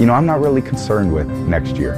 You 0.00 0.06
know, 0.06 0.14
I'm 0.14 0.26
not 0.26 0.40
really 0.40 0.62
concerned 0.62 1.12
with 1.12 1.28
next 1.28 1.76
year. 1.76 1.94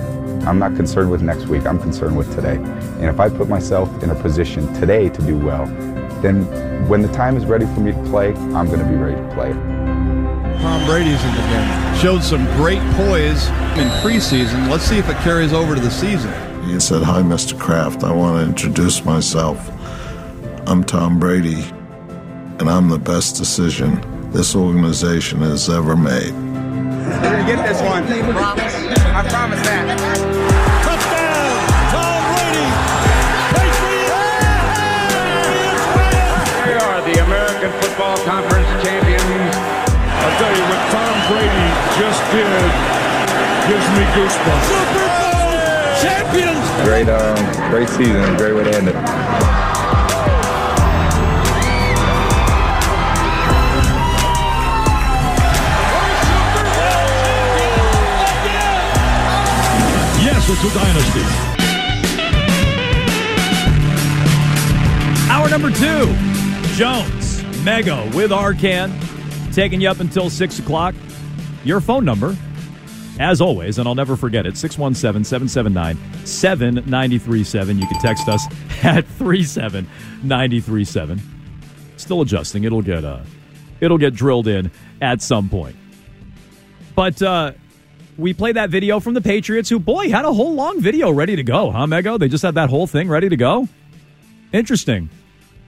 I'm 0.47 0.59
not 0.59 0.75
concerned 0.75 1.11
with 1.11 1.23
next 1.23 1.47
week. 1.47 1.67
I'm 1.67 1.79
concerned 1.79 2.17
with 2.17 2.35
today. 2.35 2.57
And 2.57 3.05
if 3.05 3.21
I 3.21 3.29
put 3.29 3.49
myself 3.49 4.03
in 4.03 4.11
a 4.11 4.15
position 4.15 4.73
today 4.75 5.09
to 5.09 5.23
do 5.23 5.39
well, 5.39 5.67
then 6.21 6.45
when 6.89 7.03
the 7.03 7.13
time 7.13 7.37
is 7.37 7.47
ready 7.47 7.67
for 7.67 7.81
me 7.81 7.93
to 7.93 8.03
play, 8.05 8.35
I'm 8.35 8.67
going 8.67 8.81
to 8.81 8.87
be 8.87 8.97
ready 8.97 9.17
to 9.17 9.35
play. 9.35 9.53
Tom 10.63 10.85
Brady's 10.87 11.23
in 11.25 11.31
the 11.31 11.43
game. 11.43 11.97
Showed 11.97 12.23
some 12.23 12.45
great 12.57 12.81
poise 12.95 13.49
in 13.79 13.89
preseason. 14.03 14.69
Let's 14.69 14.85
see 14.85 14.99
if 14.99 15.09
it 15.09 15.17
carries 15.19 15.53
over 15.53 15.75
to 15.75 15.81
the 15.81 15.91
season. 15.91 16.33
He 16.65 16.79
said, 16.81 17.03
Hi, 17.03 17.23
Mr. 17.23 17.59
Kraft. 17.59 18.03
I 18.03 18.13
want 18.13 18.39
to 18.39 18.49
introduce 18.49 19.05
myself. 19.05 19.71
I'm 20.69 20.85
Tom 20.85 21.19
Brady, 21.19 21.63
and 22.59 22.71
I'm 22.71 22.89
the 22.89 22.99
best 22.99 23.37
decision 23.37 24.01
this 24.31 24.55
organization 24.55 25.41
has 25.41 25.69
ever 25.69 25.97
made. 25.97 26.52
We're 27.21 27.37
gonna 27.37 27.45
get 27.45 27.61
this 27.67 27.81
one. 27.83 28.07
Promise. 28.07 28.75
I 29.13 29.23
promise 29.29 29.61
that. 29.69 29.85
Touchdown, 30.87 31.53
Tom 31.93 32.21
Brady. 32.33 32.69
They 36.65 36.77
are 36.81 37.01
the 37.05 37.17
American 37.27 37.71
Football 37.83 38.17
Conference 38.25 38.71
champions. 38.81 39.55
I'll 40.23 40.37
tell 40.41 40.55
you 40.57 40.65
what 40.71 40.81
Tom 40.95 41.15
Brady 41.29 41.69
just 42.01 42.23
did 42.33 42.49
gives 43.69 43.89
me 43.93 44.05
goosebumps. 44.17 44.65
Super 44.73 45.07
Bowl 45.21 45.53
champions. 46.01 46.65
Great, 46.89 47.09
um, 47.09 47.37
great 47.71 47.89
season. 47.89 48.37
Great 48.37 48.55
way 48.55 48.65
to 48.65 48.77
end 48.77 48.89
it. 48.89 49.52
It's 60.55 60.75
dynasty. 60.75 61.23
Hour 65.31 65.49
number 65.49 65.71
two, 65.71 66.15
Jones, 66.77 67.41
Mego 67.65 68.15
with 68.15 68.33
Arcand, 68.33 68.93
taking 69.55 69.81
you 69.81 69.89
up 69.89 70.01
until 70.01 70.29
6 70.29 70.59
o'clock. 70.59 70.95
Your 71.65 71.81
phone 71.81 72.05
number, 72.05 72.37
as 73.19 73.41
always, 73.41 73.79
and 73.79 73.89
I'll 73.89 73.95
never 73.95 74.15
forget 74.15 74.45
it, 74.45 74.59
617 74.59 75.25
779 75.25 75.97
7937. 76.27 77.79
You 77.79 77.87
can 77.87 77.99
text 78.01 78.29
us 78.29 78.45
at 78.83 79.07
37937. 79.07 81.21
Still 81.97 82.21
adjusting. 82.21 82.65
It'll 82.65 82.83
get 82.83 83.07
uh, 83.07 83.21
it'll 83.81 83.97
get 83.97 84.15
drilled 84.15 84.49
in 84.49 84.71
at 85.01 85.23
some 85.23 85.49
point. 85.49 85.77
But 86.95 87.23
uh, 87.23 87.53
we 88.23 88.33
played 88.33 88.57
that 88.57 88.71
video 88.71 89.01
from 89.01 89.15
the 89.15 89.21
Patriots, 89.21 89.69
who, 89.69 89.79
boy, 89.79 90.09
had 90.09 90.25
a 90.25 90.33
whole 90.33 90.55
long 90.55 90.81
video 90.81 91.11
ready 91.11 91.37
to 91.37 91.43
go, 91.43 91.71
huh, 91.71 91.87
Mego? 91.87 92.19
They 92.19 92.29
just 92.29 92.43
had 92.43 92.55
that 92.55 92.71
whole 92.71 92.87
thing 92.87 93.09
ready 93.09 93.29
to 93.29 93.37
go? 93.37 93.69
Interesting. 94.53 95.11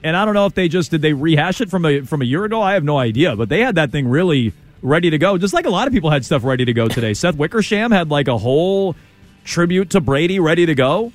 And 0.02 0.16
I 0.16 0.24
don't 0.24 0.34
know 0.34 0.46
if 0.46 0.54
they 0.54 0.68
just 0.68 0.90
did 0.90 1.02
they 1.02 1.12
rehash 1.12 1.60
it 1.60 1.70
from 1.70 1.84
a 1.84 2.02
from 2.02 2.22
a 2.22 2.24
year 2.24 2.44
ago. 2.44 2.60
I 2.60 2.74
have 2.74 2.84
no 2.84 2.98
idea, 2.98 3.36
but 3.36 3.48
they 3.48 3.60
had 3.60 3.74
that 3.76 3.90
thing 3.90 4.06
really 4.06 4.52
ready 4.82 5.10
to 5.10 5.18
go. 5.18 5.38
Just 5.38 5.54
like 5.54 5.64
a 5.64 5.70
lot 5.70 5.86
of 5.86 5.94
people 5.94 6.10
had 6.10 6.24
stuff 6.24 6.44
ready 6.44 6.64
to 6.66 6.72
go 6.74 6.88
today. 6.88 7.14
Seth 7.14 7.36
Wickersham 7.36 7.90
had 7.90 8.10
like 8.10 8.28
a 8.28 8.36
whole 8.36 8.94
tribute 9.44 9.90
to 9.90 10.00
Brady 10.00 10.40
ready 10.40 10.66
to 10.66 10.74
go. 10.74 11.12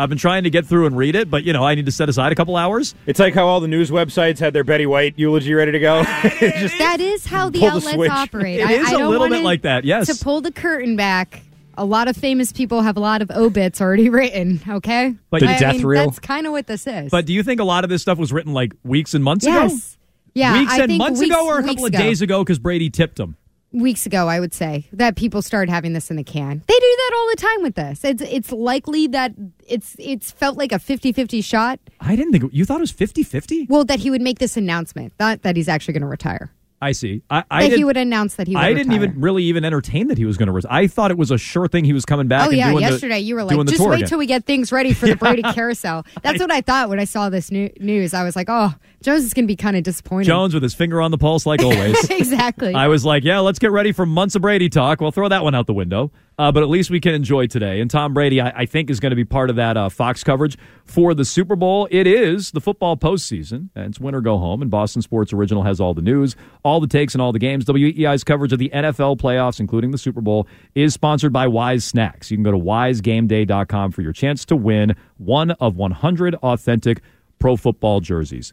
I've 0.00 0.08
been 0.08 0.18
trying 0.18 0.44
to 0.44 0.50
get 0.50 0.66
through 0.66 0.86
and 0.86 0.96
read 0.96 1.14
it, 1.14 1.30
but 1.30 1.44
you 1.44 1.52
know 1.52 1.62
I 1.64 1.74
need 1.74 1.86
to 1.86 1.92
set 1.92 2.08
aside 2.08 2.32
a 2.32 2.34
couple 2.34 2.56
hours. 2.56 2.94
It's 3.06 3.20
like 3.20 3.34
how 3.34 3.46
all 3.46 3.60
the 3.60 3.68
news 3.68 3.90
websites 3.90 4.38
had 4.38 4.52
their 4.52 4.64
Betty 4.64 4.86
White 4.86 5.14
eulogy 5.18 5.52
ready 5.54 5.72
to 5.72 5.78
go. 5.78 6.02
Just 6.40 6.78
that 6.78 7.00
is 7.00 7.26
how 7.26 7.50
the 7.50 7.60
pull 7.60 7.80
the 7.80 7.88
outlets 7.90 8.10
operate. 8.12 8.60
It 8.60 8.66
I, 8.66 8.72
is 8.72 8.86
I 8.88 8.94
a 8.94 8.98
don't 8.98 9.10
little 9.10 9.28
bit 9.28 9.44
like 9.44 9.62
that, 9.62 9.84
yes. 9.84 10.16
To 10.18 10.24
pull 10.24 10.40
the 10.40 10.50
curtain 10.52 10.96
back, 10.96 11.42
a 11.76 11.84
lot 11.84 12.08
of 12.08 12.16
famous 12.16 12.52
people 12.52 12.82
have 12.82 12.96
a 12.96 13.00
lot 13.00 13.22
of 13.22 13.30
obits 13.30 13.80
already 13.80 14.08
written. 14.10 14.60
Okay, 14.68 15.14
But- 15.30 15.40
The 15.40 15.48
I 15.48 15.58
death 15.58 15.76
mean, 15.76 15.86
reel? 15.86 16.04
That's 16.06 16.18
kind 16.18 16.46
of 16.46 16.52
what 16.52 16.66
this 16.66 16.86
is. 16.86 17.10
But 17.10 17.26
do 17.26 17.32
you 17.32 17.42
think 17.42 17.60
a 17.60 17.64
lot 17.64 17.84
of 17.84 17.90
this 17.90 18.02
stuff 18.02 18.18
was 18.18 18.32
written 18.32 18.52
like 18.52 18.72
weeks 18.82 19.14
and 19.14 19.22
months 19.22 19.44
ago? 19.46 19.54
yes, 19.62 19.98
yeah, 20.34 20.58
weeks 20.60 20.72
I 20.72 20.78
and 20.78 20.86
think 20.86 20.98
months 20.98 21.20
weeks- 21.20 21.34
ago, 21.34 21.46
or 21.46 21.54
a 21.58 21.62
weeks 21.62 21.68
couple 21.70 21.84
of 21.86 21.94
ago. 21.94 21.98
days 21.98 22.22
ago 22.22 22.42
because 22.44 22.58
Brady 22.58 22.88
tipped 22.90 23.16
them. 23.16 23.36
Weeks 23.72 24.06
ago, 24.06 24.28
I 24.28 24.40
would 24.40 24.52
say 24.52 24.88
that 24.92 25.16
people 25.16 25.42
started 25.42 25.70
having 25.70 25.92
this 25.92 26.10
in 26.10 26.16
the 26.16 26.24
can. 26.24 26.62
They 26.66 26.74
do 26.74 26.96
that 26.96 27.10
all 27.16 27.30
the 27.30 27.36
time 27.36 27.62
with 27.62 27.74
this. 27.74 28.04
It's 28.04 28.22
it's 28.22 28.52
likely 28.52 29.06
that 29.08 29.32
it's 29.66 29.96
it's 29.98 30.30
felt 30.30 30.56
like 30.56 30.72
a 30.72 30.76
50-50 30.76 31.42
shot. 31.44 31.80
I 32.00 32.16
didn't 32.16 32.32
think 32.32 32.52
you 32.52 32.64
thought 32.64 32.78
it 32.78 32.80
was 32.80 32.92
50-50? 32.92 33.68
Well, 33.68 33.84
that 33.84 34.00
he 34.00 34.10
would 34.10 34.22
make 34.22 34.38
this 34.38 34.56
announcement, 34.56 35.12
not 35.20 35.42
that 35.42 35.56
he's 35.56 35.68
actually 35.68 35.94
going 35.94 36.02
to 36.02 36.08
retire. 36.08 36.52
I 36.82 36.92
see. 36.92 37.22
I, 37.28 37.44
I 37.50 37.68
that 37.68 37.76
he 37.76 37.84
would 37.84 37.98
announce 37.98 38.36
that 38.36 38.46
he 38.46 38.54
would 38.54 38.64
I 38.64 38.72
didn't 38.72 38.92
retire. 38.92 39.08
even 39.10 39.20
really 39.20 39.44
even 39.44 39.66
entertain 39.66 40.08
that 40.08 40.16
he 40.16 40.24
was 40.24 40.38
going 40.38 40.46
to. 40.46 40.52
retire. 40.52 40.72
I 40.72 40.86
thought 40.86 41.10
it 41.10 41.18
was 41.18 41.30
a 41.30 41.36
sure 41.36 41.68
thing 41.68 41.84
he 41.84 41.92
was 41.92 42.06
coming 42.06 42.26
back. 42.26 42.48
Oh 42.48 42.50
yeah, 42.50 42.72
yesterday 42.72 43.16
the, 43.16 43.20
you 43.20 43.34
were 43.34 43.44
like, 43.44 43.66
just 43.66 43.86
wait 43.86 43.96
again. 43.96 44.08
till 44.08 44.18
we 44.18 44.24
get 44.24 44.46
things 44.46 44.72
ready 44.72 44.94
for 44.94 45.06
the 45.06 45.16
Brady 45.20 45.42
carousel. 45.42 46.06
That's 46.22 46.40
what 46.40 46.50
I 46.50 46.62
thought 46.62 46.88
when 46.88 46.98
I 46.98 47.04
saw 47.04 47.28
this 47.28 47.50
new- 47.50 47.72
news. 47.78 48.14
I 48.14 48.24
was 48.24 48.34
like, 48.34 48.46
oh, 48.48 48.74
Jones 49.02 49.24
is 49.24 49.32
going 49.32 49.44
to 49.44 49.46
be 49.46 49.56
kind 49.56 49.76
of 49.76 49.82
disappointed. 49.82 50.26
Jones 50.26 50.52
with 50.52 50.62
his 50.62 50.74
finger 50.74 51.00
on 51.00 51.10
the 51.10 51.16
pulse, 51.16 51.46
like 51.46 51.62
always. 51.62 51.96
exactly. 52.10 52.74
I 52.74 52.88
was 52.88 53.02
like, 53.02 53.24
yeah, 53.24 53.38
let's 53.38 53.58
get 53.58 53.70
ready 53.70 53.92
for 53.92 54.04
months 54.04 54.34
of 54.34 54.42
Brady 54.42 54.68
talk. 54.68 55.00
We'll 55.00 55.10
throw 55.10 55.28
that 55.28 55.42
one 55.42 55.54
out 55.54 55.66
the 55.66 55.72
window. 55.72 56.12
Uh, 56.38 56.52
but 56.52 56.62
at 56.62 56.68
least 56.68 56.90
we 56.90 57.00
can 57.00 57.14
enjoy 57.14 57.46
today. 57.46 57.80
And 57.80 57.90
Tom 57.90 58.12
Brady, 58.12 58.40
I, 58.40 58.50
I 58.60 58.66
think, 58.66 58.90
is 58.90 59.00
going 59.00 59.10
to 59.10 59.16
be 59.16 59.24
part 59.24 59.50
of 59.50 59.56
that 59.56 59.76
uh, 59.76 59.88
Fox 59.88 60.22
coverage 60.22 60.56
for 60.84 61.14
the 61.14 61.24
Super 61.24 61.56
Bowl. 61.56 61.88
It 61.90 62.06
is 62.06 62.50
the 62.50 62.60
football 62.60 62.96
postseason, 62.96 63.68
and 63.74 63.86
it's 63.86 64.00
win 64.00 64.14
or 64.14 64.20
go 64.20 64.38
home. 64.38 64.60
And 64.62 64.70
Boston 64.70 65.02
Sports 65.02 65.32
Original 65.32 65.62
has 65.62 65.80
all 65.80 65.94
the 65.94 66.02
news, 66.02 66.36
all 66.62 66.80
the 66.80 66.86
takes, 66.86 67.14
and 67.14 67.22
all 67.22 67.32
the 67.32 67.38
games. 67.38 67.64
WEEI's 67.66 68.24
coverage 68.24 68.52
of 68.52 68.58
the 68.58 68.70
NFL 68.70 69.18
playoffs, 69.18 69.60
including 69.60 69.90
the 69.90 69.98
Super 69.98 70.20
Bowl, 70.20 70.46
is 70.74 70.92
sponsored 70.94 71.32
by 71.32 71.46
Wise 71.46 71.84
Snacks. 71.84 72.30
You 72.30 72.36
can 72.36 72.44
go 72.44 72.52
to 72.52 72.58
wisegameday.com 72.58 73.92
for 73.92 74.02
your 74.02 74.12
chance 74.12 74.44
to 74.46 74.56
win 74.56 74.94
one 75.18 75.52
of 75.52 75.76
100 75.76 76.34
authentic 76.36 77.02
pro 77.38 77.56
football 77.56 78.00
jerseys. 78.00 78.52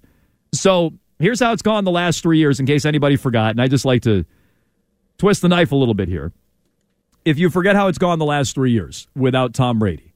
So 0.53 0.93
here's 1.19 1.39
how 1.39 1.53
it's 1.53 1.61
gone 1.61 1.83
the 1.83 1.91
last 1.91 2.21
three 2.21 2.37
years, 2.37 2.59
in 2.59 2.65
case 2.65 2.85
anybody 2.85 3.15
forgot. 3.15 3.51
And 3.51 3.61
I 3.61 3.67
just 3.67 3.85
like 3.85 4.03
to 4.03 4.25
twist 5.17 5.41
the 5.41 5.49
knife 5.49 5.71
a 5.71 5.75
little 5.75 5.93
bit 5.93 6.07
here. 6.07 6.31
If 7.25 7.37
you 7.37 7.49
forget 7.49 7.75
how 7.75 7.87
it's 7.87 7.97
gone 7.97 8.19
the 8.19 8.25
last 8.25 8.55
three 8.55 8.71
years 8.71 9.07
without 9.15 9.53
Tom 9.53 9.79
Brady, 9.79 10.13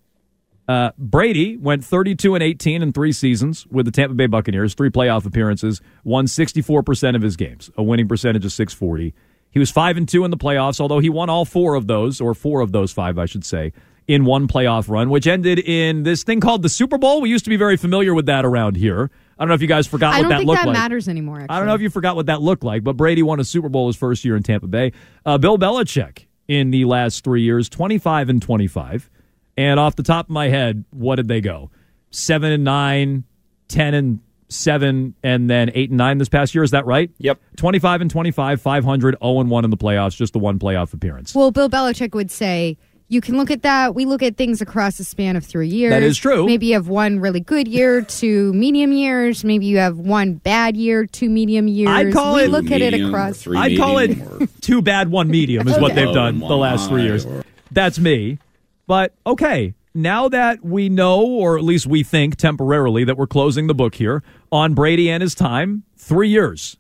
uh, 0.68 0.92
Brady 0.98 1.58
went 1.58 1.84
32 1.84 2.36
and 2.36 2.44
18 2.44 2.82
in 2.82 2.94
three 2.94 3.12
seasons 3.12 3.68
with 3.68 3.86
the 3.86 3.92
Tampa 3.92 4.16
Bay 4.16 4.28
Buccaneers, 4.28 4.74
three 4.74 4.90
playoff 4.90 5.26
appearances, 5.26 5.82
won 6.06 6.26
64% 6.26 7.16
of 7.16 7.22
his 7.22 7.36
games, 7.36 7.70
a 7.76 7.84
winning 7.84 8.08
percentage 8.08 8.46
of 8.46 8.54
640. 8.54 9.14
He 9.50 9.60
was 9.60 9.70
5 9.70 9.98
and 9.98 10.08
2 10.08 10.24
in 10.24 10.32
the 10.32 10.38
playoffs, 10.38 10.80
although 10.80 11.00
he 11.00 11.10
won 11.10 11.30
all 11.30 11.44
four 11.44 11.76
of 11.76 11.88
those, 11.88 12.22
or 12.22 12.34
four 12.34 12.62
of 12.62 12.72
those 12.72 12.94
five, 12.94 13.18
I 13.18 13.26
should 13.26 13.44
say, 13.44 13.74
in 14.08 14.24
one 14.24 14.48
playoff 14.48 14.88
run, 14.90 15.10
which 15.10 15.28
ended 15.28 15.60
in 15.60 16.04
this 16.04 16.24
thing 16.24 16.40
called 16.40 16.62
the 16.62 16.70
Super 16.70 16.98
Bowl. 16.98 17.20
We 17.20 17.30
used 17.30 17.44
to 17.44 17.50
be 17.50 17.58
very 17.58 17.76
familiar 17.76 18.14
with 18.14 18.28
that 18.28 18.46
around 18.46 18.78
here. 18.78 19.12
I 19.42 19.44
don't 19.44 19.50
know 19.50 19.56
if 19.56 19.62
you 19.64 19.68
guys 19.68 19.88
forgot 19.88 20.10
what 20.10 20.14
I 20.14 20.18
what 20.20 20.22
don't 20.22 20.30
that 20.30 20.38
think 20.38 20.48
looked 20.50 20.62
that 20.62 20.68
like. 20.68 20.78
matters 20.78 21.10
anymore. 21.10 21.40
Actually. 21.42 21.56
I 21.56 21.58
don't 21.58 21.68
know 21.68 21.74
if 21.74 21.82
you 21.82 21.90
forgot 21.90 22.16
what 22.16 22.28
that 22.28 22.44
looked 22.44 22.64
like, 22.64 22.84
but 22.84 22.96
Brady 22.96 23.24
won 23.24 23.40
a 23.40 23.44
Super 23.44 23.70
Bowl 23.70 23.88
his 23.88 23.96
first 23.96 24.24
year 24.24 24.36
in 24.36 24.44
Tampa 24.44 24.68
Bay. 24.68 24.92
Uh, 25.26 25.40
Bill 25.40 25.58
Belichick 25.58 26.28
in 26.48 26.70
the 26.70 26.86
last 26.86 27.24
three 27.24 27.42
years, 27.42 27.68
25 27.68 28.30
and 28.30 28.40
25. 28.40 29.10
And 29.58 29.80
off 29.80 29.96
the 29.96 30.04
top 30.04 30.28
of 30.28 30.30
my 30.30 30.50
head, 30.50 30.86
what 30.92 31.16
did 31.16 31.28
they 31.28 31.42
go? 31.42 31.72
7 32.12 32.52
and 32.52 32.64
9, 32.64 33.24
10 33.68 33.94
and 33.96 34.20
seven, 34.50 35.16
and 35.24 35.50
then 35.50 35.72
eight 35.74 35.90
and 35.90 35.98
nine 35.98 36.18
this 36.18 36.30
past 36.30 36.54
year. 36.54 36.64
Is 36.64 36.72
that 36.72 36.86
right? 36.86 37.10
Yep. 37.18 37.40
25 37.58 38.02
and 38.02 38.12
25, 38.12 38.62
500, 38.62 39.18
0 39.22 39.40
and 39.40 39.50
1 39.50 39.64
in 39.64 39.72
the 39.72 39.78
playoffs, 39.78 40.16
just 40.16 40.34
the 40.34 40.40
one 40.40 40.60
playoff 40.60 40.94
appearance. 40.94 41.34
Well, 41.34 41.52
Bill 41.52 41.70
Belichick 41.70 42.14
would 42.14 42.30
say 42.30 42.78
you 43.12 43.20
can 43.20 43.36
look 43.38 43.52
at 43.52 43.62
that. 43.64 43.94
We 43.94 44.06
look 44.06 44.24
at 44.24 44.38
things 44.38 44.62
across 44.62 44.98
a 45.00 45.04
span 45.04 45.36
of 45.36 45.46
three 45.46 45.68
years. 45.68 45.92
That 45.92 46.02
is 46.02 46.18
true. 46.18 46.46
Maybe 46.46 46.68
you 46.68 46.74
have 46.76 46.88
one 46.88 47.20
really 47.20 47.42
good 47.42 47.68
year, 47.68 48.02
two 48.02 48.54
medium 48.54 48.94
years. 48.94 49.44
Maybe 49.44 49.66
you 49.66 49.80
have 49.80 49.98
one 49.98 50.36
bad 50.36 50.78
year, 50.78 51.06
two 51.06 51.30
medium 51.30 51.68
years. 51.68 51.90
I'd 51.90 52.14
call 52.14 52.36
we 52.36 52.44
it 52.44 52.50
look 52.50 52.72
at 52.72 52.82
it 52.82 52.94
across. 52.94 53.42
three 53.42 53.58
I'd 53.58 53.78
call 53.78 53.98
it 53.98 54.12
or- 54.18 54.48
two 54.62 54.82
bad, 54.82 55.12
one 55.12 55.28
medium 55.28 55.68
is 55.68 55.78
what 55.78 55.94
they've 55.94 56.14
done 56.14 56.40
the 56.40 56.56
last 56.56 56.88
three 56.90 57.04
years. 57.04 57.26
or- 57.26 57.44
That's 57.70 58.00
me. 58.00 58.40
But 58.88 59.14
okay, 59.28 59.74
now 59.94 60.30
that 60.30 60.64
we 60.64 60.88
know, 60.88 61.22
or 61.22 61.58
at 61.58 61.64
least 61.66 61.88
we 61.88 62.04
think 62.04 62.38
temporarily, 62.38 63.04
that 63.04 63.18
we're 63.18 63.28
closing 63.28 63.68
the 63.68 63.76
book 63.76 63.96
here 63.96 64.24
on 64.54 64.74
Brady 64.74 65.10
and 65.10 65.22
his 65.22 65.36
time, 65.36 65.84
three 65.98 66.30
years. 66.30 66.78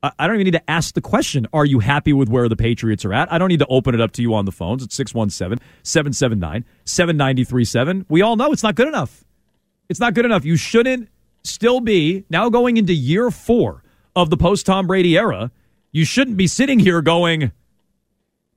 I 0.00 0.26
don't 0.28 0.36
even 0.36 0.44
need 0.44 0.52
to 0.52 0.70
ask 0.70 0.94
the 0.94 1.00
question, 1.00 1.48
are 1.52 1.64
you 1.64 1.80
happy 1.80 2.12
with 2.12 2.28
where 2.28 2.48
the 2.48 2.54
Patriots 2.54 3.04
are 3.04 3.12
at? 3.12 3.32
I 3.32 3.38
don't 3.38 3.48
need 3.48 3.58
to 3.58 3.66
open 3.66 3.96
it 3.96 4.00
up 4.00 4.12
to 4.12 4.22
you 4.22 4.32
on 4.32 4.44
the 4.44 4.52
phones. 4.52 4.84
It's 4.84 4.94
617 4.94 5.58
779 5.82 6.64
7937. 6.84 8.06
We 8.08 8.22
all 8.22 8.36
know 8.36 8.52
it's 8.52 8.62
not 8.62 8.76
good 8.76 8.86
enough. 8.86 9.24
It's 9.88 9.98
not 9.98 10.14
good 10.14 10.24
enough. 10.24 10.44
You 10.44 10.56
shouldn't 10.56 11.08
still 11.42 11.80
be, 11.80 12.24
now 12.30 12.48
going 12.48 12.76
into 12.76 12.92
year 12.92 13.30
four 13.32 13.82
of 14.14 14.30
the 14.30 14.36
post 14.36 14.66
Tom 14.66 14.86
Brady 14.86 15.18
era, 15.18 15.50
you 15.90 16.04
shouldn't 16.04 16.36
be 16.36 16.46
sitting 16.46 16.78
here 16.78 17.02
going, 17.02 17.50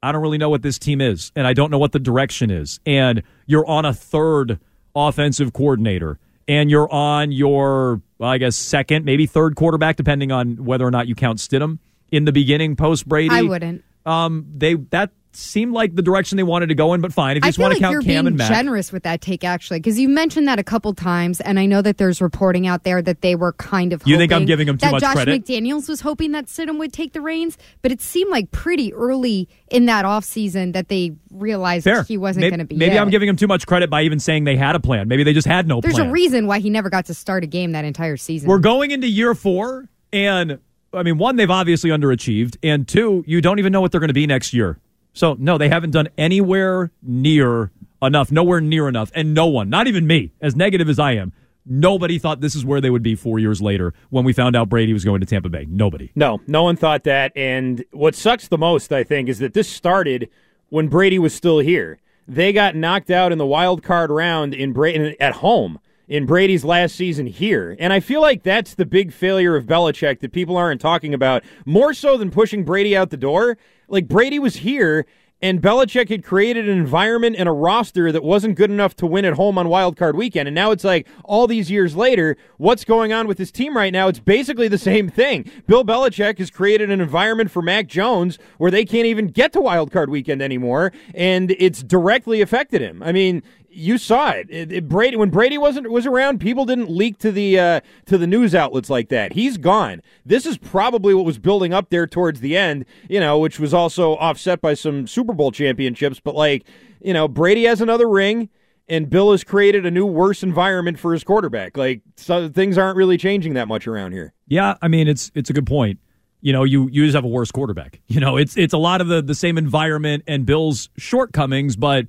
I 0.04 0.12
don't 0.12 0.22
really 0.22 0.38
know 0.38 0.50
what 0.50 0.62
this 0.62 0.78
team 0.78 1.02
is, 1.02 1.32
and 1.36 1.48
I 1.48 1.54
don't 1.54 1.72
know 1.72 1.80
what 1.80 1.92
the 1.92 2.00
direction 2.00 2.52
is. 2.52 2.80
And 2.86 3.24
you're 3.48 3.68
on 3.68 3.86
a 3.86 3.94
third 3.94 4.60
offensive 4.96 5.54
coordinator, 5.54 6.20
and 6.48 6.70
you're 6.70 6.92
on 6.92 7.32
your, 7.32 8.02
well, 8.22 8.30
I 8.30 8.38
guess, 8.38 8.56
second, 8.56 9.04
maybe 9.04 9.26
third 9.26 9.56
quarterback, 9.56 9.96
depending 9.96 10.32
on 10.32 10.64
whether 10.64 10.86
or 10.86 10.92
not 10.92 11.08
you 11.08 11.16
count 11.16 11.40
Stidham 11.40 11.80
in 12.12 12.26
the 12.26 12.32
beginning 12.32 12.76
post 12.76 13.10
Brady. 13.10 13.34
I 13.34 13.42
wouldn't. 13.42 13.84
Um, 14.06 14.46
they 14.56 14.76
that 14.92 15.10
seemed 15.36 15.74
like 15.74 15.96
the 15.96 16.02
direction 16.02 16.36
they 16.38 16.44
wanted 16.44 16.68
to 16.68 16.76
go 16.76 16.94
in, 16.94 17.02
but 17.02 17.14
fine. 17.14 17.38
If 17.38 17.44
you 17.44 17.48
I 17.48 17.50
just 17.50 17.60
want 17.60 17.72
like 17.72 17.78
to 17.78 17.84
count 17.84 17.94
you're 17.94 18.02
Cam 18.02 18.08
being 18.26 18.28
and 18.28 18.38
Mac, 18.38 18.50
generous 18.50 18.92
with 18.92 19.04
that 19.04 19.22
take, 19.22 19.44
actually, 19.44 19.80
because 19.80 20.00
you 20.00 20.10
mentioned 20.10 20.48
that 20.48 20.60
a 20.60 20.64
couple 20.64 20.94
times, 20.94 21.42
and 21.42 21.60
I 21.60 21.66
know 21.66 21.82
that 21.82 21.98
there's 21.98 22.22
reporting 22.22 22.68
out 22.68 22.84
there 22.84 23.02
that 23.02 23.22
they 23.22 23.36
were 23.36 23.54
kind 23.54 23.94
of. 23.94 24.02
You 24.06 24.18
think 24.18 24.32
I'm 24.32 24.46
giving 24.46 24.66
giving 24.66 24.70
'em 24.70 24.78
too 24.78 24.86
that 24.88 24.92
much 24.92 25.02
Josh 25.02 25.14
credit? 25.14 25.46
McDaniels 25.46 25.88
was 25.88 26.02
hoping 26.02 26.32
that 26.34 26.46
Stidham 26.48 26.78
would 26.80 26.92
take 26.94 27.14
the 27.14 27.22
reins, 27.22 27.58
but 27.82 27.92
it 27.92 28.02
seemed 28.02 28.30
like 28.32 28.52
pretty 28.52 28.94
early 28.94 29.48
in 29.70 29.86
that 29.86 30.06
offseason 30.06 30.74
that 30.74 30.90
they 30.90 31.14
realized 31.32 31.86
fair. 31.86 32.04
he 32.04 32.18
wasn't 32.18 32.44
going 32.50 32.60
to 32.60 32.66
be. 32.66 32.76
Maybe 32.76 32.96
it. 32.96 33.00
I'm 33.00 33.10
giving 33.10 33.30
him 33.30 33.36
too 33.38 33.48
much 33.48 33.66
credit 33.66 33.90
by 33.90 34.04
even 34.04 34.20
saying 34.20 34.44
they 34.44 34.58
had 34.58 34.76
a 34.76 34.80
plan. 34.80 35.08
Maybe 35.08 35.24
they 35.24 35.34
just 35.34 35.48
had 35.48 35.68
no 35.68 35.82
There's 35.82 35.96
plan. 35.96 36.10
a 36.10 36.12
reason 36.12 36.48
why 36.48 36.60
he 36.60 36.70
never 36.70 36.90
got 36.90 37.06
to 37.06 37.14
start 37.14 37.44
a 37.44 37.48
game 37.48 37.72
that 37.72 37.86
entire 37.86 38.18
season. 38.18 38.50
We're 38.50 38.60
going 38.60 38.92
into 38.92 39.08
year 39.08 39.34
four, 39.34 39.88
and 40.12 40.60
I 40.94 41.04
mean, 41.04 41.18
one, 41.18 41.38
they've 41.38 41.50
obviously 41.50 41.90
underachieved, 41.90 42.58
and 42.64 42.86
two, 42.88 43.24
you 43.26 43.40
don't 43.42 43.60
even 43.60 43.72
know 43.72 43.80
what 43.82 43.92
they're 43.92 44.02
going 44.02 44.10
to 44.10 44.14
be 44.14 44.28
next 44.28 44.54
year. 44.54 44.78
So, 45.14 45.36
no, 45.40 45.58
they 45.58 45.70
haven't 45.70 45.92
done 45.92 46.10
anywhere 46.18 46.92
near 47.02 47.72
enough, 48.02 48.32
nowhere 48.32 48.62
near 48.62 48.88
enough, 48.88 49.12
and 49.14 49.34
no 49.34 49.48
one, 49.48 49.70
not 49.70 49.88
even 49.88 50.08
me, 50.08 50.32
as 50.42 50.56
negative 50.56 50.90
as 50.90 51.00
I 51.00 51.14
am, 51.14 51.34
nobody 51.66 52.18
thought 52.18 52.42
this 52.42 52.56
is 52.56 52.66
where 52.66 52.82
they 52.82 52.90
would 52.90 53.04
be 53.04 53.16
four 53.16 53.40
years 53.40 53.62
later 53.62 53.94
when 54.10 54.26
we 54.26 54.34
found 54.34 54.56
out 54.56 54.70
Brady 54.70 54.94
was 54.94 55.06
going 55.06 55.20
to 55.22 55.28
Tampa 55.28 55.50
Bay. 55.50 55.66
Nobody. 55.70 56.12
No, 56.16 56.42
no 56.48 56.64
one 56.64 56.76
thought 56.76 57.04
that. 57.04 57.32
And 57.36 57.84
what 57.92 58.16
sucks 58.16 58.48
the 58.48 58.58
most, 58.58 58.92
I 58.92 59.04
think, 59.04 59.30
is 59.30 59.40
that 59.40 59.54
this 59.54 59.70
started 59.70 60.30
when 60.70 60.88
Brady 60.88 61.20
was 61.20 61.34
still 61.34 61.60
here. 61.60 62.00
They 62.28 62.54
got 62.54 62.76
knocked 62.76 63.12
out 63.12 63.32
in 63.32 63.38
the 63.38 63.46
wild 63.46 63.84
card 63.84 64.10
round 64.10 64.54
in 64.54 64.74
Brady 64.74 65.20
at 65.20 65.34
home 65.36 65.80
in 66.08 66.26
Brady's 66.26 66.66
last 66.66 66.96
season 66.96 67.26
here. 67.26 67.76
And 67.80 67.94
I 67.94 68.00
feel 68.00 68.22
like 68.22 68.44
that's 68.44 68.76
the 68.76 68.86
big 68.86 69.14
failure 69.14 69.56
of 69.56 69.66
Belichick 69.66 70.20
that 70.20 70.34
people 70.34 70.58
aren't 70.58 70.82
talking 70.82 71.14
about 71.14 71.44
more 71.66 71.94
so 71.94 72.18
than 72.18 72.32
pushing 72.32 72.66
Brady 72.66 72.98
out 72.98 73.12
the 73.12 73.18
door. 73.18 73.58
Like 73.92 74.08
Brady 74.08 74.40
was 74.40 74.56
here 74.56 75.06
and 75.42 75.62
Belichick 75.62 76.10
had 76.10 76.24
created 76.24 76.70
an 76.70 76.78
environment 76.78 77.36
and 77.38 77.50
a 77.50 77.52
roster 77.52 78.12
that 78.12 78.24
wasn't 78.24 78.56
good 78.56 78.70
enough 78.70 78.96
to 78.98 79.08
win 79.08 79.26
at 79.26 79.34
home 79.34 79.58
on 79.58 79.68
Wild 79.68 79.98
Card 79.98 80.16
Weekend. 80.16 80.48
And 80.48 80.54
now 80.56 80.72
it's 80.72 80.84
like 80.84 81.08
all 81.26 81.48
these 81.48 81.72
years 81.72 81.96
later, 81.96 82.38
what's 82.58 82.86
going 82.86 83.12
on 83.12 83.28
with 83.28 83.38
this 83.38 83.52
team 83.52 83.76
right 83.76 83.92
now? 83.92 84.08
It's 84.08 84.20
basically 84.20 84.68
the 84.68 84.78
same 84.78 85.10
thing. 85.10 85.50
Bill 85.68 85.84
Belichick 85.84 86.38
has 86.38 86.52
created 86.52 86.92
an 86.92 87.02
environment 87.02 87.50
for 87.50 87.62
Mac 87.62 87.88
Jones 87.88 88.38
where 88.60 88.72
they 88.72 88.86
can't 88.86 89.08
even 89.08 89.28
get 89.28 89.52
to 89.54 89.62
Wild 89.62 89.92
Card 89.92 90.10
Weekend 90.10 90.42
anymore, 90.42 90.94
and 91.16 91.52
it's 91.58 91.82
directly 91.82 92.42
affected 92.42 92.82
him. 92.82 93.02
I 93.02 93.12
mean, 93.12 93.42
you 93.74 93.98
saw 93.98 94.32
it. 94.32 94.48
It- 94.50 94.72
it- 94.72 94.90
Brady 94.90 95.16
when 95.18 95.30
Brady 95.30 95.58
wasn't 95.58 95.90
was 95.92 96.06
around, 96.06 96.40
people 96.40 96.66
didn't 96.66 96.90
leak 96.90 97.18
to 97.20 97.32
the 97.32 97.58
uh, 97.60 97.82
to 98.08 98.18
the 98.18 98.28
news 98.28 98.54
outlets 98.54 98.90
like 98.90 99.10
that. 99.10 99.34
He's 99.34 99.58
gone. 99.58 100.02
This 100.26 100.46
is 100.46 100.58
probably 100.58 101.14
what 101.14 101.26
was 101.26 101.38
building 101.40 101.74
up 101.74 101.90
there 101.90 102.06
towards 102.08 102.42
the 102.42 102.58
end, 102.58 102.86
you 103.10 103.20
know, 103.20 103.40
which 103.40 103.60
was 103.60 103.74
also 103.74 104.16
offset 104.18 104.62
by 104.62 104.74
some 104.74 105.08
Super 105.08 105.34
Bowl 105.34 105.52
championships. 105.52 106.20
But 106.20 106.36
like, 106.36 106.66
you 107.02 107.14
know, 107.14 107.28
Brady 107.28 107.64
has 107.64 107.82
another 107.82 108.10
ring, 108.10 108.50
and 108.90 109.10
Bill 109.10 109.32
has 109.32 109.44
created 109.44 109.86
a 109.86 109.92
new 109.92 110.06
worse 110.06 110.44
environment 110.44 111.00
for 111.00 111.14
his 111.14 111.24
quarterback. 111.24 111.78
Like, 111.78 112.02
so 112.18 112.50
things 112.50 112.78
aren't 112.78 112.98
really 112.98 113.18
changing 113.18 113.54
that 113.54 113.68
much 113.68 113.88
around 113.88 114.12
here. 114.12 114.34
Yeah, 114.48 114.76
I 114.82 114.88
mean 114.90 115.08
it's 115.08 115.32
it's 115.34 115.50
a 115.50 115.54
good 115.54 115.66
point. 115.68 116.00
You 116.44 116.52
know, 116.54 116.64
you 116.64 116.90
you 116.92 117.06
just 117.06 117.16
have 117.16 117.24
a 117.24 117.28
worse 117.30 117.52
quarterback. 117.52 118.02
You 118.08 118.20
know, 118.20 118.36
it's 118.36 118.58
it's 118.58 118.74
a 118.74 118.78
lot 118.78 119.00
of 119.00 119.08
the 119.08 119.22
the 119.22 119.36
same 119.36 119.58
environment 119.58 120.24
and 120.28 120.46
Bill's 120.46 120.90
shortcomings, 120.98 121.76
but 121.78 122.08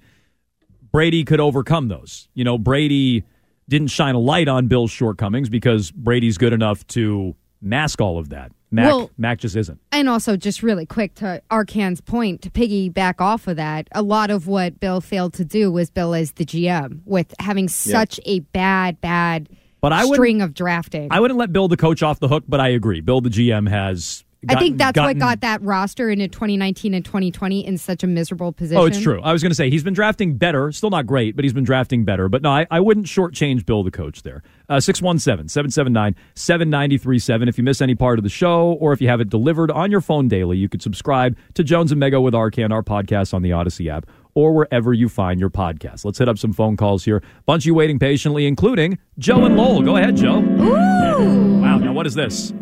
Brady 0.93 1.25
could 1.25 1.41
overcome 1.41 1.89
those. 1.89 2.29
You 2.35 2.45
know, 2.45 2.59
Brady 2.59 3.25
didn't 3.69 3.89
shine 3.89 4.15
a 4.15 4.19
light 4.19 4.49
on 4.49 4.67
Bill's 4.69 4.91
shortcomings 4.91 5.49
because 5.49 5.91
Brady's 5.91 6.37
good 6.39 6.53
enough 6.53 6.87
to 6.89 7.35
mask 7.61 8.01
all 8.01 8.19
of 8.19 8.29
that. 8.29 8.53
Mac 8.71 8.87
Well- 8.87 9.11
Mac 9.19 9.39
just 9.39 9.55
isn't. 9.57 9.79
And 9.91 10.09
also, 10.09 10.37
just 10.37 10.63
really 10.63 10.87
quick 10.87 11.15
to 11.17 11.43
Arcand's 11.51 12.01
point, 12.01 12.41
to 12.43 12.51
piggyback 12.51 13.21
off 13.21 13.47
of 13.47 13.57
that, 13.57 13.89
a 13.93 14.03
lot 14.03 14.31
of 14.31 14.47
what 14.47 14.81
Bill 14.81 15.01
failed 15.01 15.35
to 15.35 15.45
do 15.45 15.71
was 15.71 15.91
Bill 15.91 16.15
as 16.15 16.33
the 16.33 16.45
GM 16.45 17.01
with 17.05 17.35
having 17.39 17.69
such 17.69 18.19
a 18.25 18.41
bad, 18.41 19.01
bad 19.01 19.49
But 19.83 19.93
I 19.93 20.05
string 20.07 20.41
of 20.41 20.55
drafting. 20.55 21.09
I 21.11 21.21
wouldn't 21.21 21.39
let 21.39 21.53
Bill 21.53 21.69
the 21.69 21.77
coach 21.77 22.03
off 22.03 22.19
the 22.21 22.29
hook, 22.29 22.45
but 22.49 22.61
I 22.61 22.69
agree. 22.69 23.01
Bill 23.03 23.21
the 23.21 23.29
GM 23.31 23.69
has 23.69 24.25
I 24.49 24.57
think 24.57 24.79
that's 24.79 24.95
gotten- 24.97 25.19
what 25.19 25.25
got 25.25 25.41
that 25.43 25.63
roster 25.63 26.11
into 26.11 26.27
2019 26.29 26.95
and 26.95 27.05
2020 27.05 27.65
in 27.67 27.79
such 27.79 28.03
a 28.03 28.07
miserable 28.07 28.53
position. 28.53 28.83
Oh, 28.83 28.87
it's 28.87 29.01
true. 29.01 29.21
I 29.23 29.33
was 29.33 29.43
going 29.43 29.51
to 29.51 29.55
say 29.57 29.71
he's 29.71 29.85
been 29.85 29.95
drafting 29.95 30.37
better. 30.37 30.73
Still 30.73 30.91
not 30.91 31.07
great, 31.07 31.37
but 31.37 31.45
he's 31.45 31.53
been 31.53 31.65
drafting 31.65 32.05
better. 32.05 32.29
But 32.29 32.43
no, 32.43 32.51
I, 32.51 32.67
I 32.71 32.81
wouldn't 32.81 33.07
shortchange 33.07 33.65
Bill, 33.65 33.83
the 33.85 33.91
coach, 33.91 34.23
there. 34.23 34.43
Uh, 34.69 34.81
617 34.81 35.49
779 35.49 36.17
7937. 36.35 37.49
If 37.49 37.59
you 37.59 37.65
miss 37.65 37.81
any 37.81 37.95
part 37.95 38.19
of 38.19 38.23
the 38.25 38.29
show 38.31 38.73
or 38.81 38.93
if 38.93 39.01
you 39.01 39.09
have 39.09 39.21
it 39.21 39.29
delivered 39.29 39.71
on 39.71 39.91
your 39.91 40.01
phone 40.01 40.29
daily, 40.29 40.57
you 40.59 40.69
could 40.69 40.83
subscribe 40.83 41.37
to 41.55 41.63
Jones 41.63 41.93
and 41.93 42.01
Mego 42.03 42.23
with 42.23 42.35
Arcand, 42.35 42.73
our 42.73 42.83
podcast 42.83 43.35
on 43.35 43.43
the 43.43 43.53
Odyssey 43.53 43.89
app 43.91 44.07
or 44.35 44.53
wherever 44.55 44.93
you 44.95 45.09
find 45.09 45.39
your 45.39 45.51
podcast. 45.51 46.05
Let's 46.05 46.19
hit 46.19 46.29
up 46.29 46.39
some 46.39 46.53
phone 46.53 46.77
calls 46.77 47.05
here. 47.05 47.23
Bunch 47.45 47.65
of 47.65 47.67
you 47.67 47.75
waiting 47.75 47.99
patiently, 47.99 48.47
including 48.47 48.99
Joe 49.19 49.45
and 49.45 49.57
Lowell. 49.57 49.83
Go 49.83 49.97
ahead, 49.97 50.17
Joe. 50.17 50.39
Ooh. 50.41 51.61
Wow. 51.61 51.79
Now, 51.79 51.93
what 51.93 52.07
is 52.07 52.15
this? 52.15 52.53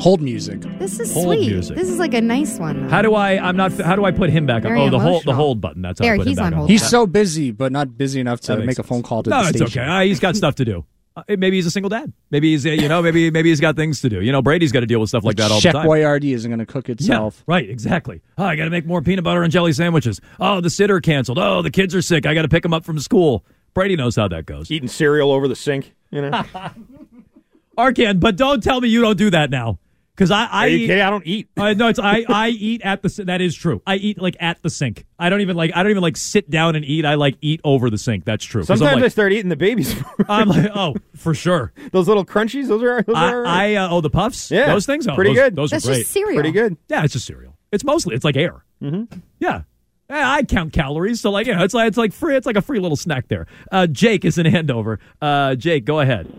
Hold 0.00 0.20
music. 0.20 0.60
This 0.78 1.00
is 1.00 1.12
Hold 1.12 1.26
sweet. 1.36 1.48
music. 1.50 1.76
This 1.76 1.88
is 1.88 1.98
like 1.98 2.14
a 2.14 2.20
nice 2.20 2.58
one. 2.58 2.82
Though. 2.84 2.88
How 2.90 3.02
do 3.02 3.14
I? 3.14 3.38
I'm 3.38 3.56
not. 3.56 3.72
How 3.72 3.96
do 3.96 4.04
I 4.04 4.10
put 4.12 4.30
him 4.30 4.46
back 4.46 4.58
up? 4.64 4.68
Very 4.68 4.80
oh, 4.82 4.90
the 4.90 4.98
hold. 4.98 5.22
The 5.22 5.30
emotional. 5.30 5.34
hold 5.34 5.60
button. 5.60 5.82
That's 5.82 5.98
how 6.00 6.04
There, 6.04 6.14
I 6.14 6.18
put 6.18 6.26
he's 6.26 6.38
him 6.38 6.44
back 6.44 6.52
on 6.52 6.58
hold. 6.58 6.70
He's 6.70 6.86
so 6.88 7.06
busy, 7.06 7.50
but 7.50 7.72
not 7.72 7.96
busy 7.96 8.20
enough 8.20 8.40
to 8.42 8.52
That 8.52 8.58
make 8.58 8.66
makes 8.66 8.78
a 8.78 8.82
phone 8.82 9.02
call 9.02 9.22
to 9.22 9.30
the 9.30 9.36
kids. 9.36 9.46
no, 9.46 9.58
the 9.58 9.64
it's 9.64 9.72
station. 9.72 9.88
okay. 9.88 9.98
Uh, 9.98 10.00
he's 10.06 10.20
got 10.20 10.36
stuff 10.36 10.54
to 10.56 10.64
do. 10.64 10.84
Uh, 11.16 11.22
maybe 11.38 11.56
he's 11.56 11.64
a 11.64 11.70
single 11.70 11.88
dad. 11.88 12.12
Maybe 12.30 12.50
he's 12.52 12.66
uh, 12.66 12.70
you 12.70 12.88
know 12.88 13.00
maybe 13.00 13.30
maybe 13.30 13.48
he's 13.48 13.60
got 13.60 13.74
things 13.74 14.02
to 14.02 14.10
do. 14.10 14.20
You 14.20 14.32
know 14.32 14.42
Brady's 14.42 14.70
got 14.70 14.80
to 14.80 14.86
deal 14.86 15.00
with 15.00 15.08
stuff 15.08 15.24
like 15.24 15.36
that 15.36 15.50
all 15.50 15.60
Chef 15.60 15.72
the 15.72 15.78
time. 15.78 15.88
Boyardee 15.88 16.34
isn't 16.34 16.50
going 16.50 16.58
to 16.58 16.66
cook 16.66 16.90
itself. 16.90 17.42
Yeah, 17.48 17.54
right, 17.54 17.70
exactly. 17.70 18.20
Oh, 18.36 18.44
I 18.44 18.54
got 18.54 18.64
to 18.64 18.70
make 18.70 18.84
more 18.84 19.00
peanut 19.00 19.24
butter 19.24 19.42
and 19.42 19.50
jelly 19.50 19.72
sandwiches. 19.72 20.20
Oh, 20.38 20.60
the 20.60 20.68
sitter 20.68 21.00
canceled. 21.00 21.38
Oh, 21.38 21.62
the 21.62 21.70
kids 21.70 21.94
are 21.94 22.02
sick. 22.02 22.26
I 22.26 22.34
got 22.34 22.42
to 22.42 22.48
pick 22.48 22.62
them 22.62 22.74
up 22.74 22.84
from 22.84 22.98
school. 22.98 23.46
Brady 23.72 23.96
knows 23.96 24.14
how 24.16 24.28
that 24.28 24.44
goes. 24.44 24.70
Eating 24.70 24.88
cereal 24.88 25.32
over 25.32 25.48
the 25.48 25.56
sink, 25.56 25.94
you 26.10 26.20
know. 26.20 26.30
Arcand, 27.78 28.20
but 28.20 28.36
don't 28.36 28.62
tell 28.62 28.80
me 28.80 28.88
you 28.88 29.00
don't 29.02 29.18
do 29.18 29.30
that 29.30 29.50
now, 29.50 29.78
because 30.16 30.30
I 30.30 30.46
I 30.46 30.64
Are 30.64 30.68
you 30.68 30.78
eat- 30.78 31.00
I 31.00 31.10
don't 31.10 31.26
eat. 31.26 31.48
Uh, 31.56 31.74
no, 31.74 31.88
it's 31.88 31.98
I. 31.98 32.24
I 32.28 32.48
eat 32.48 32.80
at 32.82 33.02
the. 33.02 33.08
si- 33.10 33.24
That 33.24 33.40
is 33.42 33.54
true. 33.54 33.82
I 33.86 33.96
eat 33.96 34.18
like 34.20 34.36
at 34.40 34.62
the 34.62 34.70
sink. 34.70 35.04
I 35.18 35.28
don't 35.28 35.42
even 35.42 35.56
like. 35.56 35.72
I 35.74 35.82
don't 35.82 35.90
even 35.90 36.02
like 36.02 36.16
sit 36.16 36.48
down 36.48 36.74
and 36.74 36.84
eat. 36.84 37.04
I 37.04 37.14
like 37.14 37.36
eat 37.42 37.60
over 37.64 37.90
the 37.90 37.98
sink. 37.98 38.24
That's 38.24 38.44
true. 38.44 38.62
'Cause 38.62 38.70
I'm 38.70 38.78
Sometimes 38.78 39.02
I 39.02 39.08
start 39.08 39.32
eating 39.32 39.50
the 39.50 39.56
baby's 39.56 39.92
food. 39.92 40.04
I'm 40.28 40.48
like, 40.48 40.70
oh, 40.74 40.94
for 41.14 41.34
sure. 41.34 41.72
those 41.92 42.08
little 42.08 42.24
crunchies, 42.24 42.68
those 42.68 42.82
are. 42.82 43.02
Those 43.02 43.14
I, 43.16 43.32
are 43.32 43.46
I 43.46 43.74
uh, 43.74 43.88
oh 43.90 44.00
the 44.00 44.10
puffs. 44.10 44.50
Yeah, 44.50 44.66
those 44.68 44.86
things. 44.86 45.06
Oh, 45.06 45.14
pretty 45.14 45.30
those, 45.30 45.36
good. 45.38 45.56
Those 45.56 45.70
That's 45.70 45.84
are 45.86 45.90
great. 45.90 45.98
just 46.00 46.12
cereal. 46.12 46.34
pretty 46.34 46.52
good. 46.52 46.76
Yeah, 46.88 47.04
it's 47.04 47.12
just 47.12 47.26
cereal. 47.26 47.56
It's 47.70 47.84
mostly 47.84 48.14
it's 48.14 48.24
like 48.24 48.36
air. 48.36 48.64
Mm-hmm. 48.82 49.18
Yeah. 49.38 49.62
Yeah, 50.08 50.30
I 50.30 50.44
count 50.44 50.72
calories, 50.72 51.20
so 51.20 51.32
like 51.32 51.48
you 51.48 51.54
know, 51.56 51.64
it's 51.64 51.74
like 51.74 51.88
it's 51.88 51.96
like 51.96 52.12
free. 52.12 52.36
It's 52.36 52.46
like 52.46 52.54
a 52.56 52.62
free 52.62 52.78
little 52.78 52.96
snack 52.96 53.26
there. 53.26 53.48
Uh, 53.72 53.88
Jake 53.88 54.24
is 54.24 54.38
in 54.38 54.46
Andover. 54.46 55.00
Uh, 55.20 55.56
Jake, 55.56 55.84
go 55.84 55.98
ahead. 55.98 56.32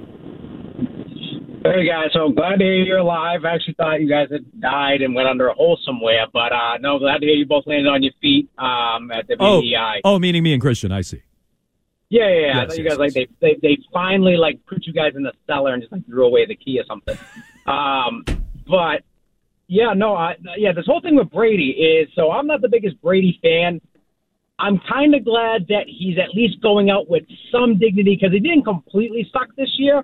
Hey 1.73 1.85
guys, 1.85 2.09
so 2.13 2.29
glad 2.29 2.59
to 2.59 2.63
hear 2.63 2.75
you're 2.83 2.97
alive. 2.99 3.43
I 3.43 3.55
actually 3.55 3.73
thought 3.73 3.99
you 3.99 4.07
guys 4.07 4.27
had 4.31 4.45
died 4.61 5.01
and 5.01 5.13
went 5.13 5.27
under 5.27 5.47
a 5.47 5.53
hole 5.53 5.77
somewhere, 5.85 6.25
but 6.31 6.53
uh 6.53 6.77
no, 6.79 6.97
glad 6.97 7.19
to 7.19 7.25
hear 7.25 7.35
you 7.35 7.45
both 7.45 7.67
landed 7.67 7.89
on 7.89 8.01
your 8.03 8.13
feet 8.21 8.47
um, 8.57 9.11
at 9.11 9.27
the 9.27 9.35
Oh, 9.39 9.59
BEI. 9.61 10.01
oh, 10.05 10.17
meaning 10.17 10.43
me 10.43 10.53
and 10.53 10.61
Christian. 10.61 10.91
I 10.93 11.01
see. 11.01 11.23
Yeah, 12.09 12.29
yeah, 12.29 12.35
yeah. 12.39 12.45
I 12.53 12.61
Yes, 12.61 12.67
thought 12.67 12.77
you 12.77 12.83
yes, 12.85 12.91
guys 12.93 12.99
like 12.99 13.13
they, 13.13 13.27
they 13.41 13.55
they 13.61 13.77
finally 13.91 14.37
like 14.37 14.65
put 14.65 14.85
you 14.85 14.93
guys 14.93 15.13
in 15.15 15.23
the 15.23 15.33
cellar 15.45 15.73
and 15.73 15.81
just 15.81 15.91
like 15.91 16.05
threw 16.05 16.25
away 16.25 16.45
the 16.45 16.55
key 16.55 16.79
or 16.79 16.85
something. 16.87 17.17
um, 17.65 18.25
but 18.65 19.01
yeah, 19.67 19.93
no, 19.93 20.15
I, 20.15 20.35
yeah. 20.57 20.71
This 20.71 20.85
whole 20.85 21.01
thing 21.01 21.15
with 21.17 21.29
Brady 21.31 21.71
is 21.71 22.07
so 22.15 22.31
I'm 22.31 22.47
not 22.47 22.61
the 22.61 22.69
biggest 22.69 23.01
Brady 23.01 23.39
fan. 23.41 23.81
I'm 24.59 24.79
kind 24.89 25.13
of 25.15 25.25
glad 25.25 25.67
that 25.67 25.83
he's 25.87 26.17
at 26.17 26.33
least 26.33 26.61
going 26.61 26.89
out 26.89 27.09
with 27.09 27.23
some 27.51 27.77
dignity 27.77 28.15
because 28.15 28.33
he 28.33 28.39
didn't 28.39 28.63
completely 28.63 29.29
suck 29.33 29.49
this 29.57 29.69
year. 29.77 30.03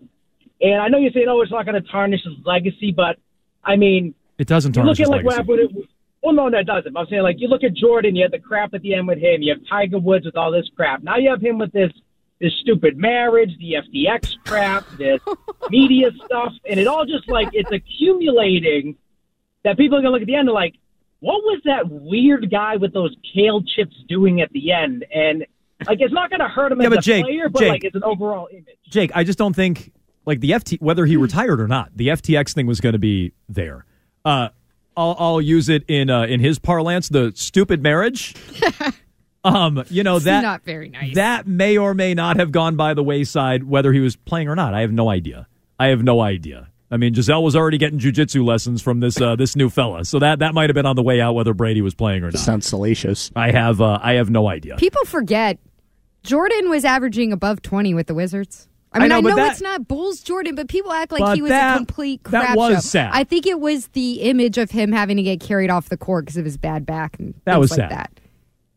And 0.63 0.81
I 0.81 0.87
know 0.87 0.97
you're 0.97 1.11
saying, 1.11 1.27
oh, 1.29 1.41
it's 1.41 1.51
not 1.51 1.65
going 1.65 1.81
to 1.81 1.87
tarnish 1.89 2.23
his 2.23 2.33
legacy, 2.45 2.91
but 2.95 3.17
I 3.63 3.75
mean, 3.75 4.15
It 4.39 4.47
doesn't 4.47 4.75
you 4.75 4.81
tarnish 4.81 4.97
look 4.99 5.05
his 5.05 5.09
at 5.09 5.11
like 5.11 5.25
what 5.25 5.37
legacy. 5.47 5.63
happened. 5.73 5.87
Well, 6.23 6.33
no, 6.33 6.49
that 6.49 6.65
doesn't. 6.65 6.95
I'm 6.95 7.05
saying 7.07 7.21
like 7.21 7.35
you 7.39 7.49
look 7.49 7.63
at 7.65 7.73
Jordan. 7.73 8.15
You 8.15 8.23
had 8.23 8.31
the 8.31 8.39
crap 8.39 8.73
at 8.73 8.81
the 8.81 8.93
end 8.95 9.07
with 9.07 9.17
him. 9.19 9.41
You 9.41 9.53
have 9.53 9.61
Tiger 9.69 9.99
Woods 9.99 10.25
with 10.25 10.37
all 10.37 10.51
this 10.51 10.69
crap. 10.75 11.03
Now 11.03 11.17
you 11.17 11.29
have 11.29 11.41
him 11.41 11.57
with 11.59 11.73
this 11.73 11.91
this 12.39 12.53
stupid 12.61 12.97
marriage, 12.97 13.51
the 13.59 13.75
FTX 13.83 14.35
crap, 14.45 14.85
this 14.97 15.19
media 15.69 16.11
stuff, 16.25 16.53
and 16.69 16.79
it 16.79 16.87
all 16.87 17.05
just 17.05 17.27
like 17.29 17.49
it's 17.51 17.69
accumulating. 17.71 18.95
That 19.65 19.77
people 19.77 19.97
are 19.97 20.01
gonna 20.01 20.11
look 20.11 20.21
at 20.21 20.27
the 20.27 20.35
end 20.35 20.47
and 20.49 20.53
like, 20.55 20.75
what 21.19 21.41
was 21.43 21.61
that 21.65 21.89
weird 21.89 22.49
guy 22.51 22.75
with 22.77 22.93
those 22.93 23.15
kale 23.33 23.61
chips 23.61 23.95
doing 24.09 24.41
at 24.41 24.49
the 24.51 24.71
end? 24.73 25.05
And 25.13 25.45
like, 25.87 25.99
it's 26.01 26.13
not 26.13 26.29
gonna 26.29 26.49
hurt 26.49 26.71
him 26.71 26.79
Yeah, 26.81 26.87
as 26.87 26.89
but 26.91 26.99
a 26.99 27.01
Jake- 27.01 27.23
player, 27.25 27.49
but 27.49 27.59
Jake- 27.59 27.69
like 27.69 27.83
it's 27.85 27.95
an 27.95 28.03
overall 28.03 28.47
image. 28.51 28.77
Jake, 28.89 29.11
I 29.15 29.23
just 29.23 29.37
don't 29.39 29.55
think 29.55 29.91
like 30.25 30.39
the 30.39 30.51
FT 30.51 30.81
whether 30.81 31.05
he 31.05 31.17
retired 31.17 31.59
or 31.59 31.67
not, 31.67 31.91
the 31.95 32.09
FTX 32.09 32.53
thing 32.53 32.67
was 32.67 32.79
going 32.79 32.93
to 32.93 32.99
be 32.99 33.33
there. 33.49 33.85
Uh, 34.25 34.49
I'll, 34.95 35.15
I'll 35.17 35.41
use 35.41 35.69
it 35.69 35.83
in 35.87 36.09
uh, 36.09 36.23
in 36.23 36.39
his 36.39 36.59
parlance, 36.59 37.09
the 37.09 37.31
stupid 37.35 37.81
marriage. 37.81 38.35
um, 39.43 39.83
you 39.89 40.03
know 40.03 40.17
It's 40.17 40.25
that 40.25 40.41
not 40.41 40.63
very 40.63 40.89
nice. 40.89 41.15
That 41.15 41.47
may 41.47 41.77
or 41.77 41.93
may 41.93 42.13
not 42.13 42.37
have 42.37 42.51
gone 42.51 42.75
by 42.75 42.93
the 42.93 43.03
wayside, 43.03 43.63
whether 43.63 43.91
he 43.91 43.99
was 43.99 44.15
playing 44.15 44.47
or 44.47 44.55
not. 44.55 44.73
I 44.73 44.81
have 44.81 44.91
no 44.91 45.09
idea. 45.09 45.47
I 45.79 45.87
have 45.87 46.03
no 46.03 46.21
idea. 46.21 46.69
I 46.91 46.97
mean, 46.97 47.13
Gisele 47.13 47.43
was 47.43 47.55
already 47.55 47.79
getting 47.79 47.97
jujitsu 47.97 48.45
lessons 48.45 48.79
from 48.81 48.99
this 48.99 49.19
uh, 49.19 49.35
this 49.35 49.55
new 49.55 49.69
fella, 49.69 50.05
so 50.05 50.19
that 50.19 50.39
that 50.39 50.53
might 50.53 50.69
have 50.69 50.75
been 50.75 50.85
on 50.85 50.95
the 50.95 51.01
way 51.01 51.19
out, 51.19 51.33
whether 51.33 51.53
Brady 51.53 51.81
was 51.81 51.95
playing 51.95 52.23
or 52.23 52.29
not. 52.29 52.39
Sounds 52.39 52.67
salacious. 52.67 53.31
I 53.35 53.51
have 53.51 53.81
uh, 53.81 53.97
I 54.01 54.13
have 54.13 54.29
no 54.29 54.47
idea. 54.47 54.75
People 54.75 55.03
forget 55.05 55.57
Jordan 56.21 56.69
was 56.69 56.85
averaging 56.85 57.33
above 57.33 57.63
20 57.63 57.95
with 57.95 58.07
the 58.07 58.13
Wizards. 58.13 58.69
I 58.93 58.97
I 58.97 58.99
mean, 59.01 59.09
know, 59.09 59.17
I 59.17 59.21
know, 59.21 59.35
that- 59.35 59.51
it's 59.53 59.61
not 59.61 59.87
Bulls 59.87 60.21
Jordan, 60.21 60.55
but 60.55 60.67
people 60.67 60.91
act 60.93 61.11
like 61.11 61.35
he 61.35 61.41
was 61.41 61.49
that- 61.49 61.75
a 61.75 61.77
complete 61.77 62.23
crap 62.23 62.49
that 62.49 62.57
was 62.57 62.75
show. 62.75 62.79
sad. 62.81 63.09
I 63.13 63.23
think 63.23 63.45
it 63.47 63.59
was 63.59 63.87
the 63.87 64.21
image 64.21 64.57
of 64.57 64.71
him 64.71 64.91
having 64.91 65.17
to 65.17 65.23
get 65.23 65.39
carried 65.39 65.69
off 65.69 65.89
the 65.89 65.97
court 65.97 66.25
because 66.25 66.37
of 66.37 66.45
his 66.45 66.57
bad 66.57 66.85
back 66.85 67.17
and 67.19 67.33
That 67.45 67.59
was 67.59 67.71
like 67.71 67.79
sad. 67.79 67.91
that. 67.91 68.11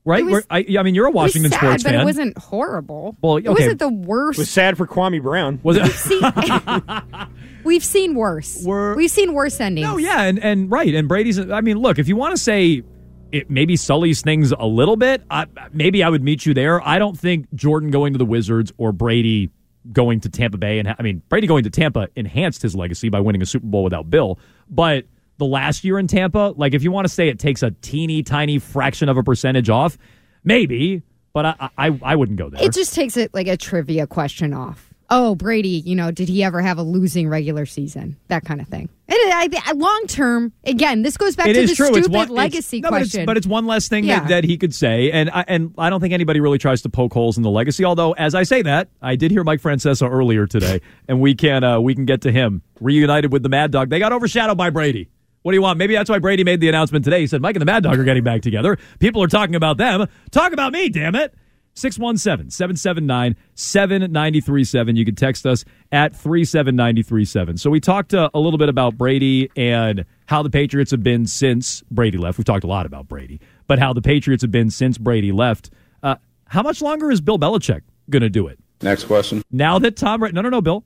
Right? 0.05 0.25
Was- 0.25 0.47
I, 0.49 0.65
I 0.79 0.83
mean, 0.85 0.95
you're 0.95 1.07
a 1.07 1.09
It 1.09 1.15
was 1.15 1.23
Washington 1.35 1.51
sad, 1.51 1.59
sports 1.61 1.83
but 1.83 1.91
fan. 1.91 2.01
it 2.01 2.05
wasn't 2.05 2.39
horrible. 2.39 3.17
Well, 3.21 3.37
It 3.39 3.49
okay. 3.49 3.65
wasn't 3.65 3.79
the 3.81 3.89
worst. 3.89 4.39
It 4.39 4.43
was 4.43 4.51
sad 4.51 4.77
for 4.77 4.87
Kwame 4.87 5.21
Brown. 5.21 5.59
Was 5.65 5.77
it? 5.81 7.29
We've 7.65 7.85
seen 7.85 8.15
worse. 8.17 8.63
We've 8.65 9.11
seen 9.11 9.35
worse 9.35 9.61
endings. 9.61 9.87
No, 9.87 9.97
yeah, 9.97 10.23
and, 10.23 10.39
and 10.39 10.71
right, 10.71 10.95
and 10.95 11.09
Brady's. 11.09 11.39
I 11.39 11.61
mean, 11.61 11.79
look, 11.79 11.99
if 11.99 12.07
you 12.09 12.15
want 12.17 12.37
to 12.37 12.43
say 12.43 12.85
it 13.33 13.51
maybe 13.51 13.75
sullies 13.77 14.23
things 14.23 14.53
a 14.57 14.67
little 14.67 14.97
bit, 14.97 15.23
I, 15.29 15.47
maybe 15.73 16.05
I 16.05 16.09
would 16.09 16.23
meet 16.23 16.47
you 16.47 16.55
there. 16.55 16.81
I 16.87 16.99
don't 17.01 17.19
think 17.19 17.53
Jordan 17.55 17.91
going 17.91 18.13
to 18.13 18.19
the 18.19 18.25
Wizards 18.25 18.73
or 18.79 18.93
Brady 18.93 19.51
going 19.93 20.21
to 20.21 20.29
Tampa 20.29 20.59
Bay, 20.59 20.79
and 20.79 20.95
I 20.99 21.03
mean 21.03 21.23
Brady 21.29 21.47
going 21.47 21.65
to 21.65 21.71
Tampa 21.71 22.09
enhanced 22.17 22.63
his 22.63 22.75
legacy 22.75 23.09
by 23.09 23.21
winning 23.21 23.43
a 23.43 23.47
Super 23.47 23.67
Bowl 23.67 23.85
without 23.85 24.11
Bill, 24.11 24.39
but. 24.71 25.05
The 25.39 25.45
last 25.45 25.85
year 25.85 25.99
in 25.99 26.07
Tampa, 26.07 26.55
like 26.57 26.73
if 26.73 26.83
you 26.83 26.91
want 26.91 27.07
to 27.07 27.13
say 27.13 27.29
it 27.29 27.39
takes 27.39 27.63
a 27.63 27.71
teeny 27.83 28.23
tiny 28.23 28.59
fraction 28.59 29.11
of 29.11 29.19
a 29.19 29.23
percentage 29.23 29.69
off, 29.69 29.99
maybe, 30.45 31.03
but 31.35 31.45
I 31.45 31.69
I, 31.77 32.01
I 32.03 32.17
wouldn't 32.17 32.39
go 32.39 32.49
there. 32.49 32.65
It 32.65 32.73
just 32.73 32.95
takes 32.95 33.19
it 33.19 33.35
like 33.35 33.47
a 33.47 33.55
trivia 33.55 34.07
question 34.07 34.55
off. 34.55 34.95
Oh, 35.09 35.35
Brady, 35.37 35.69
you 35.69 35.95
know, 35.95 36.11
did 36.11 36.29
he 36.29 36.43
ever 36.43 36.61
have 36.61 36.79
a 36.79 36.83
losing 36.83 37.29
regular 37.29 37.65
season? 37.65 38.17
That 38.29 38.45
kind 38.45 38.61
of 38.61 38.67
thing. 38.67 38.89
And 39.09 39.17
I, 39.17 39.49
I, 39.65 39.73
long 39.73 40.05
term, 40.09 40.53
again, 40.65 41.03
this 41.03 41.17
goes 41.17 41.37
back 41.37 41.47
It 41.47 41.53
to 41.55 41.67
the 41.67 41.75
true. 41.77 41.87
stupid 41.87 42.11
one, 42.11 42.29
legacy 42.29 42.79
it's, 42.79 42.83
no, 42.83 42.91
but 42.91 42.97
it's- 42.97 43.11
question. 43.13 43.27
But 43.27 43.37
it's, 43.37 43.47
one 43.47 43.67
less 43.67 43.87
thing 43.87 44.05
Yeah. 44.05 44.21
that, 44.21 44.29
that 44.29 44.45
he 44.45 44.59
could 44.59 44.75
say, 44.75 45.13
and 45.13 45.31
I, 45.31 45.45
and 45.47 45.73
I 45.79 45.91
don't 45.91 46.01
think 46.01 46.13
anybody 46.13 46.41
really 46.41 46.59
tries 46.59 46.83
to 46.83 46.89
poke 46.89 47.13
holes 47.13 47.37
in 47.37 47.45
the 47.45 47.51
legacy. 47.51 47.85
Although, 47.85 48.13
as 48.15 48.35
I 48.35 48.43
say 48.43 48.63
that, 48.63 48.89
I 49.01 49.15
did 49.15 49.31
hear 49.31 49.45
Mike 49.45 49.63
Francesa 49.63 50.11
earlier 50.11 50.49
today, 50.49 50.81
and 51.09 51.21
we 51.21 51.37
can 51.37 51.63
uh, 51.63 51.79
we 51.81 51.95
can 51.95 52.05
get 52.05 52.23
to 52.23 52.33
him 52.33 52.63
reunited 52.81 53.33
with 53.33 53.45
the 53.45 53.49
Mad 53.49 53.71
Dog. 53.71 53.91
They 53.91 54.01
got 54.01 54.13
overshadowed 54.13 54.59
by 54.59 54.71
Brady. 54.71 55.09
What 55.43 55.53
do 55.53 55.57
you 55.57 55.63
want? 55.63 55.79
Maybe 55.79 55.95
that's 55.95 56.11
why 56.11 56.19
Brady 56.19 56.43
made 56.43 56.59
the 56.59 56.69
announcement 56.69 57.05
today. 57.05 57.21
He 57.21 57.29
said 57.29 57.41
Mike 57.41 57.55
and 57.55 57.61
the 57.63 57.67
Mad 57.67 57.85
Dog 57.85 57.97
are 57.97 58.03
getting 58.05 58.25
back 58.25 58.43
together. 58.43 58.77
People 58.99 59.23
are 59.23 59.29
talking 59.29 59.55
about 59.55 59.77
them. 59.77 60.09
Talk 60.33 60.53
about 60.53 60.73
me, 60.73 60.89
damn 60.89 61.15
it. 61.15 61.33
617 61.77 62.51
779 62.51 63.37
7937. 63.55 64.97
You 64.97 65.05
can 65.05 65.15
text 65.15 65.47
us 65.47 65.65
at 65.93 66.17
37937. 66.17 67.59
So 67.59 67.71
we 67.71 67.81
talked 67.81 68.15
uh, 68.15 68.31
a 68.35 68.41
little 68.41 68.59
bit 68.59 68.69
about 68.69 68.97
Brady 68.97 69.51
and 69.57 70.05
how 70.27 70.43
the 70.43 70.51
Patriots 70.51 70.91
have 70.91 71.03
been 71.03 71.27
since 71.27 71.83
Brady 71.91 72.19
left. 72.19 72.39
We've 72.39 72.45
talked 72.45 72.65
a 72.65 72.69
lot 72.69 72.87
about 72.87 73.09
Brady, 73.09 73.41
but 73.67 73.79
how 73.79 73.93
the 73.93 74.03
Patriots 74.03 74.43
have 74.43 74.51
been 74.51 74.71
since 74.71 74.99
Brady 74.99 75.33
left. 75.33 75.71
Uh, 76.03 76.17
how 76.47 76.63
much 76.63 76.81
longer 76.81 77.11
is 77.11 77.21
Bill 77.21 77.39
Belichick 77.39 77.83
going 78.11 78.23
to 78.23 78.31
do 78.31 78.47
it? 78.47 78.59
Next 78.83 79.05
question. 79.05 79.43
Now 79.51 79.79
that 79.79 79.97
Tom 79.97 80.21
Brady, 80.21 80.35
no, 80.35 80.43
no, 80.43 80.49
no, 80.49 80.61
Bill. 80.61 80.85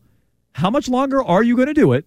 How 0.54 0.70
much 0.70 0.88
longer 0.88 1.22
are 1.22 1.44
you 1.44 1.54
going 1.54 1.68
to 1.68 1.74
do 1.74 1.92
it? 1.92 2.06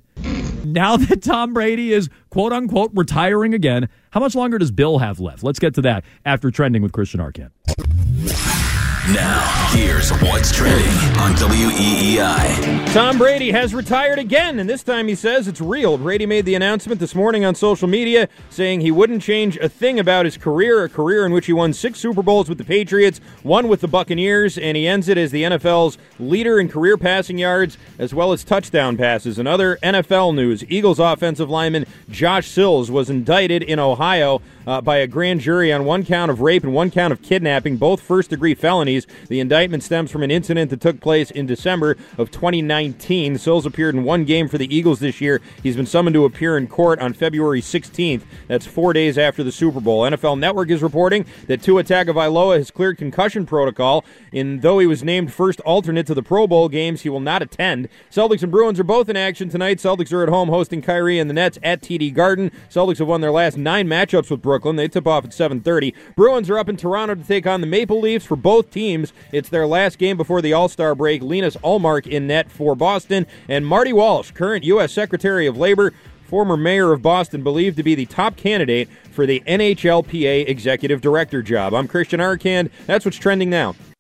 Now 0.66 0.98
that 0.98 1.22
Tom 1.22 1.54
Brady 1.54 1.94
is 1.94 2.10
quote 2.30 2.54
unquote 2.54 2.92
retiring 2.94 3.54
again, 3.54 3.90
how 4.12 4.20
much 4.20 4.36
longer 4.36 4.58
does 4.58 4.72
Bill 4.72 5.00
have 5.00 5.20
left? 5.20 5.44
Let's 5.44 5.60
get 5.60 5.74
to 5.76 5.82
that 5.82 6.04
after 6.26 6.52
trending 6.52 6.82
with 6.82 6.92
Christian 6.92 7.20
Arcand. 7.20 7.52
Now, 9.12 9.68
here's 9.72 10.12
what's 10.22 10.56
trending 10.56 10.88
on 11.20 11.34
WEEI. 11.34 12.94
Tom 12.94 13.18
Brady 13.18 13.52
has 13.52 13.74
retired 13.74 14.18
again, 14.18 14.60
and 14.60 14.70
this 14.70 14.82
time 14.82 15.10
he 15.10 15.16
says 15.16 15.46
it's 15.46 15.60
real. 15.60 15.98
Brady 15.98 16.26
made 16.26 16.46
the 16.46 16.56
announcement 16.56 17.02
this 17.02 17.14
morning 17.14 17.44
on 17.44 17.54
social 17.54 17.90
media 17.90 18.30
saying 18.50 18.80
he 18.80 18.92
wouldn't 18.92 19.22
change 19.22 19.58
a 19.58 19.68
thing 19.68 20.00
about 20.00 20.24
his 20.24 20.38
career, 20.38 20.86
a 20.86 20.90
career 20.90 21.26
in 21.26 21.34
which 21.34 21.48
he 21.48 21.52
won 21.52 21.74
six 21.74 22.00
Super 22.00 22.24
Bowls 22.24 22.48
with 22.48 22.58
the 22.58 22.64
Patriots, 22.64 23.20
one 23.42 23.68
with 23.68 23.82
the 23.82 23.90
Buccaneers, 23.90 24.58
and 24.58 24.78
he 24.78 24.88
ends 24.88 25.10
it 25.10 25.18
as 25.18 25.32
the 25.32 25.44
NFL's 25.44 25.98
leader 26.18 26.58
in 26.58 26.70
career 26.70 26.98
passing 26.98 27.38
yards 27.38 27.78
as 28.00 28.14
well 28.14 28.32
as 28.32 28.46
touchdown 28.46 28.96
passes. 28.96 29.38
In 29.38 29.48
other 29.48 29.80
NFL 29.84 30.34
news, 30.34 30.64
Eagles 30.70 31.00
offensive 31.00 31.50
lineman 31.50 31.86
Josh 32.10 32.48
Sills 32.48 32.90
was 32.90 33.10
indicted 33.10 33.64
in 33.64 33.80
Ohio 33.80 34.42
uh, 34.66 34.82
by 34.82 34.98
a 34.98 35.08
grand 35.08 35.42
jury 35.42 35.72
on 35.72 35.86
one 35.86 36.06
count 36.06 36.32
of 36.32 36.42
rape 36.42 36.64
and 36.64 36.74
one 36.74 36.92
count 36.92 37.12
of 37.12 37.22
kidnapping, 37.22 37.78
both 37.78 38.02
first 38.02 38.30
degree 38.30 38.56
felonies. 38.56 39.06
The 39.28 39.40
indictment 39.40 39.84
stems 39.84 40.12
from 40.12 40.24
an 40.24 40.32
incident 40.32 40.70
that 40.70 40.82
took 40.82 41.00
place 41.00 41.32
in 41.32 41.46
December 41.46 41.98
of 42.18 42.32
2019. 42.32 43.38
Sills 43.38 43.66
appeared 43.66 43.96
in 43.96 44.04
one 44.04 44.26
game 44.26 44.48
for 44.48 44.58
the 44.58 44.74
Eagles 44.74 45.00
this 45.00 45.22
year. 45.22 45.42
He's 45.62 45.76
been 45.76 45.86
summoned 45.86 46.14
to 46.14 46.26
appear 46.26 46.58
in 46.58 46.68
court 46.68 47.00
on 47.00 47.14
February 47.14 47.62
16th. 47.62 48.24
That's 48.48 48.66
four 48.66 48.94
days 48.94 49.18
after 49.18 49.44
the 49.44 49.52
Super 49.52 49.80
Bowl. 49.80 50.04
NFL 50.04 50.40
Network 50.40 50.70
is 50.70 50.82
reporting 50.82 51.26
that 51.48 51.62
Tua 51.62 51.84
Tagovailoa 51.84 52.58
has 52.58 52.72
cleared 52.72 52.98
concussion 52.98 53.46
protocol, 53.46 54.06
and 54.32 54.62
though 54.62 54.80
he 54.80 54.88
was 54.88 55.04
named 55.04 55.34
first 55.34 55.60
alternate 55.62 56.08
to 56.08 56.14
the 56.14 56.24
Pro 56.24 56.48
Bowl 56.48 56.70
games, 56.70 57.02
he 57.02 57.10
will 57.10 57.20
not 57.20 57.42
attend. 57.42 57.90
Celtics 58.12 58.44
and 58.44 58.52
Bruins 58.52 58.80
are 58.80 58.84
both 58.84 59.10
in 59.10 59.18
action 59.18 59.50
tonight. 59.50 59.78
Celtics 59.78 60.14
are 60.14 60.24
at 60.24 60.30
home 60.30 60.50
hosting 60.50 60.82
Kyrie 60.82 61.20
and 61.20 61.30
the 61.30 61.34
Nets 61.34 61.60
at 61.64 61.82
TD 61.82 62.14
Garden. 62.14 62.52
Celtics 62.70 63.00
have 63.00 63.08
won 63.08 63.22
their 63.22 63.32
last 63.32 63.58
nine 63.58 63.88
matchups 63.88 64.30
with 64.30 64.42
Brooklyn. 64.42 64.53
They 64.76 64.88
tip 64.88 65.08
off 65.08 65.26
at 65.26 65.32
7:30. 65.32 65.94
Bruins 66.16 66.50
are 66.50 66.58
up 66.58 66.70
in 66.70 66.78
Toronto 66.78 67.16
to 67.16 67.24
take 67.24 67.48
on 67.48 67.62
the 67.62 67.68
Maple 67.68 68.00
Leafs 68.00 68.26
for 68.26 68.36
both 68.36 68.72
teams. 68.72 69.14
It's 69.32 69.50
their 69.50 69.68
last 69.68 69.98
game 69.98 70.18
before 70.18 70.42
the 70.42 70.54
All-Star 70.54 70.96
break. 70.96 71.22
Linus 71.22 71.58
Ullmark 71.58 72.08
in 72.08 72.28
net 72.28 72.52
for 72.52 72.76
Boston 72.76 73.26
and 73.48 73.66
Marty 73.66 73.94
Walsh, 73.94 74.32
current 74.32 74.64
U.S. 74.66 74.92
Secretary 74.92 75.48
of 75.48 75.58
Labor, 75.58 75.94
former 76.26 76.58
mayor 76.58 76.94
of 76.94 77.02
Boston, 77.02 77.44
believed 77.44 77.78
to 77.78 77.84
be 77.84 77.96
the 77.96 78.06
top 78.06 78.36
candidate 78.36 78.90
for 79.12 79.26
the 79.26 79.42
NHLPA 79.46 80.48
executive 80.48 81.02
director 81.02 81.42
job. 81.42 81.74
I'm 81.74 81.88
Christian 81.88 82.20
Arcand. 82.20 82.70
That's 82.86 83.06
what's 83.06 83.18
trending 83.18 83.50
now. 83.50 83.76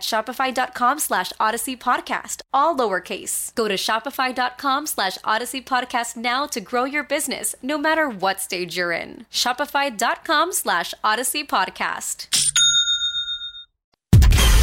shopify.com 0.00 0.98
slash 0.98 1.32
odyssey 1.38 1.76
podcast, 1.76 2.42
all 2.52 2.76
lowercase. 2.76 3.54
Go 3.54 3.68
to 3.68 3.74
shopify.com 3.74 4.86
slash 4.86 5.18
odyssey 5.24 5.60
podcast 5.62 6.16
now 6.16 6.46
to 6.46 6.60
grow 6.60 6.84
your 6.84 7.04
business, 7.04 7.54
no 7.62 7.76
matter 7.78 8.08
what 8.08 8.40
stage 8.40 8.76
you're 8.76 8.92
in. 8.92 9.26
Shopify.com 9.30 10.52
slash 10.52 10.94
odyssey 11.02 11.44
podcast. 11.44 12.28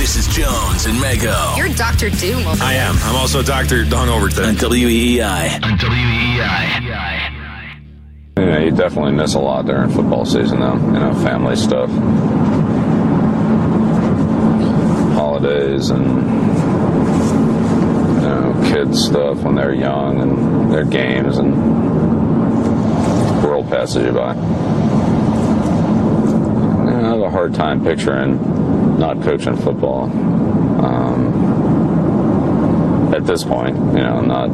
This 0.01 0.15
is 0.15 0.35
Jones 0.35 0.85
and 0.87 0.97
Mego. 0.97 1.55
You're 1.55 1.69
Dr. 1.75 2.09
Doom 2.09 2.47
over 2.47 2.63
I 2.63 2.73
am. 2.73 2.95
I'm 3.03 3.15
also 3.15 3.43
Dr. 3.43 3.85
Don 3.85 4.09
Overton. 4.09 4.45
On 4.45 4.55
WEEI. 4.55 5.63
On 5.63 5.77
WEEI. 5.77 7.37
You 8.39 8.45
know, 8.47 8.57
you 8.59 8.71
definitely 8.71 9.11
miss 9.11 9.35
a 9.35 9.39
lot 9.39 9.67
during 9.67 9.91
football 9.91 10.25
season, 10.25 10.59
though. 10.61 10.73
You 10.73 10.99
know, 10.99 11.13
family 11.23 11.55
stuff, 11.55 11.89
holidays, 15.41 15.89
and 15.89 16.05
you 18.15 18.21
know, 18.21 18.61
kids 18.71 19.05
stuff 19.05 19.39
when 19.39 19.55
they're 19.55 19.73
young, 19.73 20.21
and 20.21 20.71
their 20.71 20.85
games, 20.85 21.37
and 21.37 21.53
the 23.41 23.47
world 23.47 23.67
passes 23.69 24.05
you 24.05 24.11
by. 24.11 24.35
You 24.35 24.41
know, 26.91 26.99
I 26.99 27.09
have 27.09 27.19
a 27.21 27.29
hard 27.29 27.53
time 27.53 27.83
picturing 27.83 28.37
not 28.99 29.21
coaching 29.23 29.57
football. 29.57 30.03
Um, 30.85 31.51
at 33.13 33.25
this 33.25 33.43
point, 33.43 33.75
you 33.75 34.03
know, 34.03 34.21
not 34.21 34.49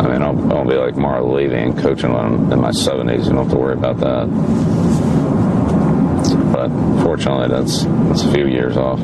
I 0.00 0.08
mean, 0.12 0.22
I'll, 0.22 0.52
I'll 0.52 0.64
be 0.64 0.76
like 0.76 0.96
Marv 0.96 1.26
Levy 1.26 1.56
and 1.56 1.76
coaching 1.76 2.12
when 2.12 2.24
I'm 2.24 2.52
in 2.52 2.60
my 2.60 2.70
70s. 2.70 3.24
You 3.24 3.32
don't 3.32 3.42
have 3.44 3.50
to 3.50 3.58
worry 3.58 3.74
about 3.74 3.98
that. 3.98 4.99
But 6.70 7.02
fortunately, 7.02 7.48
that's 7.48 7.84
that's 7.84 8.22
a 8.22 8.32
few 8.32 8.46
years 8.46 8.76
off. 8.76 9.00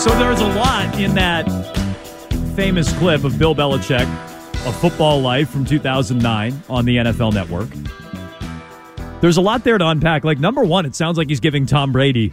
So 0.00 0.10
there's 0.18 0.40
a 0.40 0.48
lot 0.48 0.98
in 0.98 1.14
that 1.14 1.44
famous 2.56 2.92
clip 2.98 3.22
of 3.24 3.38
Bill 3.38 3.54
Belichick, 3.54 4.06
A 4.66 4.72
Football 4.72 5.20
Life 5.20 5.48
from 5.48 5.64
2009 5.64 6.62
on 6.68 6.84
the 6.84 6.96
NFL 6.96 7.32
Network. 7.32 7.68
There's 9.20 9.36
a 9.36 9.40
lot 9.40 9.62
there 9.62 9.78
to 9.78 9.86
unpack. 9.86 10.24
Like, 10.24 10.40
number 10.40 10.64
one, 10.64 10.84
it 10.84 10.96
sounds 10.96 11.16
like 11.16 11.28
he's 11.28 11.38
giving 11.38 11.66
Tom 11.66 11.92
Brady 11.92 12.32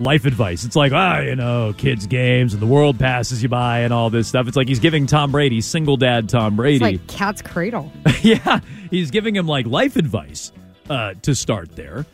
life 0.00 0.24
advice. 0.24 0.64
It's 0.64 0.76
like, 0.76 0.92
ah, 0.92 1.20
you 1.20 1.36
know, 1.36 1.74
kids' 1.76 2.06
games 2.06 2.52
and 2.52 2.62
the 2.62 2.66
world 2.66 2.98
passes 2.98 3.42
you 3.42 3.48
by 3.48 3.80
and 3.80 3.92
all 3.92 4.10
this 4.10 4.28
stuff. 4.28 4.48
It's 4.48 4.56
like 4.56 4.68
he's 4.68 4.80
giving 4.80 5.06
Tom 5.06 5.32
Brady, 5.32 5.60
single 5.60 5.96
dad 5.96 6.28
Tom 6.28 6.56
Brady. 6.56 6.76
It's 6.76 6.82
like 6.82 7.06
cat's 7.06 7.42
cradle. 7.42 7.92
yeah, 8.22 8.60
he's 8.90 9.10
giving 9.10 9.34
him 9.34 9.46
like 9.46 9.66
life 9.66 9.96
advice 9.96 10.52
uh, 10.88 11.14
to 11.22 11.34
start 11.34 11.74
there. 11.76 12.06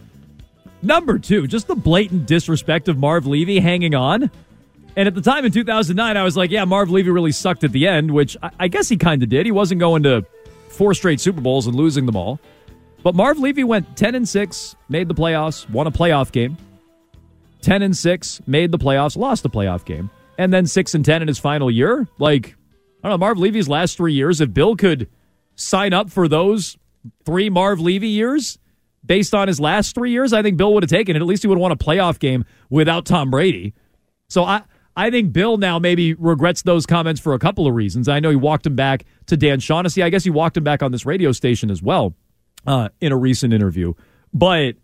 Number 0.83 1.19
two, 1.19 1.47
just 1.47 1.67
the 1.67 1.75
blatant 1.75 2.27
disrespect 2.27 2.89
of 2.89 2.99
Marv 2.99 3.27
Levy 3.27 3.59
hanging 3.59 3.95
on. 3.95 4.31
And 4.97 5.09
at 5.09 5.15
the 5.15 5.23
time 5.23 5.45
in 5.45 5.51
2009, 5.51 6.17
I 6.17 6.23
was 6.23 6.37
like, 6.37 6.51
yeah, 6.51 6.65
Marv 6.65 6.91
Levy 6.91 7.11
really 7.11 7.33
sucked 7.33 7.65
at 7.65 7.73
the 7.73 7.89
end, 7.89 8.11
which 8.11 8.37
I, 8.43 8.51
I 8.61 8.69
guess 8.69 8.89
he 8.89 8.97
kind 8.97 9.23
of 9.23 9.29
did. 9.29 9.47
He 9.47 9.53
wasn't 9.53 9.81
going 9.81 10.05
to 10.05 10.25
four 10.69 10.95
straight 10.95 11.21
Super 11.21 11.41
Bowls 11.41 11.67
and 11.67 11.75
losing 11.75 12.07
them 12.07 12.17
all. 12.17 12.39
But 13.03 13.15
Marv 13.15 13.39
Levy 13.39 13.65
went 13.65 13.97
10 13.97 14.15
and 14.15 14.29
6, 14.29 14.77
made 14.89 15.09
the 15.09 15.15
playoffs, 15.15 15.69
won 15.69 15.87
a 15.87 15.91
playoff 15.91 16.33
game. 16.33 16.57
10 17.65 17.83
and 17.83 17.97
6, 17.97 18.43
made 18.47 18.71
the 18.71 18.79
playoffs, 18.79 19.17
lost 19.17 19.43
the 19.43 19.51
playoff 19.51 19.85
game. 19.85 20.11
And 20.39 20.53
then 20.53 20.67
6 20.67 20.95
and 20.95 21.05
10 21.05 21.23
in 21.23 21.29
his 21.29 21.39
final 21.39 21.71
year. 21.71 22.07
Like, 22.19 22.57
I 23.03 23.09
don't 23.09 23.21
know, 23.21 23.27
Marv 23.27 23.39
Levy's 23.39 23.69
last 23.69 23.97
three 23.97 24.13
years, 24.13 24.41
if 24.41 24.53
Bill 24.53 24.77
could 24.77 25.09
sign 25.57 25.93
up 25.93 26.11
for 26.11 26.29
those 26.29 26.77
three 27.25 27.51
Marv 27.51 27.81
Levy 27.81 28.09
years 28.09 28.59
based 29.05 29.35
on 29.35 29.49
his 29.49 29.61
last 29.61 29.95
three 29.95 30.11
years, 30.11 30.33
I 30.33 30.43
think 30.43 30.57
Bill 30.57 30.75
would 30.75 30.83
have 30.83 30.91
taken 30.91 31.17
it. 31.17 31.21
At 31.21 31.27
least 31.27 31.43
he 31.43 31.49
would 31.49 31.57
have 31.57 31.63
won 31.63 31.73
a 31.73 31.77
playoff 31.77 32.19
game 32.19 32.45
without 32.71 33.07
Tom 33.07 33.31
Brady. 33.31 33.75
So 34.29 34.45
I, 34.45 34.63
I 34.97 35.11
think 35.11 35.33
Bill 35.33 35.57
now 35.57 35.79
maybe 35.79 36.15
regrets 36.15 36.63
those 36.63 36.87
comments 36.87 37.21
for 37.21 37.35
a 37.35 37.39
couple 37.39 37.67
of 37.67 37.75
reasons. 37.75 38.09
I 38.09 38.21
know 38.21 38.31
he 38.31 38.37
walked 38.37 38.67
him 38.67 38.77
back 38.77 39.05
to 39.27 39.37
Dan 39.37 39.61
Shaughnessy. 39.61 40.03
I 40.03 40.09
guess 40.09 40.25
he 40.25 40.31
walked 40.31 40.57
him 40.57 40.65
back 40.65 40.83
on 40.83 40.93
this 40.93 41.05
radio 41.05 41.33
station 41.33 41.71
as 41.71 41.83
well 41.83 42.15
uh, 42.67 42.89
in 43.01 43.13
a 43.13 43.17
recent 43.17 43.53
interview. 43.53 43.95
But, 44.33 44.77